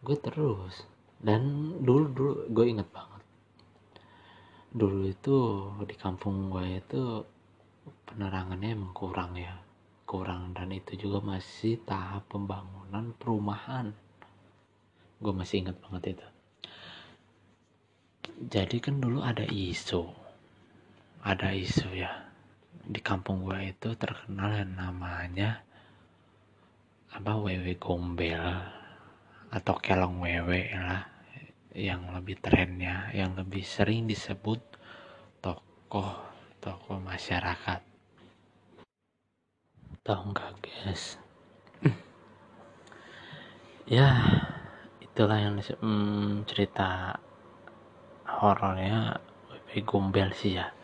Gue 0.01 0.17
terus. 0.17 0.87
Dan 1.19 1.73
dulu 1.83 2.05
dulu 2.11 2.33
gue 2.51 2.65
inget 2.67 2.89
banget. 2.89 3.23
Dulu 4.71 4.99
itu 5.07 5.37
di 5.87 5.95
kampung 5.95 6.51
gue 6.51 6.79
itu 6.79 7.01
penerangannya 8.07 8.73
emang 8.73 8.93
kurang 8.95 9.35
ya. 9.35 9.55
Kurang 10.07 10.55
dan 10.55 10.71
itu 10.71 10.95
juga 10.95 11.19
masih 11.19 11.83
tahap 11.83 12.31
pembangunan 12.31 13.11
perumahan. 13.19 13.91
Gue 15.19 15.33
masih 15.35 15.67
inget 15.67 15.77
banget 15.83 16.15
itu. 16.15 16.27
Jadi 18.37 18.77
kan 18.79 19.01
dulu 19.03 19.19
ada 19.25 19.43
isu. 19.43 20.07
Ada 21.25 21.51
isu 21.57 21.89
ya 21.91 22.26
di 22.87 23.03
kampung 23.03 23.43
gue 23.43 23.75
itu 23.75 23.99
terkenal 23.99 24.63
yang 24.63 24.71
namanya 24.79 25.59
apa 27.11 27.35
wewe 27.35 27.75
gombel 27.75 28.39
atau 29.51 29.75
kelong 29.83 30.23
wewe 30.23 30.71
lah 30.71 31.03
yang 31.75 32.15
lebih 32.15 32.39
trennya 32.39 33.11
yang 33.11 33.35
lebih 33.35 33.59
sering 33.67 34.07
disebut 34.07 34.63
tokoh 35.43 36.15
tokoh 36.63 36.97
masyarakat. 37.03 37.83
Tahu 40.07 40.21
nggak 40.31 40.51
guys? 40.63 41.19
Ya 43.87 44.19
itulah 44.99 45.39
yang 45.39 45.59
hmm, 45.59 46.43
cerita 46.47 47.19
horornya 48.27 49.19
wewe 49.51 49.79
gombel 49.83 50.31
sih 50.31 50.55
ya 50.55 50.76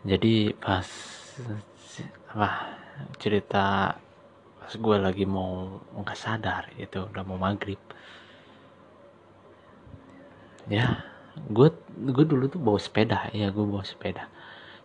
jadi 0.00 0.56
pas 0.56 0.88
apa 2.32 2.50
cerita 3.20 3.92
pas 4.56 4.72
gue 4.72 4.96
lagi 4.96 5.28
mau 5.28 5.82
nggak 5.92 6.16
sadar 6.16 6.72
itu 6.80 7.04
udah 7.04 7.20
mau 7.26 7.36
maghrib. 7.36 7.76
Ya 10.72 11.04
gue 11.36 11.68
gue 12.00 12.24
dulu 12.24 12.48
tuh 12.48 12.60
bawa 12.62 12.80
sepeda 12.80 13.28
ya 13.36 13.52
gue 13.52 13.66
bawa 13.66 13.84
sepeda. 13.84 14.32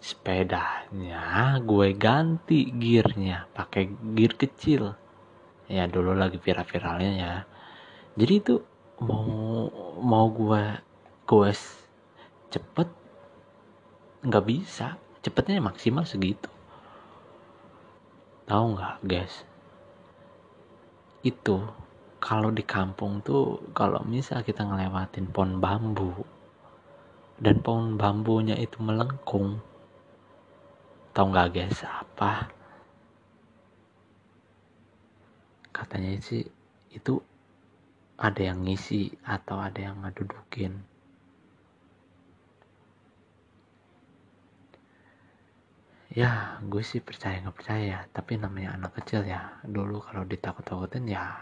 Sepedanya 0.04 1.56
gue 1.64 1.88
ganti 1.96 2.68
gearnya 2.76 3.48
pakai 3.56 3.88
gear 4.20 4.36
kecil. 4.36 5.00
Ya 5.72 5.88
dulu 5.88 6.12
lagi 6.12 6.42
viral-viralnya 6.44 7.12
ya. 7.16 7.34
Jadi 8.20 8.34
itu 8.36 8.56
mau 9.00 9.72
mau 9.96 10.28
gue 10.28 10.64
gue 11.24 11.52
cepet 12.52 12.88
nggak 14.26 14.46
bisa 14.50 14.98
cepetnya 15.26 15.58
maksimal 15.58 16.06
segitu. 16.06 16.46
Tahu 18.46 18.78
nggak 18.78 19.02
guys? 19.10 19.42
Itu 21.26 21.66
kalau 22.22 22.54
di 22.54 22.62
kampung 22.62 23.26
tuh 23.26 23.58
kalau 23.74 24.06
misal 24.06 24.46
kita 24.46 24.62
ngelewatin 24.62 25.34
pohon 25.34 25.58
bambu 25.58 26.14
dan 27.42 27.58
pohon 27.66 27.98
bambunya 27.98 28.54
itu 28.54 28.78
melengkung 28.86 29.58
tahu 31.18 31.26
nggak 31.34 31.50
guys 31.58 31.82
apa? 31.82 32.54
Katanya 35.74 36.22
sih 36.22 36.46
itu 36.94 37.18
ada 38.22 38.42
yang 38.46 38.62
ngisi 38.62 39.10
atau 39.26 39.58
ada 39.58 39.90
yang 39.90 40.06
ngedudukin 40.06 40.95
ya 46.16 46.64
gue 46.64 46.80
sih 46.80 47.04
percaya 47.04 47.44
nggak 47.44 47.58
percaya 47.60 48.08
tapi 48.16 48.40
namanya 48.40 48.80
anak 48.80 48.96
kecil 49.04 49.28
ya 49.28 49.60
dulu 49.68 50.00
kalau 50.00 50.24
ditakut-takutin 50.24 51.12
ya 51.12 51.36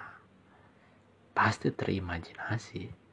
pasti 1.38 1.70
terimajinasi 1.70 3.04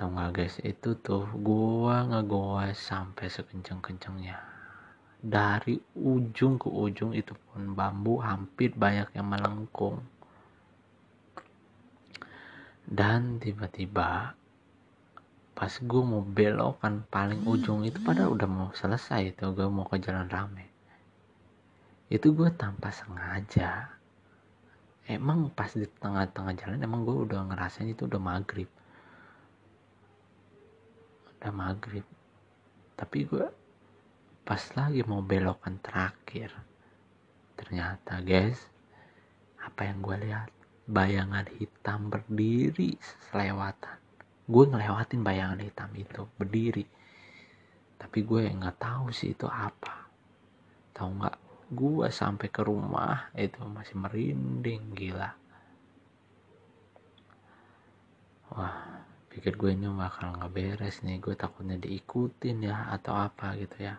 tau 0.00 0.08
nggak 0.16 0.32
guys 0.32 0.56
itu 0.64 0.96
tuh 1.04 1.28
gua 1.44 2.08
ngegoes 2.08 2.80
sampai 2.80 3.28
sekenceng-kencengnya. 3.28 4.40
Dari 5.20 5.76
ujung 6.00 6.56
ke 6.56 6.72
ujung 6.72 7.12
itu 7.12 7.36
pun 7.36 7.76
bambu 7.76 8.16
hampir 8.24 8.72
banyak 8.72 9.12
yang 9.12 9.28
melengkung. 9.28 10.00
Dan 12.88 13.36
tiba-tiba 13.36 14.39
pas 15.60 15.76
gue 15.76 16.00
mau 16.00 16.24
belokan 16.24 17.04
paling 17.12 17.44
ujung 17.44 17.84
itu 17.84 18.00
pada 18.00 18.24
udah 18.32 18.48
mau 18.48 18.72
selesai 18.72 19.36
itu 19.36 19.44
gue 19.52 19.68
mau 19.68 19.84
ke 19.84 20.00
jalan 20.00 20.24
rame. 20.32 20.72
Itu 22.08 22.32
gue 22.32 22.48
tanpa 22.56 22.88
sengaja. 22.88 23.92
Emang 25.04 25.52
pas 25.52 25.68
di 25.76 25.84
tengah-tengah 25.84 26.56
jalan 26.56 26.80
emang 26.80 27.04
gue 27.04 27.12
udah 27.28 27.44
ngerasain 27.52 27.92
itu 27.92 28.08
udah 28.08 28.16
maghrib. 28.16 28.72
Udah 31.36 31.52
maghrib. 31.52 32.08
Tapi 32.96 33.18
gue 33.28 33.44
pas 34.48 34.62
lagi 34.72 35.04
mau 35.04 35.20
belokan 35.20 35.76
terakhir 35.84 36.56
ternyata 37.60 38.24
guys 38.24 38.64
apa 39.60 39.92
yang 39.92 40.00
gue 40.00 40.16
lihat? 40.24 40.48
Bayangan 40.88 41.44
hitam 41.52 42.08
berdiri 42.08 42.96
selewatan 43.28 43.99
gue 44.50 44.64
ngelewatin 44.66 45.22
bayangan 45.22 45.62
hitam 45.62 45.90
itu 45.94 46.26
berdiri. 46.34 46.82
Tapi 47.94 48.18
gue 48.26 48.50
nggak 48.50 48.82
tahu 48.82 49.14
sih 49.14 49.30
itu 49.30 49.46
apa. 49.46 50.10
Tahu 50.90 51.08
nggak? 51.22 51.36
Gue 51.70 52.10
sampai 52.10 52.50
ke 52.50 52.66
rumah 52.66 53.30
itu 53.38 53.62
masih 53.62 53.94
merinding 53.94 54.90
gila. 54.98 55.30
Wah 58.50 59.06
pikir 59.30 59.54
gue 59.54 59.70
ini 59.70 59.86
bakal 59.94 60.34
nggak 60.34 60.50
beres 60.50 61.06
nih. 61.06 61.22
Gue 61.22 61.38
takutnya 61.38 61.78
diikutin 61.78 62.66
ya 62.66 62.90
atau 62.90 63.14
apa 63.14 63.54
gitu 63.54 63.86
ya. 63.86 63.94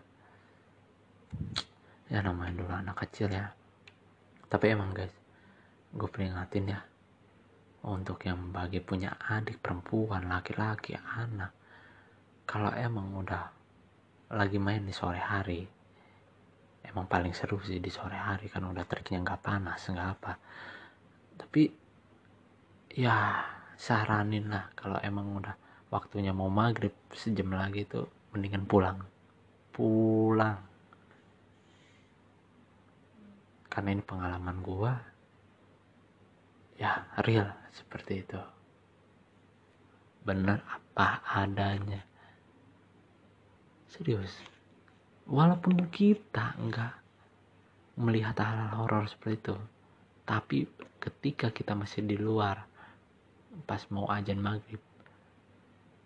Ya 2.12 2.20
namanya 2.20 2.60
dulu 2.60 2.74
anak 2.76 3.08
kecil 3.08 3.32
ya. 3.32 3.56
Tapi 4.52 4.76
emang 4.76 4.91
guys 4.91 5.16
gue 5.91 6.08
peringatin 6.08 6.72
ya 6.72 6.80
untuk 7.82 8.21
yang 8.27 8.53
bagi 8.53 8.77
punya 8.82 9.17
adik 9.17 9.57
perempuan 9.57 10.29
laki-laki 10.29 10.93
anak. 10.93 11.53
Kalau 12.45 12.69
emang 12.75 13.15
udah 13.15 13.43
lagi 14.32 14.61
main 14.61 14.86
di 14.86 14.93
sore 14.93 15.19
hari 15.19 15.82
emang 16.91 17.05
paling 17.05 17.32
seru 17.32 17.61
sih 17.61 17.79
di 17.79 17.88
sore 17.88 18.17
hari 18.17 18.49
kan 18.49 18.65
udah 18.65 18.84
teriknya 18.84 19.21
nggak 19.21 19.41
panas 19.41 19.82
nggak 19.88 20.09
apa. 20.19 20.34
Tapi 21.39 21.63
ya 22.91 23.47
saranin 23.79 24.51
lah 24.51 24.69
kalau 24.75 24.99
emang 24.99 25.39
udah 25.39 25.55
waktunya 25.88 26.36
mau 26.36 26.51
maghrib 26.51 26.93
sejam 27.15 27.53
lagi 27.53 27.88
tuh 27.88 28.09
mendingan 28.36 28.67
pulang. 28.67 28.99
Pulang. 29.71 30.59
Karena 33.71 33.89
ini 33.95 34.03
pengalaman 34.03 34.57
gua 34.59 35.11
ya 36.82 37.05
real 37.21 37.53
seperti 37.69 38.25
itu. 38.25 38.41
Benar 40.25 40.65
apa 40.65 41.21
adanya. 41.29 42.01
Serius 43.86 44.51
walaupun 45.32 45.88
kita 45.88 46.59
enggak 46.59 46.91
melihat 47.95 48.36
hal-hal 48.43 48.84
horor 48.84 49.05
seperti 49.07 49.47
itu 49.47 49.55
tapi 50.27 50.57
ketika 50.99 51.47
kita 51.55 51.71
masih 51.71 52.03
di 52.03 52.19
luar 52.19 52.67
pas 53.63 53.84
mau 53.88 54.11
ajan 54.11 54.43
maghrib 54.43 54.84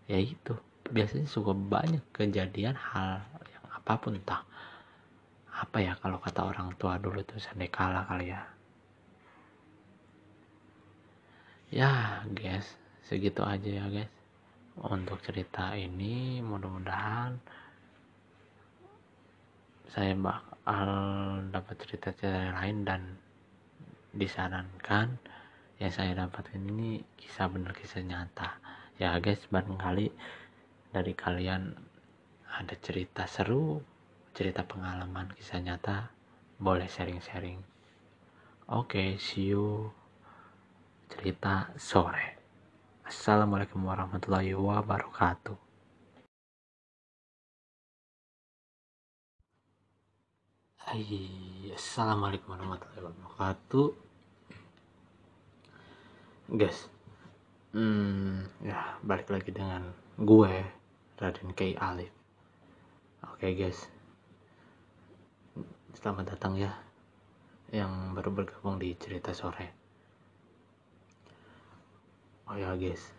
ya 0.06 0.22
itu 0.22 0.54
biasanya 0.94 1.26
suka 1.26 1.58
banyak 1.58 2.06
kejadian 2.14 2.78
hal 2.78 3.26
yang 3.50 3.66
apa 3.74 3.94
pun 3.98 4.14
entah 4.14 4.46
apa 5.50 5.78
ya 5.82 5.98
kalau 5.98 6.22
kata 6.22 6.46
orang 6.46 6.70
tua 6.78 7.02
dulu 7.02 7.26
tuh 7.26 7.42
sandekala 7.42 8.06
kali 8.06 8.30
ya 8.30 8.46
ya 11.76 12.24
guys 12.32 12.80
segitu 13.04 13.44
aja 13.44 13.68
ya 13.68 13.86
guys. 13.92 14.08
Untuk 14.80 15.20
cerita 15.24 15.76
ini 15.76 16.40
mudah-mudahan 16.40 17.36
saya 19.92 20.16
bakal 20.16 20.92
dapat 21.52 21.76
cerita-cerita 21.84 22.56
lain 22.56 22.88
dan 22.88 23.02
disarankan 24.16 25.20
yang 25.80 25.92
saya 25.92 26.16
dapatkan 26.16 26.64
ini 26.64 27.04
kisah 27.20 27.52
benar 27.52 27.76
kisah 27.76 28.04
nyata. 28.04 28.56
Ya 28.96 29.12
guys 29.20 29.44
barangkali 29.52 30.08
dari 30.96 31.12
kalian 31.12 31.76
ada 32.56 32.76
cerita 32.80 33.28
seru 33.28 33.84
cerita 34.32 34.64
pengalaman 34.64 35.28
kisah 35.36 35.60
nyata 35.60 36.08
boleh 36.56 36.88
sharing-sharing. 36.88 37.60
Oke 38.72 38.96
okay, 38.96 39.10
see 39.20 39.52
you 39.52 39.92
cerita 41.10 41.70
sore. 41.78 42.38
Assalamualaikum 43.06 43.86
warahmatullahi 43.86 44.58
wabarakatuh. 44.58 45.58
Hai, 50.86 51.74
assalamualaikum 51.74 52.54
warahmatullahi 52.54 53.04
wabarakatuh. 53.10 53.88
Guys 56.46 56.96
hmm, 57.76 58.64
ya 58.64 58.96
balik 59.04 59.28
lagi 59.28 59.52
dengan 59.52 59.84
gue 60.16 60.54
Raden 61.20 61.52
K. 61.52 61.76
Alif. 61.76 62.12
Oke 63.36 63.52
guys. 63.52 63.92
Selamat 65.96 66.36
datang 66.36 66.56
ya 66.56 66.72
yang 67.72 68.16
baru 68.16 68.32
bergabung 68.32 68.80
di 68.80 68.96
cerita 68.96 69.36
sore. 69.36 69.85
Oh 72.46 72.54
ya 72.54 72.78
guys, 72.78 73.10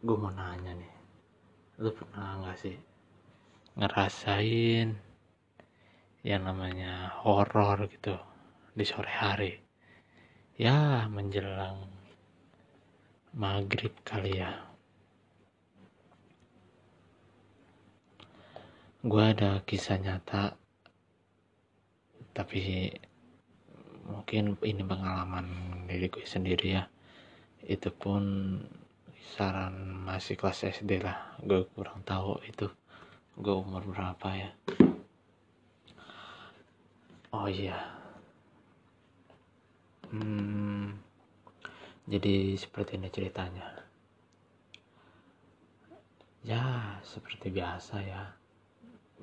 gue 0.00 0.16
mau 0.16 0.32
nanya 0.32 0.72
nih, 0.80 0.94
lu 1.76 1.92
pernah 1.92 2.40
nggak 2.40 2.56
sih 2.56 2.76
ngerasain 3.76 4.96
yang 6.24 6.42
namanya 6.48 7.12
horor 7.20 7.84
gitu 7.92 8.16
di 8.72 8.80
sore 8.88 9.12
hari? 9.12 9.52
Ya 10.56 11.04
menjelang 11.12 11.84
maghrib 13.36 13.92
kali 14.00 14.40
ya. 14.40 14.72
Gue 19.04 19.36
ada 19.36 19.60
kisah 19.68 20.00
nyata 20.00 20.56
tapi 22.32 22.88
mungkin 24.08 24.56
ini 24.64 24.82
pengalaman 24.82 25.46
diri 25.84 26.08
gue 26.08 26.24
sendiri 26.24 26.80
ya. 26.80 26.84
Itu 27.62 27.92
pun 27.92 28.22
kisaran 29.12 30.08
masih 30.08 30.40
kelas 30.40 30.64
SD 30.80 31.04
lah. 31.04 31.36
Gue 31.44 31.68
kurang 31.76 32.00
tahu 32.08 32.40
itu. 32.48 32.66
Gue 33.36 33.54
umur 33.54 33.84
berapa 33.84 34.28
ya. 34.32 34.50
Oh 37.28 37.44
iya. 37.44 37.76
Hmm, 40.08 40.96
jadi 42.08 42.56
seperti 42.56 42.96
ini 42.96 43.12
ceritanya. 43.12 43.68
Ya 46.40 46.96
seperti 47.04 47.52
biasa 47.52 48.00
ya. 48.00 48.32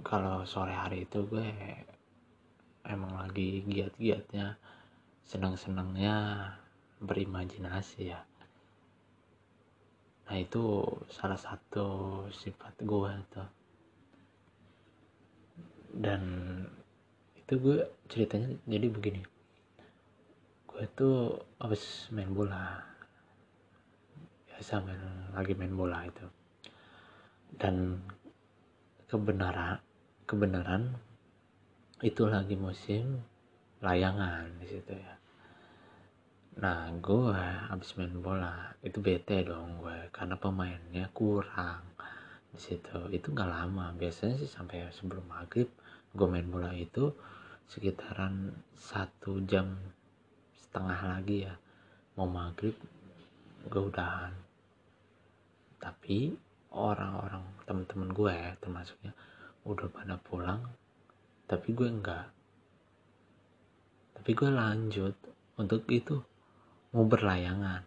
Kalau 0.05 0.45
sore 0.45 0.77
hari 0.77 1.09
itu 1.09 1.25
gue 1.25 1.49
emang 2.86 3.17
lagi 3.17 3.65
giat-giatnya 3.65 4.57
senang-senangnya 5.25 6.15
berimajinasi 7.01 8.13
ya. 8.13 8.21
Nah 10.25 10.38
itu 10.41 10.86
salah 11.09 11.38
satu 11.38 12.21
sifat 12.33 12.73
gue 12.81 13.11
tuh. 13.29 13.49
Dan 15.95 16.21
itu 17.38 17.53
gue 17.61 17.77
ceritanya 18.09 18.57
jadi 18.65 18.88
begini. 18.89 19.21
Gue 20.65 20.83
tuh 20.97 21.38
habis 21.61 22.09
main 22.09 22.29
bola. 22.33 22.81
Biasa 24.49 24.81
main 24.81 25.01
lagi 25.33 25.53
main 25.53 25.73
bola 25.73 26.05
itu. 26.09 26.25
Dan 27.55 28.01
kebenaran 29.05 29.77
kebenaran 30.25 30.97
itu 32.05 32.29
lagi 32.29 32.53
musim 32.53 33.17
layangan 33.81 34.61
di 34.61 34.67
situ 34.69 34.93
ya. 34.93 35.17
Nah 36.61 36.93
gue 37.01 37.33
habis 37.65 37.97
main 37.97 38.13
bola 38.21 38.77
itu 38.85 39.01
bete 39.01 39.41
dong 39.41 39.81
gue 39.81 40.13
karena 40.13 40.37
pemainnya 40.37 41.09
kurang 41.09 41.81
di 42.53 42.61
situ. 42.61 43.09
Itu 43.09 43.33
nggak 43.33 43.49
lama 43.49 43.89
biasanya 43.97 44.37
sih 44.37 44.45
sampai 44.45 44.85
sebelum 44.93 45.25
maghrib 45.25 45.65
gue 46.13 46.27
main 46.29 46.45
bola 46.45 46.77
itu 46.77 47.09
sekitaran 47.65 48.53
satu 48.77 49.41
jam 49.49 49.73
setengah 50.61 50.99
lagi 51.09 51.49
ya. 51.49 51.57
Mau 52.21 52.29
maghrib 52.29 52.77
gue 53.65 53.81
udahan. 53.81 54.29
Tapi 55.81 56.37
orang-orang 56.69 57.65
teman-teman 57.65 58.13
gue 58.13 58.29
ya 58.29 58.53
termasuknya 58.61 59.09
udah 59.65 59.89
pada 59.89 60.21
pulang 60.21 60.84
tapi 61.45 61.77
gue 61.77 61.85
enggak. 61.85 62.25
Tapi 64.17 64.31
gue 64.33 64.49
lanjut 64.49 65.13
untuk 65.61 65.85
itu 65.93 66.17
mau 66.93 67.05
berlayangan. 67.05 67.85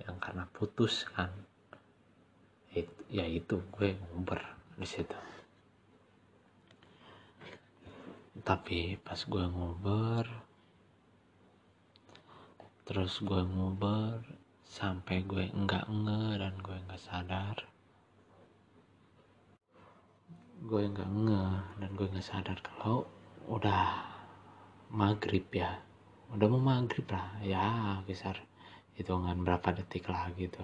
Yang 0.00 0.16
karena 0.20 0.44
putus 0.52 1.08
kan. 1.08 1.32
Ya 3.10 3.26
itu 3.26 3.58
gue 3.74 3.98
nguber 3.98 4.38
di 4.78 4.86
situ. 4.86 5.18
Tapi 8.40 9.00
pas 9.00 9.18
gue 9.18 9.44
nguber 9.50 10.24
terus 12.90 13.22
gue 13.22 13.42
nguber 13.46 14.18
sampai 14.66 15.22
gue 15.22 15.46
enggak 15.54 15.86
nge 15.86 16.42
dan 16.42 16.54
gue 16.58 16.74
enggak 16.74 16.98
sadar 16.98 17.69
gue 20.60 20.92
nggak 20.92 21.08
nge 21.24 21.44
dan 21.80 21.90
gue 21.96 22.06
nggak 22.12 22.26
sadar 22.26 22.60
kalau 22.60 23.08
udah 23.48 24.04
maghrib 24.92 25.48
ya. 25.56 25.80
Udah 26.28 26.46
mau 26.52 26.60
maghrib 26.60 27.08
lah 27.08 27.40
ya 27.40 27.96
besar 28.04 28.36
hitungan 28.92 29.40
berapa 29.40 29.72
detik 29.72 30.04
lah 30.12 30.28
gitu. 30.36 30.60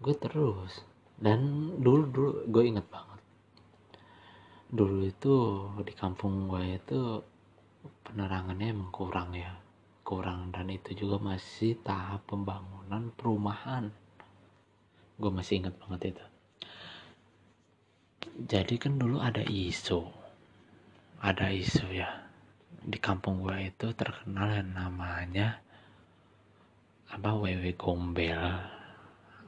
Gue 0.00 0.16
terus 0.16 0.80
dan 1.20 1.72
dulu 1.76 2.08
dulu 2.08 2.30
gue 2.48 2.64
inget 2.64 2.88
banget. 2.88 3.20
Dulu 4.72 5.04
itu 5.04 5.34
di 5.84 5.92
kampung 5.92 6.48
gue 6.48 6.80
itu 6.80 7.20
penerangannya 8.00 8.72
emang 8.72 8.96
kurang 8.96 9.36
ya. 9.36 9.60
Kurang 10.00 10.56
dan 10.56 10.72
itu 10.72 10.96
juga 10.96 11.20
masih 11.20 11.76
tahap 11.84 12.24
pembangunan 12.24 13.12
perumahan. 13.12 13.92
Gue 15.20 15.28
masih 15.28 15.60
inget 15.60 15.76
banget 15.76 16.16
itu 16.16 16.35
jadi 18.34 18.74
kan 18.76 19.00
dulu 19.00 19.22
ada 19.22 19.40
isu. 19.40 20.04
Ada 21.24 21.48
isu 21.54 21.86
ya. 21.94 22.10
Di 22.86 23.00
kampung 23.00 23.42
gue 23.42 23.72
itu 23.72 23.90
terkenal 23.96 24.62
yang 24.62 24.70
namanya 24.76 25.58
apa 27.06 27.38
wewe 27.38 27.72
gombel 27.78 28.38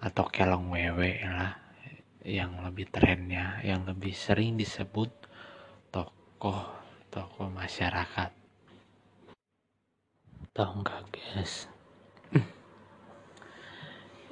atau 0.00 0.24
kelong 0.32 0.72
wewe 0.72 1.20
lah. 1.22 1.54
Yang 2.24 2.52
lebih 2.64 2.86
trennya 2.92 3.60
yang 3.64 3.88
lebih 3.88 4.12
sering 4.12 4.56
disebut 4.56 5.10
tokoh 5.92 6.64
tokoh 7.12 7.48
masyarakat. 7.52 8.30
Tahu 10.56 10.72
nggak 10.82 11.02
guys? 11.12 11.66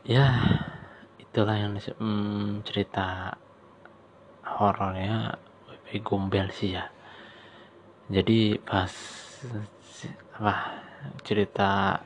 Ya 0.06 0.30
itulah 1.18 1.58
yang 1.58 1.74
hmm, 1.76 2.62
cerita 2.62 3.34
horornya 4.46 5.34
WP 5.66 6.06
Gombel 6.06 6.48
sih 6.54 6.78
ya. 6.78 6.86
Jadi 8.06 8.54
pas 8.62 8.92
apa 10.38 10.54
cerita 11.26 11.98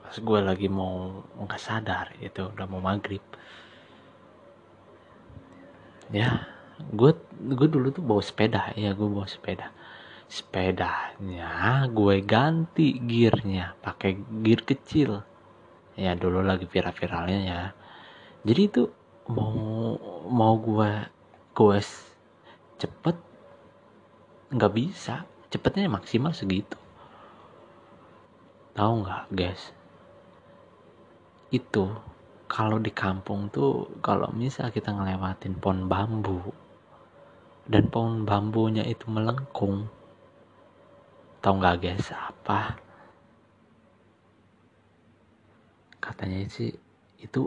pas 0.00 0.16
gue 0.16 0.40
lagi 0.40 0.68
mau 0.72 1.20
nggak 1.36 1.60
sadar 1.60 2.16
itu 2.24 2.48
udah 2.48 2.64
mau 2.64 2.80
maghrib. 2.80 3.20
Ya 6.08 6.48
gue 6.80 7.12
gue 7.52 7.68
dulu 7.68 7.92
tuh 7.92 8.02
bawa 8.02 8.24
sepeda 8.24 8.72
ya 8.72 8.96
gue 8.96 9.08
bawa 9.08 9.28
sepeda. 9.28 9.68
Sepedanya 10.24 11.84
gue 11.92 12.24
ganti 12.24 12.96
gearnya 13.04 13.76
pakai 13.84 14.16
gear 14.40 14.64
kecil. 14.64 15.20
Ya 15.94 16.16
dulu 16.16 16.40
lagi 16.40 16.64
viral-viralnya 16.64 17.40
ya. 17.44 17.62
Jadi 18.42 18.60
itu 18.64 18.82
mau 19.28 19.96
mau 20.28 20.56
gue 20.56 20.90
gue 21.54 21.78
cepet. 22.82 23.16
Nggak 24.50 24.74
bisa. 24.74 25.24
Cepetnya 25.48 25.86
maksimal 25.86 26.34
segitu. 26.34 26.74
Tahu 28.74 29.06
nggak 29.06 29.30
guys? 29.30 29.70
Itu 31.54 31.94
kalau 32.50 32.82
di 32.82 32.90
kampung 32.90 33.46
tuh 33.54 33.86
kalau 34.02 34.34
misal 34.34 34.74
kita 34.74 34.90
ngelewatin 34.90 35.54
pohon 35.62 35.86
bambu 35.86 36.42
dan 37.70 37.86
pohon 37.86 38.26
bambunya 38.26 38.82
itu 38.82 39.06
melengkung 39.06 39.86
tahu 41.38 41.54
nggak 41.62 41.78
guys 41.78 42.10
apa? 42.10 42.82
Katanya 46.02 46.50
sih 46.50 46.74
itu 47.22 47.46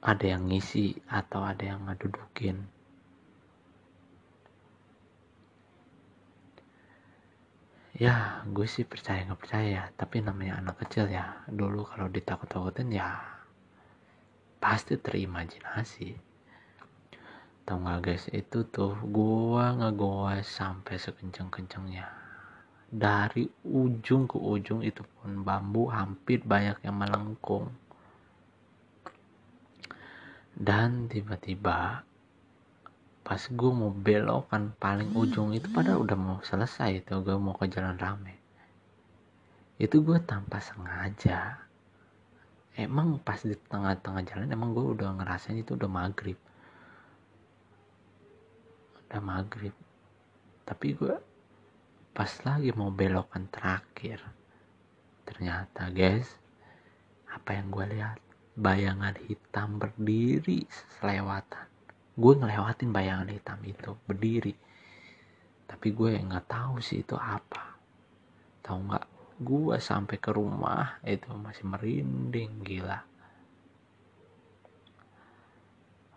ada 0.00 0.24
yang 0.24 0.46
ngisi 0.46 0.94
atau 1.10 1.44
ada 1.44 1.74
yang 1.74 1.84
ngedudukin 1.90 2.79
ya 7.98 8.46
gue 8.46 8.66
sih 8.68 8.86
percaya 8.86 9.26
nggak 9.26 9.40
percaya 9.40 9.90
tapi 9.98 10.22
namanya 10.22 10.62
anak 10.62 10.86
kecil 10.86 11.10
ya 11.10 11.42
dulu 11.50 11.82
kalau 11.88 12.06
ditakut-takutin 12.06 12.94
ya 12.94 13.30
pasti 14.60 15.00
terimajinasi. 15.00 16.12
Tau 17.64 17.80
gak 17.80 17.98
guys? 18.04 18.24
Itu 18.28 18.68
tuh 18.68 18.92
gua 19.08 19.72
ngegoes 19.72 20.44
sampai 20.44 21.00
sekenceng-kencengnya. 21.00 22.06
Dari 22.90 23.48
ujung 23.64 24.28
ke 24.28 24.36
ujung 24.36 24.84
itu 24.84 25.00
pun 25.16 25.40
bambu 25.40 25.88
hampir 25.88 26.44
banyak 26.44 26.84
yang 26.84 27.00
melengkung. 27.00 27.72
Dan 30.52 31.08
tiba-tiba 31.08 32.04
pas 33.30 33.38
gue 33.46 33.70
mau 33.70 33.94
belokan 33.94 34.74
paling 34.74 35.14
ujung 35.14 35.54
itu 35.54 35.70
padahal 35.70 36.02
udah 36.02 36.18
mau 36.18 36.38
selesai 36.42 37.06
itu 37.06 37.14
gue 37.22 37.38
mau 37.38 37.54
ke 37.54 37.70
jalan 37.70 37.94
rame. 37.94 38.34
Itu 39.78 40.02
gue 40.02 40.18
tanpa 40.26 40.58
sengaja. 40.58 41.62
Emang 42.74 43.22
pas 43.22 43.38
di 43.38 43.54
tengah-tengah 43.54 44.26
jalan 44.26 44.50
emang 44.50 44.74
gue 44.74 44.82
udah 44.82 45.14
ngerasain 45.14 45.62
itu 45.62 45.78
udah 45.78 45.86
maghrib. 45.86 46.34
Udah 49.06 49.22
maghrib. 49.22 49.78
Tapi 50.66 50.86
gue 50.98 51.14
pas 52.10 52.32
lagi 52.42 52.74
mau 52.74 52.90
belokan 52.90 53.46
terakhir 53.46 54.26
ternyata 55.22 55.86
guys 55.94 56.26
apa 57.30 57.54
yang 57.54 57.70
gue 57.70 57.86
lihat? 57.94 58.18
Bayangan 58.58 59.14
hitam 59.22 59.78
berdiri 59.78 60.66
selewatan 60.98 61.69
gue 62.16 62.32
ngelewatin 62.36 62.90
bayangan 62.90 63.30
hitam 63.30 63.60
itu 63.62 63.94
berdiri. 64.06 64.54
Tapi 65.70 65.88
gue 65.94 66.18
nggak 66.18 66.46
tahu 66.50 66.82
sih 66.82 67.06
itu 67.06 67.14
apa. 67.14 67.78
Tahu 68.66 68.78
nggak? 68.90 69.06
Gua 69.40 69.80
sampai 69.80 70.20
ke 70.20 70.36
rumah 70.36 71.00
itu 71.00 71.32
masih 71.32 71.64
merinding 71.64 72.60
gila. 72.60 73.00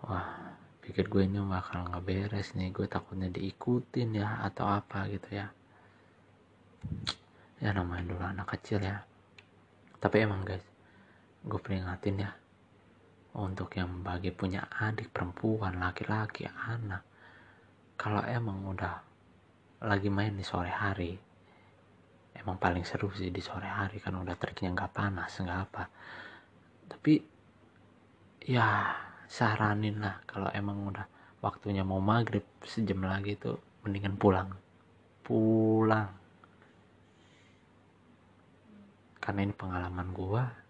Wah 0.04 0.60
pikir 0.84 1.08
gue 1.08 1.24
ini 1.24 1.40
bakal 1.40 1.88
nggak 1.88 2.04
beres 2.04 2.52
nih. 2.52 2.76
Gue 2.76 2.92
takutnya 2.92 3.32
diikutin 3.32 4.20
ya 4.20 4.44
atau 4.44 4.68
apa 4.68 5.08
gitu 5.08 5.40
ya. 5.40 5.48
Ya 7.64 7.72
namanya 7.72 8.12
dulu 8.12 8.24
anak 8.28 8.60
kecil 8.60 8.84
ya. 8.84 9.08
Tapi 10.04 10.28
emang 10.28 10.44
guys 10.44 10.68
gue 11.44 11.60
peringatin 11.60 12.24
ya 12.24 12.32
untuk 13.34 13.74
yang 13.74 14.06
bagi 14.06 14.30
punya 14.30 14.70
adik 14.70 15.10
perempuan 15.10 15.82
laki-laki 15.82 16.46
anak. 16.46 17.02
Kalau 17.98 18.22
emang 18.26 18.62
udah 18.70 18.96
lagi 19.84 20.08
main 20.08 20.38
di 20.38 20.46
sore 20.46 20.70
hari 20.70 21.34
emang 22.44 22.58
paling 22.58 22.84
seru 22.84 23.08
sih 23.14 23.30
di 23.30 23.40
sore 23.40 23.70
hari 23.70 24.02
kan 24.02 24.18
udah 24.18 24.36
triknya 24.36 24.74
nggak 24.74 24.94
panas 24.94 25.32
nggak 25.40 25.60
apa. 25.70 25.84
Tapi 26.90 27.14
ya 28.44 28.92
saranin 29.30 30.04
lah 30.04 30.20
kalau 30.28 30.52
emang 30.52 30.84
udah 30.90 31.06
waktunya 31.40 31.86
mau 31.86 32.04
maghrib 32.04 32.44
sejam 32.66 33.06
lagi 33.06 33.38
tuh 33.40 33.58
mendingan 33.86 34.20
pulang. 34.20 34.50
Pulang. 35.24 36.10
Karena 39.24 39.40
ini 39.48 39.56
pengalaman 39.56 40.12
gua 40.12 40.63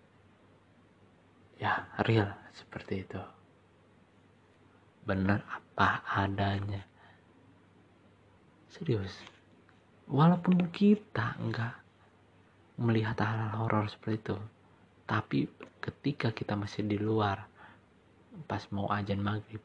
ya 1.63 1.87
real 2.03 2.27
seperti 2.51 3.07
itu. 3.07 3.23
Bener 5.07 5.39
apa 5.47 6.03
adanya. 6.11 6.83
Serius 8.67 9.33
walaupun 10.09 10.67
kita 10.71 11.39
enggak 11.39 11.79
melihat 12.75 13.15
hal-hal 13.23 13.51
horor 13.63 13.85
seperti 13.87 14.19
itu 14.19 14.37
tapi 15.07 15.39
ketika 15.79 16.33
kita 16.33 16.57
masih 16.57 16.83
di 16.87 16.97
luar 16.99 17.45
pas 18.49 18.63
mau 18.73 18.89
ajan 18.89 19.21
maghrib 19.21 19.61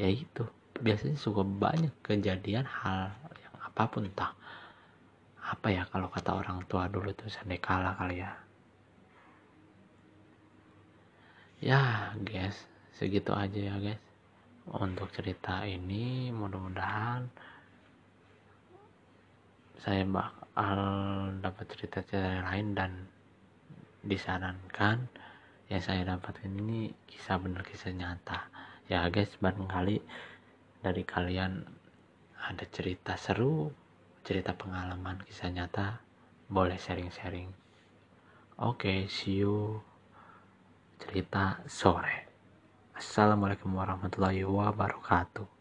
ya 0.00 0.08
itu 0.08 0.46
biasanya 0.80 1.16
suka 1.20 1.44
banyak 1.44 1.92
kejadian 2.00 2.64
hal 2.64 3.12
yang 3.40 3.54
apa 3.60 3.82
pun 3.88 4.08
entah 4.08 4.32
apa 5.46 5.68
ya 5.70 5.82
kalau 5.88 6.10
kata 6.10 6.36
orang 6.36 6.64
tua 6.66 6.90
dulu 6.90 7.12
tuh 7.14 7.30
sandekala 7.30 7.94
kali 7.94 8.24
ya 8.24 8.34
ya 11.60 12.12
guys 12.20 12.68
segitu 12.96 13.32
aja 13.32 13.60
ya 13.72 13.76
guys. 13.80 14.00
Untuk 14.66 15.14
cerita 15.14 15.62
ini 15.62 16.34
mudah-mudahan 16.34 17.30
saya 19.78 20.02
bakal 20.02 20.80
dapat 21.38 21.64
cerita-cerita 21.70 22.42
lain 22.42 22.74
dan 22.74 22.92
disarankan 24.02 25.06
yang 25.70 25.82
saya 25.82 26.02
dapatkan 26.02 26.50
ini 26.50 26.90
kisah 27.06 27.38
benar 27.38 27.62
kisah 27.62 27.94
nyata. 27.94 28.50
Ya 28.90 29.06
guys 29.06 29.30
barangkali 29.38 30.02
dari 30.82 31.02
kalian 31.06 31.62
ada 32.42 32.64
cerita 32.70 33.14
seru 33.14 33.70
cerita 34.26 34.50
pengalaman 34.58 35.22
kisah 35.22 35.54
nyata 35.54 36.02
boleh 36.50 36.74
sharing-sharing. 36.74 37.54
Oke 38.58 38.82
okay, 38.82 38.98
see 39.06 39.46
you 39.46 39.78
cerita 41.00 41.60
sore. 41.68 42.28
Assalamualaikum 42.96 43.72
warahmatullahi 43.76 44.44
wabarakatuh 44.44 45.55